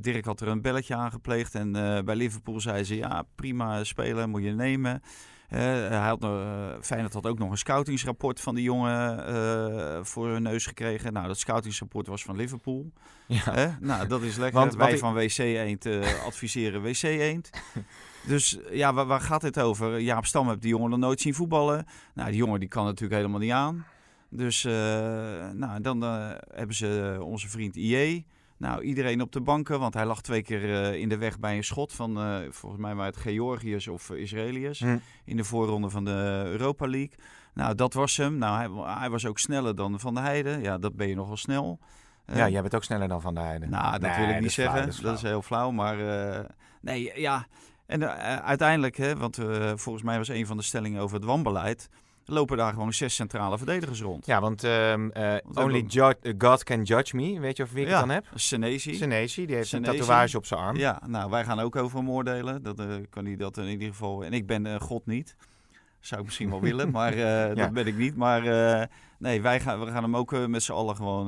Dirk 0.00 0.24
had 0.24 0.40
er 0.40 0.48
een 0.48 0.62
belletje 0.62 0.94
aangepleegd 0.94 1.54
en 1.54 1.72
bij 2.04 2.16
Liverpool 2.16 2.60
zei 2.60 2.84
ze 2.84 2.96
ja 2.96 3.24
prima 3.34 3.84
spelen, 3.84 4.30
moet 4.30 4.42
je 4.42 4.50
nemen. 4.52 5.02
Hij 5.48 5.98
had, 5.98 6.22
eh, 6.22 6.68
Feyenoord 6.80 7.12
had 7.12 7.26
ook 7.26 7.38
nog 7.38 7.50
een 7.50 7.58
scoutingsrapport 7.58 8.40
van 8.40 8.54
die 8.54 8.64
jongen 8.64 9.26
eh, 9.26 10.04
voor 10.04 10.28
hun 10.28 10.42
neus 10.42 10.66
gekregen. 10.66 11.12
Nou, 11.12 11.26
dat 11.26 11.38
scoutingsrapport 11.38 12.06
was 12.06 12.22
van 12.22 12.36
Liverpool. 12.36 12.92
Ja. 13.26 13.78
Nou, 13.80 14.06
dat 14.06 14.22
is 14.22 14.36
lekker. 14.36 14.60
Want 14.60 14.74
Wij 14.74 14.98
van 14.98 15.14
WC 15.14 15.38
Eend 15.38 15.86
eh, 15.86 16.24
adviseren 16.26 16.82
WC 16.82 17.02
Eend. 17.02 17.50
Dus 18.26 18.58
ja, 18.70 18.92
waar, 18.92 19.06
waar 19.06 19.20
gaat 19.20 19.40
dit 19.40 19.60
over? 19.60 20.00
Jaap 20.00 20.26
Stam 20.26 20.48
heeft 20.48 20.62
die 20.62 20.70
jongen 20.70 20.90
nog 20.90 20.98
nooit 20.98 21.20
zien 21.20 21.34
voetballen. 21.34 21.86
Nou, 22.14 22.28
die 22.28 22.38
jongen 22.38 22.60
die 22.60 22.68
kan 22.68 22.84
natuurlijk 22.84 23.20
helemaal 23.20 23.40
niet 23.40 23.52
aan. 23.52 23.86
Dus 24.30 24.62
nou, 25.52 25.80
dan 25.80 26.02
hebben 26.52 26.76
ze 26.76 27.18
onze 27.20 27.48
vriend 27.48 27.76
IE. 27.76 28.26
Nou, 28.58 28.82
iedereen 28.82 29.20
op 29.20 29.32
de 29.32 29.40
banken, 29.40 29.80
want 29.80 29.94
hij 29.94 30.04
lag 30.06 30.20
twee 30.22 30.42
keer 30.42 30.82
eh, 30.84 30.94
in 31.00 31.08
de 31.08 31.16
weg 31.18 31.38
bij 31.38 31.56
een 31.56 31.64
schot 31.64 31.92
van, 31.92 32.18
eh, 32.18 32.36
volgens 32.50 32.82
mij, 32.82 32.94
maar 32.94 33.06
het 33.06 33.16
Georgiërs 33.16 33.88
of 33.88 34.10
Israëliërs. 34.10 34.80
Hm. 34.80 34.98
In 35.24 35.36
de 35.36 35.44
voorronde 35.44 35.90
van 35.90 36.04
de 36.04 36.42
Europa 36.46 36.86
League. 36.88 37.14
Nou, 37.54 37.74
dat 37.74 37.92
was 37.94 38.16
hem. 38.16 38.38
Nou, 38.38 38.56
hij, 38.82 38.94
hij 38.98 39.10
was 39.10 39.26
ook 39.26 39.38
sneller 39.38 39.74
dan 39.74 40.00
Van 40.00 40.14
der 40.14 40.22
Heijden. 40.24 40.62
Ja, 40.62 40.78
dat 40.78 40.96
ben 40.96 41.08
je 41.08 41.14
nogal 41.14 41.36
snel. 41.36 41.78
Eh, 42.24 42.36
Ja, 42.36 42.48
jij 42.48 42.60
bent 42.60 42.74
ook 42.74 42.84
sneller 42.84 43.08
dan 43.08 43.20
Van 43.20 43.34
der 43.34 43.44
Heijden. 43.44 43.70
nou, 43.70 43.90
dat 43.98 44.00
Nee, 44.00 44.26
wil 44.26 44.34
ik 44.34 44.40
niet 44.40 44.52
flauw, 44.52 44.66
zeggen. 44.66 44.84
dat 44.86 44.94
is 44.94 45.00
dat 45.00 45.14
is 45.16 45.22
heel 45.22 45.42
flauw. 45.42 45.70
Maar 45.70 45.98
eh, 46.38 46.44
nee, 46.80 47.12
ja. 47.20 47.46
En 47.86 48.02
eh, 48.02 48.36
uiteindelijk, 48.36 48.96
hè, 48.96 49.16
want 49.16 49.38
eh, 49.38 49.72
volgens 49.74 50.04
mij 50.04 50.18
was 50.18 50.28
een 50.28 50.46
van 50.46 50.56
de 50.56 50.62
stellingen 50.62 51.02
over 51.02 51.16
het 51.16 51.24
wanbeleid. 51.24 51.88
Lopen 52.30 52.56
daar 52.56 52.72
gewoon 52.72 52.92
zes 52.92 53.14
centrale 53.14 53.58
verdedigers 53.58 54.00
rond. 54.00 54.26
Ja, 54.26 54.40
want 54.40 54.64
ehm, 54.64 55.08
eh, 55.10 55.34
only 55.54 55.86
God 56.38 56.64
can 56.64 56.82
judge 56.82 57.16
me. 57.16 57.40
Weet 57.40 57.56
je 57.56 57.62
over 57.62 57.74
wie 57.74 57.84
ik 57.84 57.90
Ja, 57.90 57.96
het 57.98 58.06
dan 58.06 58.14
heb? 58.14 58.26
Senesi. 58.34 58.94
Senesi, 58.94 59.46
die 59.46 59.54
heeft 59.56 59.68
Senesi. 59.68 59.90
een 59.90 59.98
tatoeage 59.98 60.36
op 60.36 60.46
zijn 60.46 60.60
arm. 60.60 60.76
Ja, 60.76 61.02
nou, 61.06 61.30
wij 61.30 61.44
gaan 61.44 61.60
ook 61.60 61.76
over 61.76 61.98
hem 61.98 62.10
oordelen. 62.10 62.62
Dat 62.62 62.78
eh, 62.78 62.86
kan 63.10 63.24
hij 63.24 63.36
dat 63.36 63.56
in 63.56 63.66
ieder 63.66 63.88
geval. 63.88 64.24
En 64.24 64.32
ik 64.32 64.46
ben 64.46 64.66
eh, 64.66 64.80
God 64.80 65.06
niet. 65.06 65.36
Zou 66.00 66.20
ik 66.20 66.26
misschien 66.26 66.50
wel 66.50 66.60
willen, 66.60 66.90
maar 66.90 67.16
Ja. 67.26 67.54
dat 67.54 67.72
ben 67.72 67.86
ik 67.86 67.96
niet. 67.96 68.16
Maar 68.16 68.42
nee, 69.18 69.42
wij 69.42 69.60
gaan, 69.60 69.80
we 69.84 69.90
gaan 69.90 70.02
hem 70.02 70.16
ook 70.16 70.46
met 70.46 70.62
z'n 70.62 70.72
allen 70.72 70.96
gewoon 70.96 71.26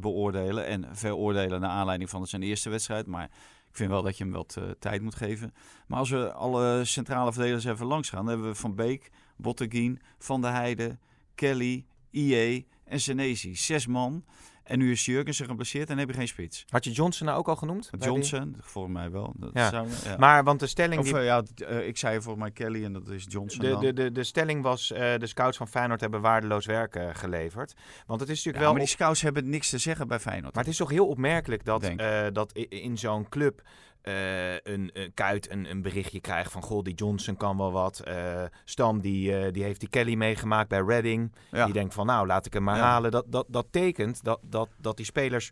beoordelen. 0.00 0.66
En 0.66 0.84
veroordelen 0.92 1.60
naar 1.60 1.70
aanleiding 1.70 2.10
van 2.10 2.26
zijn 2.26 2.42
eerste 2.42 2.70
wedstrijd. 2.70 3.06
Maar 3.06 3.24
ik 3.68 3.76
vind 3.76 3.90
wel 3.90 4.02
dat 4.02 4.18
je 4.18 4.24
hem 4.24 4.32
wat 4.32 4.56
tijd 4.78 5.02
moet 5.02 5.14
geven. 5.14 5.54
Maar 5.86 5.98
als 5.98 6.10
we 6.10 6.32
alle 6.32 6.84
centrale 6.84 7.32
verdedigers 7.32 7.64
even 7.64 7.86
langs 7.86 8.08
gaan, 8.10 8.18
dan 8.18 8.28
hebben 8.28 8.50
we 8.50 8.54
Van 8.54 8.74
Beek, 8.74 9.10
Botteguin, 9.42 10.00
Van 10.18 10.40
der 10.40 10.52
Heijden, 10.52 11.00
Kelly, 11.34 11.84
IE 12.10 12.66
en 12.84 13.00
Senesi. 13.00 13.56
Zes 13.56 13.86
man. 13.86 14.24
En 14.62 14.78
nu 14.78 14.90
is 14.90 15.04
Jurgensen 15.04 15.46
geblesseerd 15.46 15.90
en 15.90 15.98
heb 15.98 16.08
je 16.08 16.14
geen 16.14 16.28
spits. 16.28 16.64
Had 16.68 16.84
je 16.84 16.90
Johnson 16.90 17.26
nou 17.26 17.38
ook 17.38 17.48
al 17.48 17.56
genoemd? 17.56 17.90
Johnson, 17.98 18.56
volgens 18.60 18.94
mij 18.94 19.10
wel. 19.10 19.32
Dat 19.36 19.50
Ja. 19.54 19.68
zou- 19.70 19.88
ja. 20.04 20.16
Maar, 20.16 20.44
want 20.44 20.60
de 20.60 20.66
stelling... 20.66 21.00
Of 21.00 21.06
die- 21.06 21.16
eh, 21.18 21.24
ja, 21.24 21.42
eh, 21.66 21.86
ik 21.86 21.96
zei 21.96 22.20
volgens 22.20 22.42
mij 22.44 22.50
Kelly 22.52 22.84
en 22.84 22.92
dat 22.92 23.08
is 23.08 23.24
Johnson 23.28 23.60
De, 23.64 23.68
dan. 23.70 23.80
de, 23.80 23.92
de, 23.92 24.12
de 24.12 24.24
stelling 24.24 24.62
was, 24.62 24.92
eh, 24.92 25.18
de 25.18 25.26
scouts 25.26 25.56
van 25.56 25.68
Feyenoord 25.68 26.00
hebben 26.00 26.20
waardeloos 26.20 26.66
werk 26.66 26.98
geleverd. 27.12 27.74
Want 28.06 28.20
het 28.20 28.28
is 28.28 28.42
ja, 28.42 28.50
natuurlijk 28.50 28.58
wel... 28.64 28.70
maar 28.70 28.80
die 28.80 28.88
scouts 28.90 29.22
hebben 29.22 29.48
niks 29.48 29.70
te 29.70 29.78
zeggen 29.78 30.08
bij 30.08 30.20
Feyenoord. 30.20 30.54
Maar 30.54 30.62
het 30.64 30.72
is 30.72 30.78
toch 30.78 30.90
heel 30.90 31.06
opmerkelijk 31.08 31.64
dat, 31.64 31.90
dat 32.32 32.52
in 32.52 32.98
zo'n 32.98 33.28
club 33.28 33.62
eh, 34.02 34.54
een, 34.54 34.90
een 34.92 35.14
kuit 35.14 35.50
een, 35.50 35.70
een 35.70 35.82
berichtje 35.82 36.20
krijgt 36.20 36.52
van... 36.52 36.62
Goh, 36.62 36.82
die 36.82 36.94
Johnson 36.94 37.36
kan 37.36 37.56
wel 37.56 37.72
wat. 37.72 38.00
Eh, 38.00 38.42
Stam, 38.64 39.00
die, 39.00 39.36
eh, 39.38 39.52
die 39.52 39.62
heeft 39.62 39.80
die 39.80 39.88
Kelly 39.88 40.14
meegemaakt 40.14 40.68
bij 40.68 40.80
Reading. 40.86 41.32
Ja. 41.50 41.64
Die 41.64 41.74
denkt 41.74 41.94
van, 41.94 42.06
nou, 42.06 42.26
laat 42.26 42.46
ik 42.46 42.52
hem 42.52 42.62
maar 42.62 42.76
Ja. 42.76 42.82
halen. 42.82 43.10
Dat, 43.10 43.24
dat, 43.28 43.46
dat 43.48 43.66
tekent 43.70 44.24
dat, 44.24 44.38
dat, 44.42 44.68
dat 44.78 44.96
die 44.96 45.06
spelers 45.06 45.50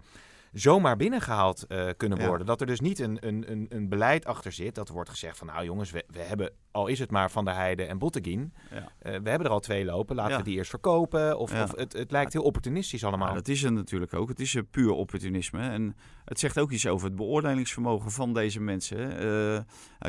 zomaar 0.53 0.97
binnengehaald 0.97 1.67
eh, 1.67 1.89
kunnen 1.97 2.19
Ja. 2.19 2.27
worden. 2.27 2.47
Dat 2.47 2.61
er 2.61 2.67
dus 2.67 2.81
niet 2.81 2.99
een, 2.99 3.27
een, 3.27 3.51
een, 3.51 3.67
een 3.69 3.89
beleid 3.89 4.25
achter 4.27 4.53
zit. 4.53 4.75
Dat 4.75 4.89
wordt 4.89 5.11
gezegd 5.11 5.39
van 5.39 5.47
nou 5.47 5.65
jongens, 5.65 5.91
we, 5.91 6.05
we 6.09 6.19
hebben, 6.21 6.53
al 6.71 6.87
is 6.87 6.99
het 6.99 7.11
maar 7.11 7.31
Van 7.31 7.45
der 7.45 7.55
Heijden 7.55 7.89
en 7.89 7.99
Botteguin. 7.99 8.53
Ja. 8.71 8.77
eh, 8.77 8.87
we 9.03 9.29
hebben 9.29 9.47
er 9.47 9.53
al 9.53 9.61
twee 9.61 9.85
lopen, 9.85 10.17
laten 10.17 10.37
we 10.37 10.43
die 10.43 10.57
eerst 10.57 10.71
verkopen. 10.71 11.39
Of, 11.39 11.63
of 11.63 11.77
het, 11.77 11.93
het 11.93 12.11
lijkt 12.11 12.33
heel 12.33 12.43
opportunistisch 12.43 13.05
allemaal. 13.05 13.35
Dat 13.35 13.49
is 13.49 13.63
het 13.63 13.73
natuurlijk 13.73 14.15
ook. 14.15 14.29
Het 14.29 14.41
is 14.41 14.55
een 14.55 14.69
puur 14.71 14.91
opportunisme. 14.93 15.61
En 15.61 15.97
het 16.25 16.39
zegt 16.39 16.59
ook 16.59 16.71
iets 16.71 16.87
over 16.87 17.07
het 17.07 17.17
beoordelingsvermogen 17.17 18.11
van 18.11 18.35
deze 18.35 18.61
mensen. 18.61 19.19
Eh 19.19 19.61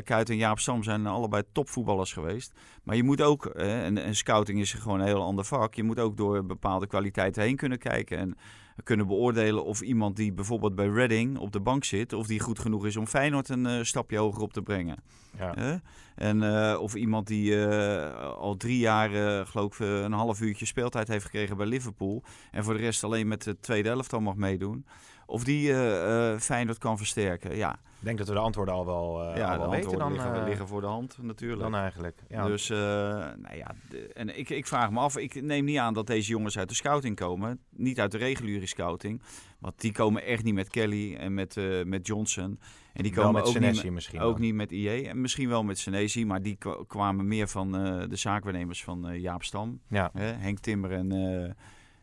Kuit 0.03 0.29
en 0.29 0.37
Jaap 0.37 0.59
Stam 0.59 0.83
zijn 0.83 1.07
allebei 1.07 1.43
topvoetballers 1.51 2.13
geweest. 2.13 2.53
Maar 2.83 2.95
je 2.95 3.03
moet 3.03 3.21
ook, 3.21 3.45
en, 3.45 3.97
en 3.97 4.15
scouting 4.15 4.59
is 4.59 4.73
gewoon 4.73 4.99
een 4.99 5.05
heel 5.05 5.21
ander 5.23 5.45
vak. 5.45 5.73
Je 5.73 5.83
moet 5.83 5.99
ook 5.99 6.17
door 6.17 6.45
bepaalde 6.45 6.87
kwaliteiten 6.87 7.43
heen 7.43 7.55
kunnen 7.55 7.77
kijken. 7.77 8.17
En 8.17 8.37
kunnen 8.83 9.07
beoordelen 9.07 9.63
of 9.63 9.81
iemand 9.81 10.15
die 10.15 10.33
bijvoorbeeld 10.33 10.75
bij 10.75 10.87
Reading 10.87 11.37
op 11.37 11.51
de 11.51 11.59
bank 11.59 11.83
zit... 11.83 12.13
of 12.13 12.27
die 12.27 12.39
goed 12.39 12.59
genoeg 12.59 12.85
is 12.85 12.97
om 12.97 13.07
Feyenoord 13.07 13.49
een 13.49 13.65
eh, 13.65 13.83
stapje 13.83 14.17
hoger 14.17 14.41
op 14.41 14.53
te 14.53 14.61
brengen. 14.61 14.97
Ja. 15.37 15.81
En, 16.15 16.43
eh, 16.43 16.81
of 16.81 16.95
iemand 16.95 17.27
die 17.27 17.65
eh, 17.65 18.25
al 18.37 18.57
drie 18.57 18.79
jaar, 18.79 19.45
geloof 19.45 19.79
ik, 19.79 19.87
een 19.87 20.11
half 20.11 20.41
uurtje 20.41 20.65
speeltijd 20.65 21.07
heeft 21.07 21.25
gekregen 21.25 21.57
bij 21.57 21.65
Liverpool. 21.65 22.23
En 22.51 22.63
voor 22.63 22.73
de 22.73 22.79
rest 22.79 23.03
alleen 23.03 23.27
met 23.27 23.43
de 23.43 23.59
tweede 23.59 23.89
elftal 23.89 24.19
mag 24.19 24.35
meedoen. 24.35 24.85
Of 25.31 25.43
die 25.43 25.71
eh, 25.71 26.31
eh, 26.33 26.39
Feyenoord 26.39 26.77
kan 26.77 26.97
versterken. 26.97 27.55
Ja, 27.55 27.73
Ik 27.73 28.07
denk 28.07 28.17
dat 28.17 28.27
we 28.27 28.33
de 28.33 28.39
antwoorden 28.39 28.73
al 28.73 28.85
wel, 28.85 29.35
ja 29.37 29.51
al 29.53 29.59
wel 29.59 29.69
weten 29.69 29.97
dan, 29.97 30.11
liggen, 30.13 30.43
liggen 30.43 30.67
voor 30.67 30.81
de 30.81 30.87
hand 30.87 31.17
natuurlijk. 31.21 31.61
dan 31.61 31.75
eigenlijk. 31.75 32.23
Ja. 32.29 32.45
Dus, 32.45 32.67
nou 32.69 33.55
ja, 33.55 33.75
de- 33.89 34.11
en 34.13 34.37
ik, 34.39 34.49
ik 34.49 34.67
vraag 34.67 34.91
me 34.91 34.99
af, 34.99 35.17
ik 35.17 35.41
neem 35.41 35.65
niet 35.65 35.77
aan 35.77 35.93
dat 35.93 36.07
deze 36.07 36.29
jongens 36.31 36.57
uit 36.57 36.69
de 36.69 36.75
scouting 36.75 37.15
komen. 37.15 37.59
Niet 37.69 37.99
uit 37.99 38.11
de 38.11 38.17
reguliere 38.17 38.65
scouting. 38.67 39.21
Want 39.59 39.81
die 39.81 39.91
komen 39.91 40.23
echt 40.25 40.43
niet 40.43 40.53
met 40.53 40.69
Kelly 40.69 41.15
en 41.15 41.33
met, 41.33 41.55
met 41.85 42.07
Johnson. 42.07 42.59
En 42.93 43.03
die 43.03 43.13
Wel 43.13 43.23
komen 43.25 43.39
met 43.41 43.49
ook, 43.49 43.53
niet, 43.53 43.63
Senesi 43.63 43.83
met- 43.85 43.93
misschien 43.93 44.19
ook 44.19 44.31
dan. 44.31 44.41
niet 44.41 44.53
met 44.53 44.71
IE. 44.71 45.07
En 45.07 45.21
misschien 45.21 45.49
wel 45.49 45.63
met 45.63 45.79
Senesi, 45.79 46.25
maar 46.25 46.41
die 46.41 46.55
kwa- 46.55 46.83
kwamen 46.87 47.27
meer 47.27 47.47
van 47.47 47.71
de 48.09 48.15
zaakwaarnemers 48.15 48.83
van 48.83 49.19
Jaap 49.19 49.43
Stam. 49.43 49.79
Ja. 49.87 50.11
Henk 50.17 50.59
Timmer 50.59 50.91
en 50.91 51.11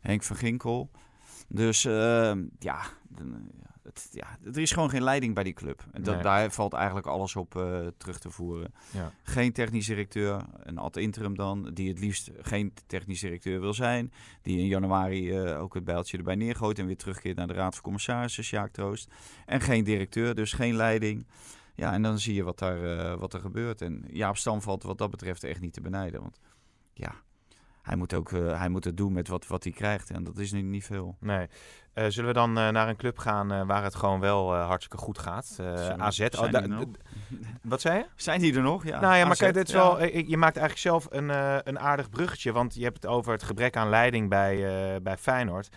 Henk 0.01 0.23
van 0.23 0.37
Ginkel. 0.37 0.91
Dus 1.49 1.85
eh, 1.85 2.33
ja, 2.59 2.81
het, 3.83 4.09
ja, 4.13 4.39
er 4.45 4.59
is 4.59 4.73
gewoon 4.73 4.91
geen 4.91 5.03
leiding 5.03 5.35
bij 5.35 5.45
die 5.45 5.53
club. 5.53 5.85
En 5.93 6.03
dat, 6.03 6.15
Nee. 6.15 6.23
daar 6.23 6.51
valt 6.51 6.73
eigenlijk 6.73 7.07
alles 7.07 7.37
op 7.37 7.57
eh, 7.57 7.87
terug 7.97 8.19
te 8.19 8.31
voeren. 8.31 8.73
Ja. 8.91 9.13
Geen 9.23 9.53
technisch 9.53 9.87
directeur, 9.87 10.45
een 10.63 10.79
ad 10.79 10.97
interim 10.97 11.37
dan, 11.37 11.71
die 11.75 11.89
het 11.89 11.99
liefst 11.99 12.31
geen 12.41 12.73
technisch 12.87 13.21
directeur 13.21 13.61
wil 13.61 13.75
zijn. 13.75 14.13
Die 14.43 14.59
in 14.59 14.67
januari 14.67 15.31
eh, 15.33 15.61
ook 15.61 15.75
het 15.75 15.85
bijltje 15.85 16.17
erbij 16.17 16.35
neergooit 16.35 16.79
en 16.79 16.87
weer 16.87 16.97
terugkeert 16.97 17.37
naar 17.37 17.47
de 17.47 17.53
Raad 17.55 17.75
van 17.75 17.83
Commissarissen, 17.83 18.45
Sjaak 18.45 18.73
Troost. 18.73 19.11
En 19.47 19.61
geen 19.61 19.85
directeur, 19.85 20.35
dus 20.35 20.53
geen 20.53 20.75
leiding. 20.75 21.27
Ja, 21.75 21.93
en 21.93 22.03
dan 22.03 22.19
zie 22.19 22.35
je 22.35 22.43
wat, 22.43 22.59
daar, 22.59 22.99
eh, 22.99 23.19
wat 23.19 23.35
er 23.35 23.41
gebeurt. 23.41 23.83
En 23.83 24.05
Jaap 24.11 24.37
Stam 24.37 24.63
valt 24.63 24.83
wat 24.83 24.99
dat 24.99 25.11
betreft 25.11 25.45
echt 25.45 25.61
niet 25.61 25.73
te 25.73 25.81
benijden. 25.81 26.21
Want 26.21 26.39
ja, 26.93 27.15
hij 27.89 27.97
moet, 27.97 28.15
ook, 28.15 28.33
eh, 28.33 28.59
hij 28.59 28.69
moet 28.69 28.85
het 28.85 28.97
doen 28.97 29.13
met 29.13 29.29
wat, 29.29 29.47
wat 29.47 29.65
hij 29.65 29.73
krijgt. 29.73 30.11
En 30.11 30.25
dat 30.25 30.39
is 30.39 30.53
nu 30.53 30.63
niet 30.63 30.85
veel. 30.85 31.17
Nee. 31.21 31.47
Eh, 31.93 32.05
zullen 32.09 32.29
we 32.29 32.35
dan 32.35 32.59
eh, 32.59 32.69
naar 32.69 32.89
een 32.89 32.97
club 32.97 33.19
gaan 33.19 33.67
waar 33.67 33.85
het 33.85 33.95
gewoon 33.95 34.21
wel 34.21 34.55
hartstikke 34.55 35.05
goed 35.05 35.19
gaat? 35.19 35.59
AZ. 35.97 36.21
Oh, 36.21 36.81
Wat 37.63 37.81
zei 37.81 37.99
je? 37.99 38.05
Zijn 38.17 38.41
die 38.41 38.55
er 38.55 38.63
nog? 38.63 38.85
Ja, 38.85 39.01
nou 39.01 39.17
ja, 39.17 39.23
maar 39.23 39.31
AZ, 39.31 39.39
kijk, 39.39 39.55
dit 39.55 39.69
is 39.69 39.75
ja. 39.75 39.79
wel, 39.79 40.05
je 40.05 40.37
maakt 40.37 40.57
eigenlijk 40.57 40.79
zelf 40.79 41.07
een, 41.11 41.29
een 41.69 41.79
aardig 41.79 42.11
bruggetje. 42.11 42.53
Want 42.53 42.75
je 42.75 42.83
hebt 42.83 43.03
het 43.03 43.07
over 43.07 43.33
het 43.33 43.43
gebrek 43.43 43.77
aan 43.77 43.89
leiding 43.89 44.29
bij, 44.29 45.03
bij 45.03 45.17
Feyenoord. 45.17 45.69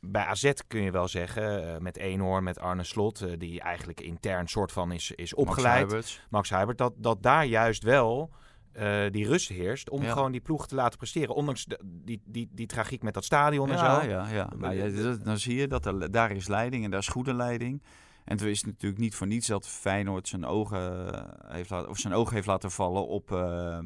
Bij 0.00 0.24
AZ 0.24 0.52
kun 0.66 0.82
je 0.82 0.90
wel 0.90 1.08
zeggen, 1.08 1.82
met 1.82 1.96
Eenhoorn, 1.96 2.44
met 2.44 2.58
Arne 2.58 2.84
Slot, 2.84 3.38
die 3.38 3.60
eigenlijk 3.60 4.00
intern 4.00 4.48
soort 4.48 4.72
van 4.72 4.92
is, 4.92 5.10
is 5.10 5.34
opgeleid. 5.34 6.20
Max 6.30 6.50
Huibert, 6.50 6.78
dat, 6.78 6.92
dat 6.96 7.22
daar 7.22 7.44
juist 7.44 7.82
wel 7.82 8.30
eh, 8.74 9.10
die 9.10 9.26
rust 9.26 9.48
heerst 9.48 9.90
om 9.90 10.02
Ja. 10.02 10.12
gewoon 10.12 10.32
die 10.32 10.40
ploeg 10.40 10.66
te 10.66 10.74
laten 10.74 10.98
presteren. 10.98 11.34
Ondanks 11.34 11.64
de- 11.64 11.80
die, 11.84 12.20
die, 12.24 12.48
die 12.52 12.66
tragiek 12.66 13.02
met 13.02 13.14
dat 13.14 13.24
stadion 13.24 13.70
en 13.70 13.76
Ja, 13.76 14.00
zo. 14.02 14.08
ja, 14.08 14.28
ja. 14.28 14.48
Maar 14.56 14.74
ja, 14.74 15.02
dat- 15.02 15.24
dan 15.24 15.38
zie 15.38 15.54
je 15.56 15.66
dat 15.68 15.86
er, 15.86 16.10
daar 16.10 16.30
is 16.30 16.48
leiding 16.48 16.84
en 16.84 16.90
daar 16.90 17.00
is 17.00 17.08
goede 17.08 17.34
leiding. 17.34 17.82
En 18.24 18.36
het 18.36 18.46
is 18.46 18.64
natuurlijk 18.64 19.00
niet 19.00 19.14
voor 19.14 19.26
niets 19.26 19.46
dat 19.46 19.68
Feyenoord 19.68 20.28
zijn 20.28 20.44
ogen 20.46 21.12
eh, 21.14 21.52
heeft, 21.54 21.70
laten, 21.70 21.88
of 21.90 21.98
zijn 21.98 22.14
ogen 22.14 22.34
heeft 22.34 22.46
laten 22.46 22.70
vallen 22.70 23.06
op 23.08 23.32
eh, 23.32 23.78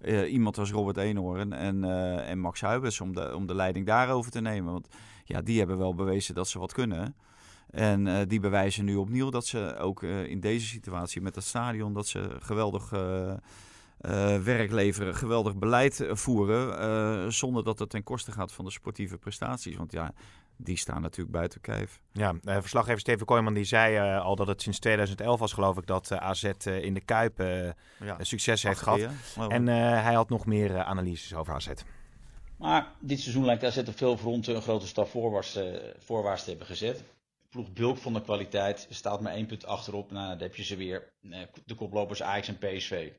eh, 0.00 0.32
iemand 0.32 0.58
als 0.58 0.70
Robert 0.70 0.96
Eenhoorn 0.96 1.52
en, 1.52 1.84
eh, 1.84 2.30
en 2.30 2.38
Max 2.38 2.60
Huibers 2.60 3.00
om 3.00 3.14
de, 3.14 3.34
om 3.36 3.46
de 3.46 3.54
leiding 3.54 3.86
daarover 3.86 4.30
te 4.30 4.40
nemen. 4.40 4.72
Want 4.72 4.88
ja, 5.24 5.42
die 5.42 5.58
hebben 5.58 5.78
wel 5.78 5.94
bewezen 5.94 6.34
dat 6.34 6.48
ze 6.48 6.58
wat 6.58 6.72
kunnen. 6.72 7.14
En 7.70 8.06
eh, 8.06 8.26
die 8.26 8.40
bewijzen 8.40 8.84
nu 8.84 8.94
opnieuw 8.96 9.30
dat 9.30 9.46
ze 9.46 9.76
ook 9.78 10.02
eh, 10.02 10.24
in 10.26 10.40
deze 10.40 10.66
situatie 10.66 11.20
met 11.20 11.34
het 11.34 11.44
stadion, 11.44 11.92
dat 11.92 12.06
ze 12.06 12.36
geweldig 12.40 12.92
eh, 14.06 14.38
werk 14.38 14.70
leveren, 14.70 15.14
geweldig 15.14 15.56
beleid 15.56 16.00
eh, 16.00 16.14
voeren, 16.14 16.78
eh, 16.78 17.30
zonder 17.30 17.64
dat 17.64 17.78
het 17.78 17.90
ten 17.90 18.02
koste 18.02 18.32
gaat 18.32 18.52
van 18.52 18.64
de 18.64 18.70
sportieve 18.70 19.18
prestaties. 19.18 19.76
Want 19.76 19.92
ja, 19.92 20.12
die 20.56 20.76
staan 20.76 21.02
natuurlijk 21.02 21.36
buiten 21.36 21.60
kijf. 21.60 22.00
Ja, 22.12 22.34
verslaggever 22.42 23.00
Steven 23.00 23.26
Kooijman 23.26 23.54
die 23.54 23.64
zei 23.64 24.18
al 24.18 24.36
dat 24.36 24.46
het 24.46 24.62
sinds 24.62 24.78
2011 24.78 25.40
was, 25.40 25.52
geloof 25.52 25.76
ik, 25.76 25.86
dat 25.86 26.12
AZ 26.12 26.44
in 26.64 26.94
de 26.94 27.00
Kuip 27.00 27.38
Ja, 27.38 28.16
succes 28.18 28.62
heeft 28.62 28.80
gehad. 28.80 29.08
En 29.48 29.68
eh, 29.68 30.02
hij 30.02 30.14
had 30.14 30.28
nog 30.28 30.46
meer 30.46 30.82
analyses 30.82 31.34
over 31.34 31.54
AZ. 31.54 31.68
Maar 32.56 32.92
dit 33.00 33.20
seizoen 33.20 33.44
lijkt 33.44 33.64
AZ 33.64 33.78
op 33.78 33.96
veel 33.96 34.16
fronten 34.16 34.54
een 34.56 34.62
grote 34.62 34.86
stap 34.86 35.08
voorwaarts, 35.08 35.56
eh, 35.56 35.64
voorwaarts 35.98 36.42
te 36.42 36.48
hebben 36.48 36.66
gezet. 36.66 37.02
Ploeg 37.50 37.72
bulk 37.72 37.98
van 37.98 38.12
de 38.12 38.20
kwaliteit 38.20 38.86
staat 38.90 39.20
maar 39.20 39.32
één 39.32 39.46
punt 39.46 39.66
achterop. 39.66 40.10
Nou, 40.10 40.28
dan 40.28 40.38
heb 40.38 40.54
je 40.54 40.64
ze 40.64 40.76
weer. 40.76 41.12
De 41.64 41.74
koplopers 41.74 42.22
Ajax 42.22 42.48
en 42.48 42.58
PSV. 42.58 43.10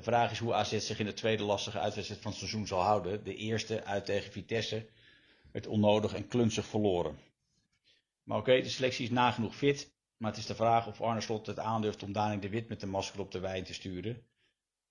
De 0.00 0.06
vraag 0.06 0.30
is 0.30 0.38
hoe 0.38 0.54
AZ 0.54 0.78
zich 0.78 0.98
in 0.98 1.06
de 1.06 1.12
tweede 1.12 1.42
lastige 1.42 1.78
uitwedstrijd 1.78 2.22
van 2.22 2.30
het 2.30 2.40
seizoen 2.40 2.66
zal 2.66 2.80
houden. 2.80 3.24
De 3.24 3.34
eerste 3.34 3.84
uit 3.84 4.04
tegen 4.04 4.32
Vitesse 4.32 4.86
werd 5.52 5.66
onnodig 5.66 6.14
en 6.14 6.28
klunzig 6.28 6.66
verloren. 6.66 7.18
Maar 8.22 8.38
oké, 8.38 8.60
de 8.60 8.68
selectie 8.68 9.04
is 9.04 9.10
nagenoeg 9.10 9.56
fit. 9.56 9.92
Maar 10.16 10.30
het 10.30 10.40
is 10.40 10.46
de 10.46 10.54
vraag 10.54 10.86
of 10.86 11.00
Arne 11.00 11.20
Slot 11.20 11.46
het 11.46 11.58
aandurft 11.58 12.02
om 12.02 12.12
Dani 12.12 12.40
de 12.40 12.48
Wit 12.48 12.68
met 12.68 12.80
de 12.80 12.86
masker 12.86 13.20
op 13.20 13.30
de 13.32 13.38
wijn 13.38 13.64
te 13.64 13.74
sturen. 13.74 14.22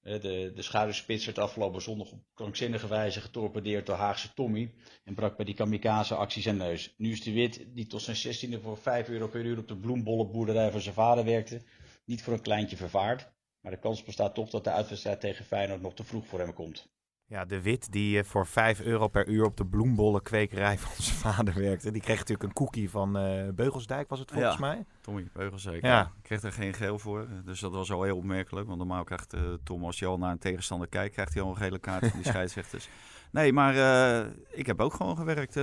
De, 0.01 0.51
de 0.55 0.61
schuiderspits 0.61 1.25
werd 1.25 1.37
afgelopen 1.37 1.81
zondag 1.81 2.11
op 2.11 2.23
krankzinnige 2.33 2.87
wijze 2.87 3.21
getorpedeerd 3.21 3.85
door 3.85 3.95
Haagse 3.95 4.33
Tommy. 4.33 4.73
En 5.03 5.13
brak 5.13 5.35
bij 5.35 5.45
die 5.45 5.55
kamikaze-actie 5.55 6.41
zijn 6.41 6.57
neus. 6.57 6.93
Nu 6.97 7.11
is 7.11 7.23
de 7.23 7.31
Wit, 7.31 7.65
die 7.67 7.87
tot 7.87 8.01
zijn 8.01 8.35
16e 8.35 8.61
voor 8.61 8.77
5 8.77 9.09
euro 9.09 9.27
per 9.27 9.45
uur 9.45 9.57
op 9.57 9.67
de 9.67 9.77
bloembollenboerderij 9.77 10.71
van 10.71 10.81
zijn 10.81 10.95
vader 10.95 11.25
werkte, 11.25 11.61
niet 12.05 12.23
voor 12.23 12.33
een 12.33 12.41
kleintje 12.41 12.77
vervaard. 12.77 13.37
Maar 13.61 13.71
de 13.71 13.79
kans 13.79 14.03
bestaat 14.03 14.35
toch 14.35 14.49
dat 14.49 14.63
de 14.63 14.71
uitwedstrijd 14.71 15.19
tegen 15.19 15.45
Feyenoord 15.45 15.81
nog 15.81 15.93
te 15.93 16.03
vroeg 16.03 16.27
voor 16.27 16.39
hem 16.39 16.53
komt. 16.53 16.87
Ja, 17.25 17.45
de 17.45 17.61
Wit 17.61 17.91
die 17.91 18.19
eh, 18.19 18.25
voor 18.25 18.47
5 18.47 18.79
euro 18.81 19.07
per 19.07 19.27
uur 19.27 19.45
op 19.45 19.57
de 19.57 19.65
bloembollenkwekerij 19.65 20.77
van 20.77 21.03
zijn 21.03 21.17
vader 21.33 21.53
werkte. 21.53 21.91
Die 21.91 22.01
kreeg 22.01 22.17
natuurlijk 22.17 22.49
een 22.49 22.53
cookie 22.55 22.89
van 22.89 23.17
eh, 23.17 23.47
Beugelsdijk, 23.53 24.09
was 24.09 24.19
het 24.19 24.31
volgens 24.31 24.53
Ja, 24.53 24.59
mij. 24.59 24.85
Tommy 25.01 25.27
Beugels 25.33 25.61
zeker. 25.63 25.89
Ja. 25.89 26.01
Ik 26.01 26.23
kreeg 26.23 26.41
er 26.41 26.51
geen 26.51 26.73
geel 26.73 26.99
voor. 26.99 27.27
Dus 27.45 27.59
dat 27.59 27.71
was 27.71 27.91
al 27.91 28.03
heel 28.03 28.17
opmerkelijk. 28.17 28.67
Want 28.67 28.77
normaal 28.77 29.03
krijgt 29.03 29.33
eh, 29.33 29.41
Tom, 29.63 29.83
als 29.85 29.99
je 29.99 30.05
al 30.05 30.17
naar 30.17 30.31
een 30.31 30.39
tegenstander 30.39 30.87
kijkt, 30.87 31.13
krijgt 31.13 31.33
hij 31.33 31.43
al 31.43 31.49
een 31.49 31.57
gele 31.57 31.79
kaart 31.79 32.07
van 32.07 32.19
die 32.19 32.31
scheidsrechters. 32.33 32.89
Nee, 33.31 33.53
maar 33.53 33.75
eh, 33.75 34.27
ik 34.49 34.65
heb 34.65 34.79
ook 34.79 34.93
gewoon 34.93 35.17
gewerkt. 35.17 35.55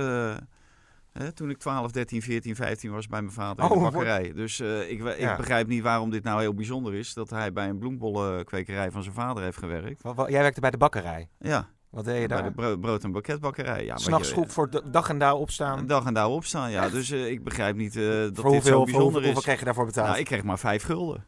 Hè, 1.17 1.31
toen 1.31 1.49
ik 1.49 1.57
12, 1.57 1.91
13, 1.91 2.21
14, 2.21 2.55
15 2.55 2.91
was 2.91 3.07
bij 3.07 3.21
mijn 3.21 3.33
vader 3.33 3.57
in 3.63 3.63
Oh, 3.63 3.69
de 3.75 3.79
wordt- 3.79 3.95
bakkerij. 3.95 4.33
Dus 4.33 4.59
eh, 4.59 4.89
ik, 4.91 5.03
ik 5.03 5.19
Ja. 5.19 5.35
begrijp 5.35 5.67
niet 5.67 5.83
waarom 5.83 6.09
dit 6.09 6.23
nou 6.23 6.39
heel 6.39 6.53
bijzonder 6.53 6.93
is. 6.93 7.13
Dat 7.13 7.29
hij 7.29 7.53
bij 7.53 7.69
een 7.69 7.77
bloembollenkwekerij 7.77 8.91
van 8.91 9.03
zijn 9.03 9.15
vader 9.15 9.43
heeft 9.43 9.57
gewerkt. 9.57 10.01
Jij 10.27 10.41
werkte 10.41 10.61
bij 10.61 10.71
de 10.71 10.77
bakkerij. 10.77 11.29
Ja. 11.39 11.67
Wat 11.89 12.05
deed 12.05 12.21
je 12.21 12.27
bij 12.27 12.37
daar? 12.37 12.45
de 12.47 12.51
bro- 12.55 12.77
brood- 12.77 13.03
en 13.03 13.11
bakketbakkerij. 13.11 13.85
Ja, 13.85 13.97
S'nachts 13.97 14.29
vroeg 14.29 14.51
voor 14.51 14.69
de 14.69 14.81
dag 14.91 15.09
en 15.09 15.17
dauw 15.17 15.37
opstaan. 15.37 15.85
Dag 15.87 16.05
en 16.05 16.13
dauw 16.13 16.29
opstaan, 16.31 16.71
ja. 16.71 16.89
Dus 16.89 17.11
eh, 17.11 17.27
ik 17.29 17.43
begrijp 17.43 17.75
niet 17.75 17.95
eh, 17.95 18.03
dat 18.03 18.11
Voor 18.17 18.23
dit 18.33 18.43
hoeveel- 18.43 18.61
zo 18.61 18.75
voor 18.75 18.83
bijzonder 18.85 19.01
hoeveel- 19.03 19.19
is. 19.19 19.25
hoeveel 19.25 19.41
kreeg 19.41 19.59
je 19.59 19.65
daarvoor 19.65 19.85
betaald? 19.85 20.07
Nou, 20.07 20.19
ik 20.19 20.25
kreeg 20.25 20.43
maar 20.43 20.59
vijf 20.59 20.83
gulden. 20.83 21.25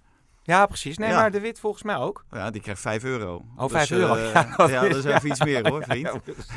Ja, 0.50 0.66
precies. 0.66 0.98
Nee, 0.98 1.10
Ja. 1.10 1.16
maar 1.16 1.32
de 1.32 1.40
Wit 1.40 1.60
volgens 1.60 1.84
mij 1.84 1.96
ook. 1.96 2.26
Ja, 2.32 2.50
die 2.50 2.62
krijgt 2.62 2.82
5 2.82 3.04
euro. 3.04 3.42
Oh, 3.58 3.70
5 3.70 3.92
euro. 3.92 4.16
eh, 4.16 4.34
Ja, 4.58 4.68
ja, 4.70 4.82
dat 4.82 4.96
is 4.96 5.04
even 5.04 5.28
iets 5.30 5.44
meer 5.44 5.68
hoor, 5.70 5.84
vriend. 5.84 6.10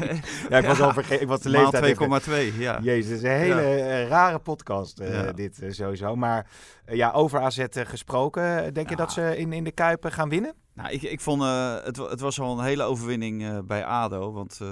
Ja, 0.48 0.58
ik 0.58 0.66
was 0.66 0.80
al 0.80 0.92
vergeten. 0.92 1.20
Ik 1.22 1.28
was 1.28 1.40
de 1.40 1.50
Maal 1.50 1.60
leeftijd. 1.60 1.84
even- 1.84 2.20
2,2, 2.54 2.58
ja. 2.58 2.78
Jezus, 2.82 3.10
het 3.10 3.16
is 3.18 3.22
een 3.22 3.36
hele 3.36 3.60
Ja. 3.60 3.84
eh, 4.02 4.08
rare 4.08 4.38
podcast 4.38 4.98
eh, 5.00 5.24
Ja. 5.24 5.32
dit 5.32 5.62
sowieso. 5.68 6.16
Maar 6.16 6.46
ja, 6.86 7.10
over 7.10 7.40
AZ 7.40 7.64
gesproken. 7.70 8.74
Denk 8.74 8.88
je 8.88 8.96
dat 8.96 9.12
ze 9.12 9.36
in, 9.38 9.52
in 9.52 9.64
de 9.64 9.72
Kuip 9.72 10.04
eh, 10.04 10.12
gaan 10.12 10.28
winnen? 10.28 10.54
Nou, 10.74 10.90
ik, 10.90 11.02
ik 11.02 11.20
vond 11.20 11.42
eh, 11.42 11.74
het, 11.84 11.96
het 11.96 12.20
was 12.20 12.40
al 12.40 12.58
een 12.58 12.64
hele 12.64 12.82
overwinning 12.82 13.44
eh, 13.44 13.58
bij 13.64 13.84
ADO. 13.84 14.32
Want 14.32 14.58
eh, 14.62 14.68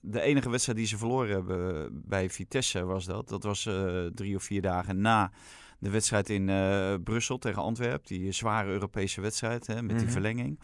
de 0.00 0.20
enige 0.20 0.50
wedstrijd 0.50 0.78
die 0.78 0.86
ze 0.86 0.98
verloren 0.98 1.30
hebben 1.30 1.88
bij 2.04 2.30
Vitesse 2.30 2.84
was 2.84 3.04
dat. 3.04 3.28
Dat 3.28 3.42
was 3.42 3.66
eh, 3.66 3.74
drie 4.14 4.36
of 4.36 4.42
vier 4.42 4.62
dagen 4.62 5.00
na 5.00 5.30
de 5.78 5.90
wedstrijd 5.90 6.28
in 6.30 6.48
eh, 6.48 6.94
Brussel 7.04 7.38
tegen 7.38 7.62
Antwerpen. 7.62 8.06
Die 8.06 8.32
zware 8.32 8.68
Europese 8.70 9.20
wedstrijd 9.20 9.66
hè, 9.66 9.82
met 9.82 9.94
die 9.96 10.04
Mhm. 10.04 10.12
verlenging. 10.12 10.60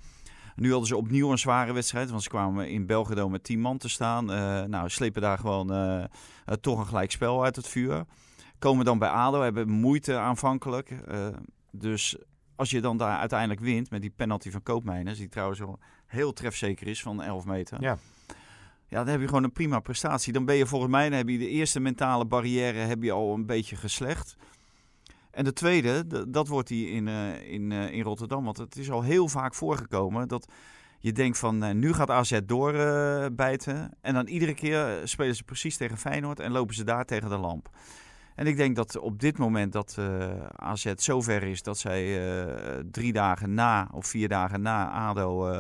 Nu 0.56 0.70
hadden 0.70 0.88
ze 0.88 0.96
opnieuw 0.96 1.30
een 1.30 1.38
zware 1.38 1.72
wedstrijd, 1.72 2.10
want 2.10 2.22
ze 2.22 2.28
kwamen 2.28 2.70
in 2.70 2.86
Belgrado 2.86 3.28
met 3.28 3.44
10 3.44 3.60
man 3.60 3.78
te 3.78 3.88
staan. 3.88 4.32
Eh, 4.32 4.62
nou, 4.62 4.88
slepen 4.88 5.22
daar 5.22 5.38
gewoon 5.38 5.72
eh, 5.72 6.04
toch 6.60 6.78
een 6.78 6.86
gelijk 6.86 7.10
spel 7.10 7.44
uit 7.44 7.56
het 7.56 7.68
vuur. 7.68 8.04
Komen 8.58 8.84
dan 8.84 8.98
bij 8.98 9.08
ADO, 9.08 9.40
hebben 9.42 9.68
moeite 9.68 10.16
aanvankelijk. 10.16 10.94
Dus 11.70 12.16
als 12.56 12.70
je 12.70 12.80
dan 12.80 12.96
daar 12.96 13.18
uiteindelijk 13.18 13.60
wint 13.60 13.90
met 13.90 14.00
die 14.00 14.12
penalty 14.16 14.50
van 14.50 14.62
Koopmeiners, 14.62 15.18
die 15.18 15.28
trouwens 15.28 15.58
wel 15.58 15.78
heel 16.06 16.32
trefzeker 16.32 16.86
is 16.86 17.02
van 17.02 17.22
11 17.22 17.44
meter. 17.44 17.80
Ja. 17.80 17.98
Ja, 18.88 18.98
dan 18.98 19.08
heb 19.08 19.20
je 19.20 19.26
gewoon 19.26 19.44
een 19.44 19.52
prima 19.52 19.80
prestatie. 19.80 20.32
Dan 20.32 20.44
ben 20.44 20.54
je 20.54 20.66
volgens 20.66 20.90
mij, 20.90 21.08
dan 21.08 21.18
heb 21.18 21.28
je 21.28 21.38
de 21.38 21.48
eerste 21.48 21.80
mentale 21.80 22.24
barrière 22.24 22.78
heb 22.78 23.02
je 23.02 23.12
al 23.12 23.34
een 23.34 23.46
beetje 23.46 23.76
geslecht. 23.76 24.36
En 25.32 25.44
de 25.44 25.52
tweede, 25.52 26.26
dat 26.28 26.48
wordt 26.48 26.68
die 26.68 26.90
in, 26.90 27.08
eh, 27.08 27.52
in, 27.52 27.72
eh, 27.72 27.92
in 27.92 28.02
Rotterdam. 28.02 28.44
Want 28.44 28.56
het 28.56 28.76
is 28.76 28.90
al 28.90 29.02
heel 29.02 29.28
vaak 29.28 29.54
voorgekomen 29.54 30.28
dat 30.28 30.46
je 30.98 31.12
denkt 31.12 31.38
van 31.38 31.62
eh, 31.62 31.74
nu 31.74 31.92
gaat 31.92 32.10
AZ 32.10 32.38
doorbijten. 32.44 33.90
en 34.00 34.14
dan 34.14 34.26
iedere 34.26 34.54
keer 34.54 35.00
spelen 35.04 35.36
ze 35.36 35.44
precies 35.44 35.76
tegen 35.76 35.96
Feyenoord 35.98 36.40
en 36.40 36.52
lopen 36.52 36.74
ze 36.74 36.84
daar 36.84 37.04
tegen 37.04 37.28
de 37.28 37.36
lamp. 37.36 37.70
En 38.34 38.46
ik 38.46 38.56
denk 38.56 38.76
dat 38.76 38.98
op 38.98 39.20
dit 39.20 39.38
moment 39.38 39.72
dat 39.72 39.96
eh, 39.98 40.30
AZ 40.56 40.92
zover 40.96 41.42
is 41.42 41.62
dat 41.62 41.78
zij 41.78 42.18
drie 42.90 43.12
dagen 43.12 43.54
na 43.54 43.88
of 43.92 44.06
vier 44.06 44.28
dagen 44.28 44.62
na 44.62 44.90
ADO 44.90 45.50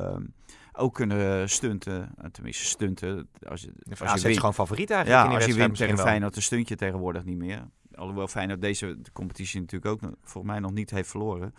ook 0.72 0.94
kunnen 0.94 1.48
stunten. 1.50 2.14
Tenminste 2.32 2.64
stunten. 2.64 3.28
Als 3.48 3.60
je, 3.60 3.72
als 3.90 3.98
je 3.98 4.04
AZ 4.04 4.24
is 4.24 4.36
gewoon 4.36 4.54
favoriet 4.54 4.90
eigenlijk 4.90 5.22
Ja, 5.22 5.30
in 5.30 5.36
als 5.36 5.44
je 5.44 5.54
wint 5.54 5.76
tegen. 5.76 5.98
Feyenoord, 5.98 6.34
dan 6.34 6.42
stunt 6.42 6.68
je 6.68 6.76
tegenwoordig 6.76 7.24
niet 7.24 7.38
meer. 7.38 7.62
Alhoewel 8.02 8.28
Feyenoord 8.28 8.60
deze 8.60 8.98
competitie 9.12 9.60
natuurlijk 9.60 9.92
ook 9.92 10.12
volgens 10.22 10.52
mij 10.52 10.60
nog 10.60 10.72
niet 10.72 10.90
heeft 10.90 11.10
verloren. 11.10 11.54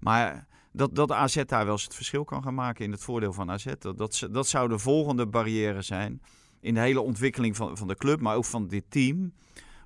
Maar 0.00 0.46
dat, 0.72 0.94
dat 0.94 1.12
AZ 1.12 1.44
daar 1.46 1.64
wel 1.64 1.72
eens 1.72 1.84
het 1.84 1.94
verschil 1.94 2.24
kan 2.24 2.42
gaan 2.42 2.54
maken 2.54 2.84
in 2.84 2.90
het 2.90 3.02
voordeel 3.02 3.32
van 3.32 3.50
AZ. 3.50 3.66
Dat, 3.78 3.98
dat, 3.98 4.28
dat 4.30 4.46
zou 4.46 4.68
de 4.68 4.78
volgende 4.78 5.26
barrière 5.26 5.82
zijn 5.82 6.22
in 6.60 6.74
de 6.74 6.80
hele 6.80 7.00
ontwikkeling 7.00 7.56
van, 7.56 7.76
van 7.76 7.88
de 7.88 7.96
club, 7.96 8.20
maar 8.20 8.36
ook 8.36 8.44
van 8.44 8.66
dit 8.66 8.84
team. 8.88 9.32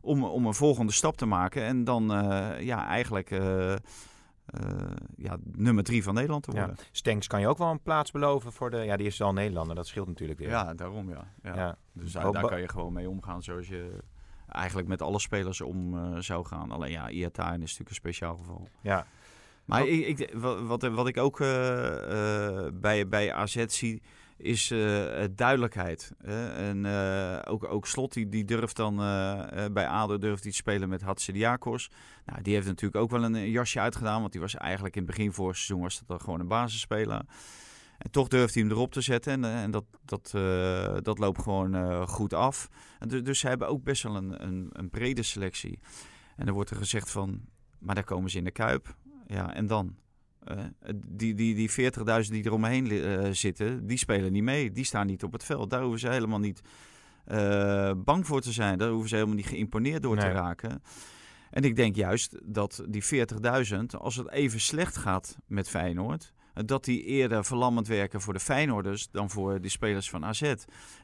Om, 0.00 0.24
om 0.24 0.46
een 0.46 0.54
volgende 0.54 0.92
stap 0.92 1.16
te 1.16 1.26
maken 1.26 1.62
en 1.62 1.84
dan 1.84 2.12
eh, 2.12 2.60
ja, 2.60 2.86
eigenlijk 2.86 3.30
eh, 3.30 3.72
eh, 3.72 3.80
ja, 5.16 5.36
nummer 5.44 5.84
drie 5.84 6.02
van 6.02 6.14
Nederland 6.14 6.42
te 6.42 6.50
worden. 6.50 6.74
Ja. 6.78 6.84
Stenks 6.90 7.26
kan 7.26 7.40
je 7.40 7.48
ook 7.48 7.58
wel 7.58 7.70
een 7.70 7.82
plaats 7.82 8.10
beloven 8.10 8.52
voor 8.52 8.70
de... 8.70 8.76
Ja, 8.76 8.96
die 8.96 9.06
is 9.06 9.22
al 9.22 9.32
Nederlander, 9.32 9.76
dat 9.76 9.86
scheelt 9.86 10.06
natuurlijk 10.06 10.38
weer. 10.38 10.48
Ja, 10.48 10.74
daarom 10.74 11.08
ja. 11.08 11.32
ja. 11.42 11.54
Ja. 11.54 11.76
Dus 11.92 12.12
daar, 12.12 12.30
kan 12.30 12.60
je 12.60 12.68
gewoon 12.68 12.92
mee 12.92 13.08
omgaan 13.08 13.42
zoals 13.42 13.68
je 13.68 13.98
eigenlijk 14.48 14.88
met 14.88 15.02
alle 15.02 15.18
spelers 15.18 15.60
om 15.60 15.94
eh, 15.98 16.18
zou 16.18 16.46
gaan. 16.46 16.70
Alleen 16.70 16.90
ja, 16.90 17.10
Iataren 17.10 17.54
is 17.54 17.60
natuurlijk 17.60 17.88
een 17.88 17.94
speciaal 17.94 18.36
geval. 18.36 18.68
Ja. 18.80 19.06
Maar 19.64 19.82
Ook- 19.82 19.88
ik, 19.88 20.18
ik, 20.18 20.30
wat, 20.34 20.60
wat, 20.60 20.82
wat 20.82 21.08
ik 21.08 21.16
ook 21.16 21.40
eh, 21.40 22.66
eh, 22.66 22.72
bij, 22.72 23.08
bij 23.08 23.32
AZ 23.32 23.64
zie, 23.66 24.02
is 24.36 24.74
duidelijkheid. 25.30 26.12
hè. 26.22 26.48
En 26.48 26.86
ook, 27.46 27.64
ook 27.64 27.86
Slot, 27.86 28.12
die, 28.12 28.28
die 28.28 28.44
durft 28.44 28.76
dan 28.76 28.96
bij 29.72 29.88
ADO 29.88 30.18
durft 30.18 30.42
te 30.42 30.50
spelen 30.50 30.88
met 30.88 31.02
Hatsidiakos. 31.02 31.90
Nou, 32.24 32.42
die 32.42 32.54
heeft 32.54 32.66
natuurlijk 32.66 33.02
ook 33.02 33.10
wel 33.10 33.24
een, 33.24 33.50
jasje 33.50 33.80
uitgedaan, 33.80 34.20
want 34.20 34.32
die 34.32 34.40
was 34.40 34.54
eigenlijk 34.54 34.96
in 34.96 35.02
het 35.02 35.10
begin 35.10 35.32
voor 35.32 35.48
het 35.48 35.56
seizoen 35.56 35.80
was 35.80 35.98
dat 35.98 36.08
dan 36.08 36.20
gewoon 36.20 36.40
een 36.40 36.48
basisspeler. 36.48 37.22
En 37.98 38.10
toch 38.10 38.28
durft 38.28 38.54
hij 38.54 38.62
hem 38.62 38.72
erop 38.72 38.92
te 38.92 39.00
zetten 39.00 39.32
en, 39.32 39.44
eh, 39.44 39.62
en 39.62 39.70
dat, 39.70 39.84
dat, 40.04 40.32
eh, 40.34 40.96
dat 41.02 41.18
loopt 41.18 41.42
gewoon 41.42 41.74
eh, 41.74 42.06
goed 42.06 42.34
af. 42.34 42.68
En 42.98 43.08
dus, 43.08 43.22
dus 43.22 43.38
ze 43.38 43.48
hebben 43.48 43.68
ook 43.68 43.82
best 43.82 44.02
wel 44.02 44.16
een, 44.16 44.42
een, 44.42 44.70
een 44.72 44.90
brede 44.90 45.22
selectie. 45.22 45.78
En 46.36 46.46
dan 46.46 46.54
wordt 46.54 46.70
er 46.70 46.76
gezegd 46.76 47.10
van, 47.10 47.40
maar 47.78 47.94
daar 47.94 48.04
komen 48.04 48.30
ze 48.30 48.38
in 48.38 48.44
de 48.44 48.50
Kuip. 48.50 48.96
Ja, 49.26 49.54
en 49.54 49.66
dan? 49.66 49.96
Die 51.06 51.34
die, 51.34 51.54
die 51.54 51.70
40.000 51.70 52.30
die 52.30 52.44
eromheen 52.44 53.36
zitten, 53.36 53.86
die 53.86 53.96
spelen 53.96 54.32
niet 54.32 54.42
mee. 54.42 54.72
Die 54.72 54.84
staan 54.84 55.06
niet 55.06 55.22
op 55.22 55.32
het 55.32 55.44
veld. 55.44 55.70
Daar 55.70 55.80
hoeven 55.80 56.00
ze 56.00 56.08
helemaal 56.08 56.38
niet 56.38 56.60
bang 58.04 58.26
voor 58.26 58.40
te 58.40 58.52
zijn. 58.52 58.78
Daar 58.78 58.90
hoeven 58.90 59.08
ze 59.08 59.14
helemaal 59.14 59.36
niet 59.36 59.46
geïmponeerd 59.46 60.02
door 60.02 60.16
te 60.16 60.30
raken. 60.30 60.82
En 61.50 61.62
ik 61.62 61.76
denk 61.76 61.96
juist 61.96 62.38
dat 62.44 62.84
die 62.88 63.04
40.000, 63.04 63.78
als 63.98 64.16
het 64.16 64.30
even 64.30 64.60
slecht 64.60 64.96
gaat 64.96 65.36
met 65.46 65.68
Feyenoord, 65.68 66.32
dat 66.64 66.84
die 66.84 67.02
eerder 67.04 67.44
verlammend 67.44 67.86
werken 67.86 68.20
voor 68.20 68.32
de 68.32 68.40
Feyenoorders 68.40 69.08
dan 69.10 69.30
voor 69.30 69.60
de 69.60 69.68
spelers 69.68 70.10
van 70.10 70.24
AZ. 70.24 70.52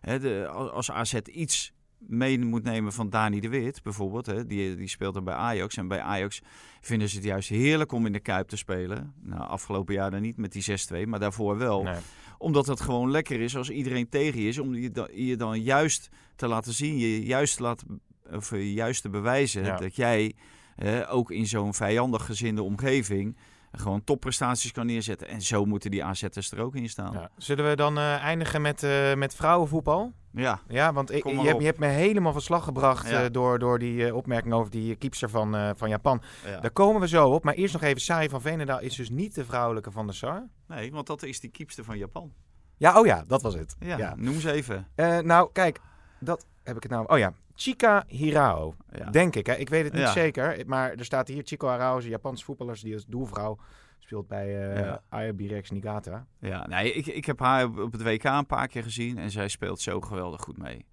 De, 0.03 0.47
als 0.49 0.91
AZ 0.91 1.15
iets 1.15 1.73
mee 1.99 2.39
moet 2.39 2.63
nemen 2.63 2.93
van 2.93 3.11
Dani 3.11 3.41
de 3.41 3.49
Wit, 3.49 3.83
bijvoorbeeld, 3.83 4.27
hè, 4.27 4.47
die, 4.47 4.77
die 4.77 4.89
speelt 4.89 5.15
dan 5.15 5.25
bij 5.25 5.35
Ajax. 5.35 5.77
En 5.77 5.89
bij 5.89 6.01
Ajax 6.01 6.41
vinden 6.81 7.09
ze 7.09 7.17
het 7.17 7.25
juist 7.25 7.49
heerlijk 7.49 7.93
om 7.93 8.07
in 8.07 8.13
de 8.13 8.21
Kuip 8.21 8.49
te 8.49 8.57
spelen. 8.57 9.15
Nou, 9.23 9.41
afgelopen 9.43 9.95
jaar 9.95 10.11
dan 10.11 10.23
niet 10.23 10.37
met 10.37 10.53
die 10.53 10.65
6-2, 11.05 11.07
maar 11.09 11.19
daarvoor 11.21 11.59
wel. 11.59 11.83
Nee. 11.83 11.95
Omdat 12.39 12.67
het 12.67 12.81
gewoon 12.81 13.11
lekker 13.11 13.41
is 13.41 13.57
als 13.57 13.71
iedereen 13.71 14.09
tegen 14.09 14.41
je 14.41 14.49
is, 14.49 14.59
om 14.59 14.75
je, 14.75 14.91
da- 14.91 15.09
je 15.13 15.37
dan 15.37 15.61
juist 15.63 16.09
te 16.37 16.47
laten 16.47 16.73
zien, 16.73 16.99
je 16.99 17.23
juist 17.25 17.57
te 17.57 17.63
laten, 17.63 18.01
of 18.33 18.51
je 18.51 18.73
juist 18.73 19.03
te 19.03 19.09
bewijzen 19.11 19.65
Ja. 19.65 19.77
dat 19.77 19.97
jij 19.97 20.35
eh, 20.77 21.01
ook 21.15 21.31
in 21.31 21.47
zo'n 21.47 21.75
vijandig 21.75 22.25
gezinde 22.25 22.63
omgeving 22.63 23.37
gewoon 23.79 24.05
topprestaties 24.05 24.73
kan 24.73 24.87
neerzetten. 24.87 25.29
En 25.29 25.43
zo 25.43 25.65
moeten 25.65 25.91
die 25.91 26.05
AZ'ers 26.05 26.51
er 26.51 26.61
ook 26.61 26.75
in 26.75 26.89
staan. 26.89 27.13
Ja. 27.13 27.31
Zullen 27.37 27.69
we 27.69 27.77
dan 27.77 27.99
eh, 27.99 28.23
eindigen 28.23 28.63
met, 28.63 28.83
eh, 28.83 29.15
met 29.15 29.35
vrouwenvoetbal? 29.35 30.13
Ja. 30.33 30.61
Ja, 30.69 30.93
want 30.93 31.13
ik, 31.13 31.25
je, 31.25 31.41
hebt, 31.41 31.59
je 31.59 31.67
hebt 31.67 31.79
me 31.79 31.87
helemaal 31.87 32.33
van 32.33 32.41
slag 32.41 32.65
gebracht 32.65 33.09
Ja. 33.09 33.25
eh, 33.25 33.31
door, 33.31 33.59
door 33.59 33.79
die 33.79 34.15
opmerking 34.15 34.55
over 34.55 34.71
die 34.71 34.97
kiepster 34.97 35.29
van, 35.31 35.77
van 35.77 35.89
Japan. 35.89 36.23
Ja. 36.47 36.61
Daar 36.61 36.71
komen 36.71 37.01
we 37.01 37.09
zo 37.09 37.29
op. 37.29 37.45
Maar 37.45 37.55
eerst 37.55 37.73
nog 37.73 37.83
even, 37.83 38.01
Sari 38.01 38.29
van 38.29 38.41
Veenendaal 38.41 38.81
is 38.81 38.97
dus 38.97 39.11
niet 39.11 39.35
de 39.35 39.45
vrouwelijke 39.45 39.91
van 39.91 40.07
de 40.07 40.13
Sar. 40.13 40.49
Nee, 40.69 40.93
want 40.93 41.07
dat 41.07 41.23
is 41.23 41.41
die 41.41 41.51
kiepster 41.51 41.85
van 41.85 41.99
Japan. 41.99 42.33
Ja, 42.77 43.01
oh 43.01 43.07
ja, 43.07 43.25
dat 43.27 43.43
was 43.43 43.55
het. 43.55 43.77
Ja, 43.79 44.15
noem 44.17 44.41
ze 44.41 44.53
even. 44.53 44.87
Nou, 45.27 45.49
kijk, 45.53 45.81
dat 46.21 46.47
heb 46.65 46.77
ik 46.77 46.83
het 46.83 46.93
nou. 46.93 47.07
Oh 47.09 47.19
ja, 47.19 47.33
Chika 47.55 48.05
Hirao. 48.07 48.75
Ja. 48.93 49.11
Denk 49.11 49.37
ik, 49.37 49.47
hè? 49.47 49.55
Ik 49.55 49.69
weet 49.69 49.85
het 49.85 49.93
niet 49.93 50.03
Ja. 50.03 50.13
zeker. 50.13 50.63
Maar 50.67 50.93
er 50.93 51.05
staat 51.05 51.29
hier 51.29 51.43
Chico 51.45 51.71
Hirao, 51.71 51.97
een 51.97 52.09
Japanse 52.09 52.45
voetballer. 52.45 52.79
Die 52.83 52.95
als 52.95 53.07
doelvrouw 53.07 53.59
speelt 53.99 54.29
bij 54.29 54.71
eh 54.73 54.85
Ja. 55.11 55.33
Niigata. 55.71 56.27
Ja, 56.39 56.67
nee, 56.67 56.93
ik, 56.93 57.07
ik 57.07 57.25
heb 57.25 57.39
haar 57.39 57.65
op 57.79 57.93
het 57.93 58.03
WK 58.03 58.25
een 58.25 58.47
paar 58.47 58.69
keer 58.69 58.83
gezien 58.83 59.19
en 59.19 59.31
zij 59.31 59.49
speelt 59.49 59.81
zo 59.81 60.01
geweldig 60.01 60.41
goed 60.41 60.59
mee. 60.59 60.85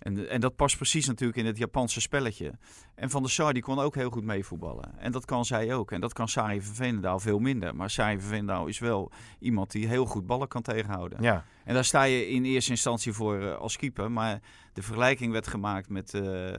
En, 0.00 0.28
en 0.28 0.40
dat 0.40 0.56
past 0.56 0.76
precies 0.76 1.06
natuurlijk 1.06 1.38
in 1.38 1.46
het 1.46 1.58
Japanse 1.58 2.00
spelletje. 2.00 2.52
En 2.94 3.10
Van 3.10 3.22
der 3.22 3.30
Sar 3.30 3.52
die 3.52 3.62
kon 3.62 3.78
ook 3.78 3.94
heel 3.94 4.10
goed 4.10 4.24
meevoetballen. 4.24 4.98
En 4.98 5.12
dat 5.12 5.24
kan 5.24 5.44
zij 5.44 5.74
ook. 5.74 5.90
En 5.92 6.00
dat 6.00 6.12
kan 6.12 6.28
Sari 6.28 6.62
van 6.62 6.74
Veenendaal 6.74 7.20
veel 7.20 7.38
minder. 7.38 7.76
Maar 7.76 7.90
Sari 7.90 8.20
van 8.20 8.28
Veenendaal 8.28 8.66
is 8.66 8.78
wel 8.78 9.10
iemand 9.38 9.70
die 9.70 9.86
heel 9.88 10.04
goed 10.06 10.26
ballen 10.26 10.48
kan 10.48 10.62
tegenhouden. 10.62 11.22
Ja. 11.22 11.44
En 11.64 11.74
daar 11.74 11.84
sta 11.84 12.02
je 12.02 12.28
in 12.28 12.44
eerste 12.44 12.70
instantie 12.70 13.12
voor 13.12 13.40
eh, 13.42 13.56
als 13.56 13.76
keeper. 13.76 14.10
Maar 14.10 14.40
de 14.72 14.82
vergelijking 14.82 15.32
werd 15.32 15.46
gemaakt 15.46 15.88
met... 15.88 16.14
eh, 16.14 16.52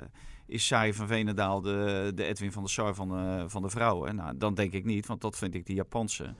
is 0.45 0.65
Sari 0.65 0.93
van 0.93 1.07
Veenendaal 1.07 1.61
de, 1.61 2.11
de 2.15 2.23
Edwin 2.23 2.51
van 2.51 2.61
der 2.61 2.71
Sar 2.71 2.93
van, 2.95 3.09
de- 3.09 3.43
van 3.49 3.61
de 3.61 3.69
vrouwen? 3.69 4.15
Nou, 4.15 4.37
dan 4.37 4.53
denk 4.53 4.73
ik 4.73 4.85
niet, 4.85 5.05
want 5.05 5.21
dat 5.21 5.37
vind 5.37 5.55
ik 5.55 5.65
de 5.65 5.73
Japanse. 5.73 6.33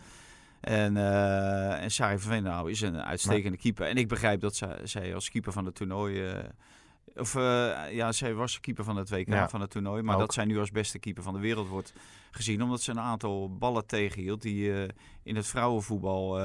En, 0.62 0.97
eh 0.97 1.84
en 1.84 1.91
Sari 1.91 2.18
van 2.20 2.30
Veenendaal 2.32 2.68
is 2.68 2.82
een 2.82 3.02
uitstekende 3.02 3.58
keeper. 3.58 3.88
En 3.88 3.95
ik 3.95 4.08
begrijp 4.08 4.39
dat 4.41 4.56
zij, 4.56 4.80
zij 4.84 5.16
als 5.16 5.30
keeper 5.30 5.52
van 5.52 5.66
het 5.66 5.76
toernooi... 5.76 6.34
of 7.16 7.36
eh, 7.36 7.41
ja, 7.91 8.12
zij 8.12 8.34
was 8.34 8.60
keeper 8.60 8.84
van 8.84 8.95
het 8.95 9.10
WK 9.10 9.28
Ja, 9.28 9.49
van 9.49 9.62
het 9.62 9.70
toernooi. 9.70 10.02
Maar 10.02 10.18
dat 10.18 10.34
zij 10.34 10.45
nu 10.45 10.60
als 10.60 10.72
beste 10.72 10.99
keeper 10.99 11.24
van 11.24 11.34
de 11.34 11.39
wereld 11.39 11.68
wordt 11.68 11.93
gezien. 12.32 12.63
Omdat 12.63 12.82
ze 12.82 12.91
een 12.91 12.99
aantal 12.99 13.57
ballen 13.57 13.86
tegenhield 13.86 14.41
die 14.41 14.73
eh, 14.73 14.89
in 15.23 15.36
het 15.36 15.47
vrouwenvoetbal 15.47 16.39
eh, 16.39 16.43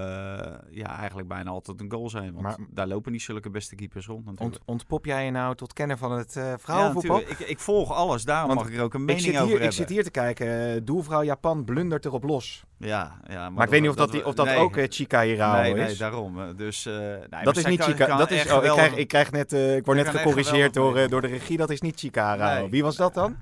ja, 0.70 0.98
eigenlijk 0.98 1.28
bijna 1.28 1.50
altijd 1.50 1.80
een 1.80 1.90
goal 1.90 2.10
zijn. 2.10 2.32
Want 2.32 2.42
Maar- 2.42 2.58
daar 2.70 2.86
lopen 2.86 3.12
niet 3.12 3.22
zulke 3.22 3.50
beste 3.50 3.74
keepers 3.74 4.06
rond 4.06 4.24
natuurlijk. 4.24 4.54
Ont, 4.54 4.62
ontpop 4.66 5.04
jij 5.04 5.24
je 5.24 5.30
nou 5.30 5.54
tot 5.54 5.72
kenner 5.72 5.98
van 5.98 6.12
het 6.12 6.36
eh, 6.36 6.52
vrouwenvoetbal? 6.58 7.16
Ja, 7.16 7.22
natuurlijk. 7.22 7.40
ik, 7.40 7.48
ik 7.48 7.58
volg 7.58 7.92
alles, 7.92 8.24
daarom 8.24 8.48
Want 8.48 8.60
mag 8.60 8.68
ik 8.68 8.76
er 8.76 8.82
ook 8.82 8.94
een 8.94 9.00
ik 9.00 9.06
mening 9.06 9.24
zit, 9.24 9.34
over 9.34 9.46
hier, 9.46 9.54
ik 9.54 9.60
hebben. 9.60 9.78
zit 9.78 9.88
hier 9.88 10.04
te 10.04 10.10
kijken. 10.10 10.84
doelvrouw 10.84 11.22
Japan 11.22 11.64
blundert 11.64 12.04
erop 12.04 12.24
los. 12.24 12.64
Ja, 12.78 13.20
ja, 13.28 13.34
maar, 13.34 13.52
Maar, 13.52 13.64
ik 13.64 13.70
weet 13.70 13.80
niet 13.80 13.90
of 13.90 13.96
dat, 13.96 14.10
die, 14.10 14.26
of 14.26 14.34
dat 14.34 14.46
nee. 14.46 14.56
ook 14.56 14.76
Chika 14.88 15.22
Hirao 15.22 15.60
nee, 15.60 15.74
is. 15.74 15.76
Nee, 15.76 15.96
daarom. 15.96 16.56
Dus, 16.56 16.86
eh, 16.86 16.94
nee, 17.30 17.44
dat 17.44 17.56
is 17.56 17.64
niet 17.64 17.82
Chika. 17.82 18.16
Dat 18.16 18.30
is, 18.30 18.52
oh, 18.52 18.64
ik, 18.64 18.70
krijg, 18.70 18.94
ik 18.94 19.08
krijg 19.08 19.30
net, 19.30 19.52
eh, 19.52 19.76
ik 19.76 19.84
word 19.84 19.98
net 19.98 20.08
gecorrigeerd 20.08 20.74
door, 20.74 20.96
eh, 20.96 21.08
door 21.08 21.20
de 21.20 21.26
regie. 21.26 21.56
Dat 21.56 21.70
is 21.70 21.80
niet 21.80 21.98
Chika 21.98 22.32
Hirao. 22.32 22.60
Nee. 22.60 22.70
Wie 22.70 22.82
was 22.82 22.96
dat 22.96 23.14
dan? 23.14 23.36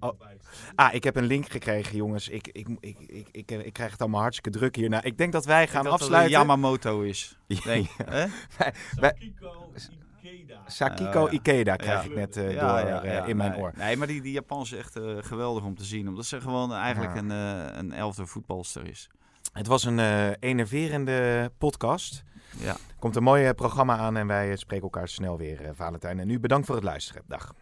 Oh. 0.00 0.20
Ah, 0.74 0.94
ik 0.94 1.04
heb 1.04 1.16
een 1.16 1.24
link 1.24 1.48
gekregen, 1.48 1.96
jongens. 1.96 2.28
Ik, 2.28 2.48
ik, 2.52 2.68
ik, 2.80 2.98
ik, 3.00 3.28
ik, 3.30 3.50
ik 3.50 3.72
krijg 3.72 3.90
het 3.90 4.00
allemaal 4.00 4.20
hartstikke 4.20 4.58
druk 4.58 4.76
hierna. 4.76 5.02
Ik 5.02 5.18
denk 5.18 5.32
dat 5.32 5.44
wij 5.44 5.62
Ik 5.62 5.68
gaan 5.68 5.82
denk 5.82 5.98
dat 5.98 6.08
het 6.08 6.10
afsluiten. 6.14 6.38
Yamamoto 6.40 7.00
is. 7.00 7.38
Denk, 7.64 7.88
hè? 8.04 8.26
Sakiko 10.66 11.22
Oh, 11.24 11.30
ja. 11.32 11.38
Ikeda 11.38 11.76
krijg 11.76 12.02
Ja. 12.04 12.10
ik 12.10 12.16
net 12.16 12.36
eh, 12.36 12.52
Ja, 12.52 12.80
door 12.80 12.88
ja, 12.88 13.02
eh, 13.02 13.12
ja, 13.12 13.24
in 13.24 13.36
mijn 13.36 13.50
nee. 13.50 13.60
oor. 13.60 13.72
Nee, 13.76 13.96
maar 13.96 14.06
die, 14.06 14.22
die 14.22 14.32
Japan 14.32 14.60
is 14.62 14.72
echt 14.72 14.96
eh, 14.96 15.16
geweldig 15.20 15.64
om 15.64 15.74
te 15.76 15.84
zien. 15.84 16.08
Omdat 16.08 16.24
ze 16.26 16.40
gewoon 16.40 16.72
eigenlijk 16.72 17.14
Ja. 17.14 17.20
een, 17.20 17.30
eh, 17.70 17.76
een 17.78 17.92
elfde 17.92 18.26
voetbalster 18.26 18.86
is. 18.88 19.10
Het 19.52 19.66
was 19.66 19.84
een 19.84 19.98
eh 19.98 20.30
enerverende 20.40 21.50
podcast. 21.58 22.22
Ja. 22.58 22.70
Er 22.72 22.94
komt 22.98 23.16
een 23.16 23.22
mooi 23.22 23.44
eh, 23.44 23.50
programma 23.54 23.96
aan 23.96 24.16
en 24.16 24.26
wij 24.26 24.50
eh, 24.50 24.56
spreken 24.56 24.84
elkaar 24.84 25.08
snel 25.08 25.38
weer, 25.38 25.64
eh, 25.64 25.70
Valentijn. 25.74 26.20
En 26.20 26.26
nu 26.26 26.40
bedankt 26.40 26.66
voor 26.66 26.74
het 26.74 26.84
luisteren. 26.84 27.22
Dag. 27.26 27.54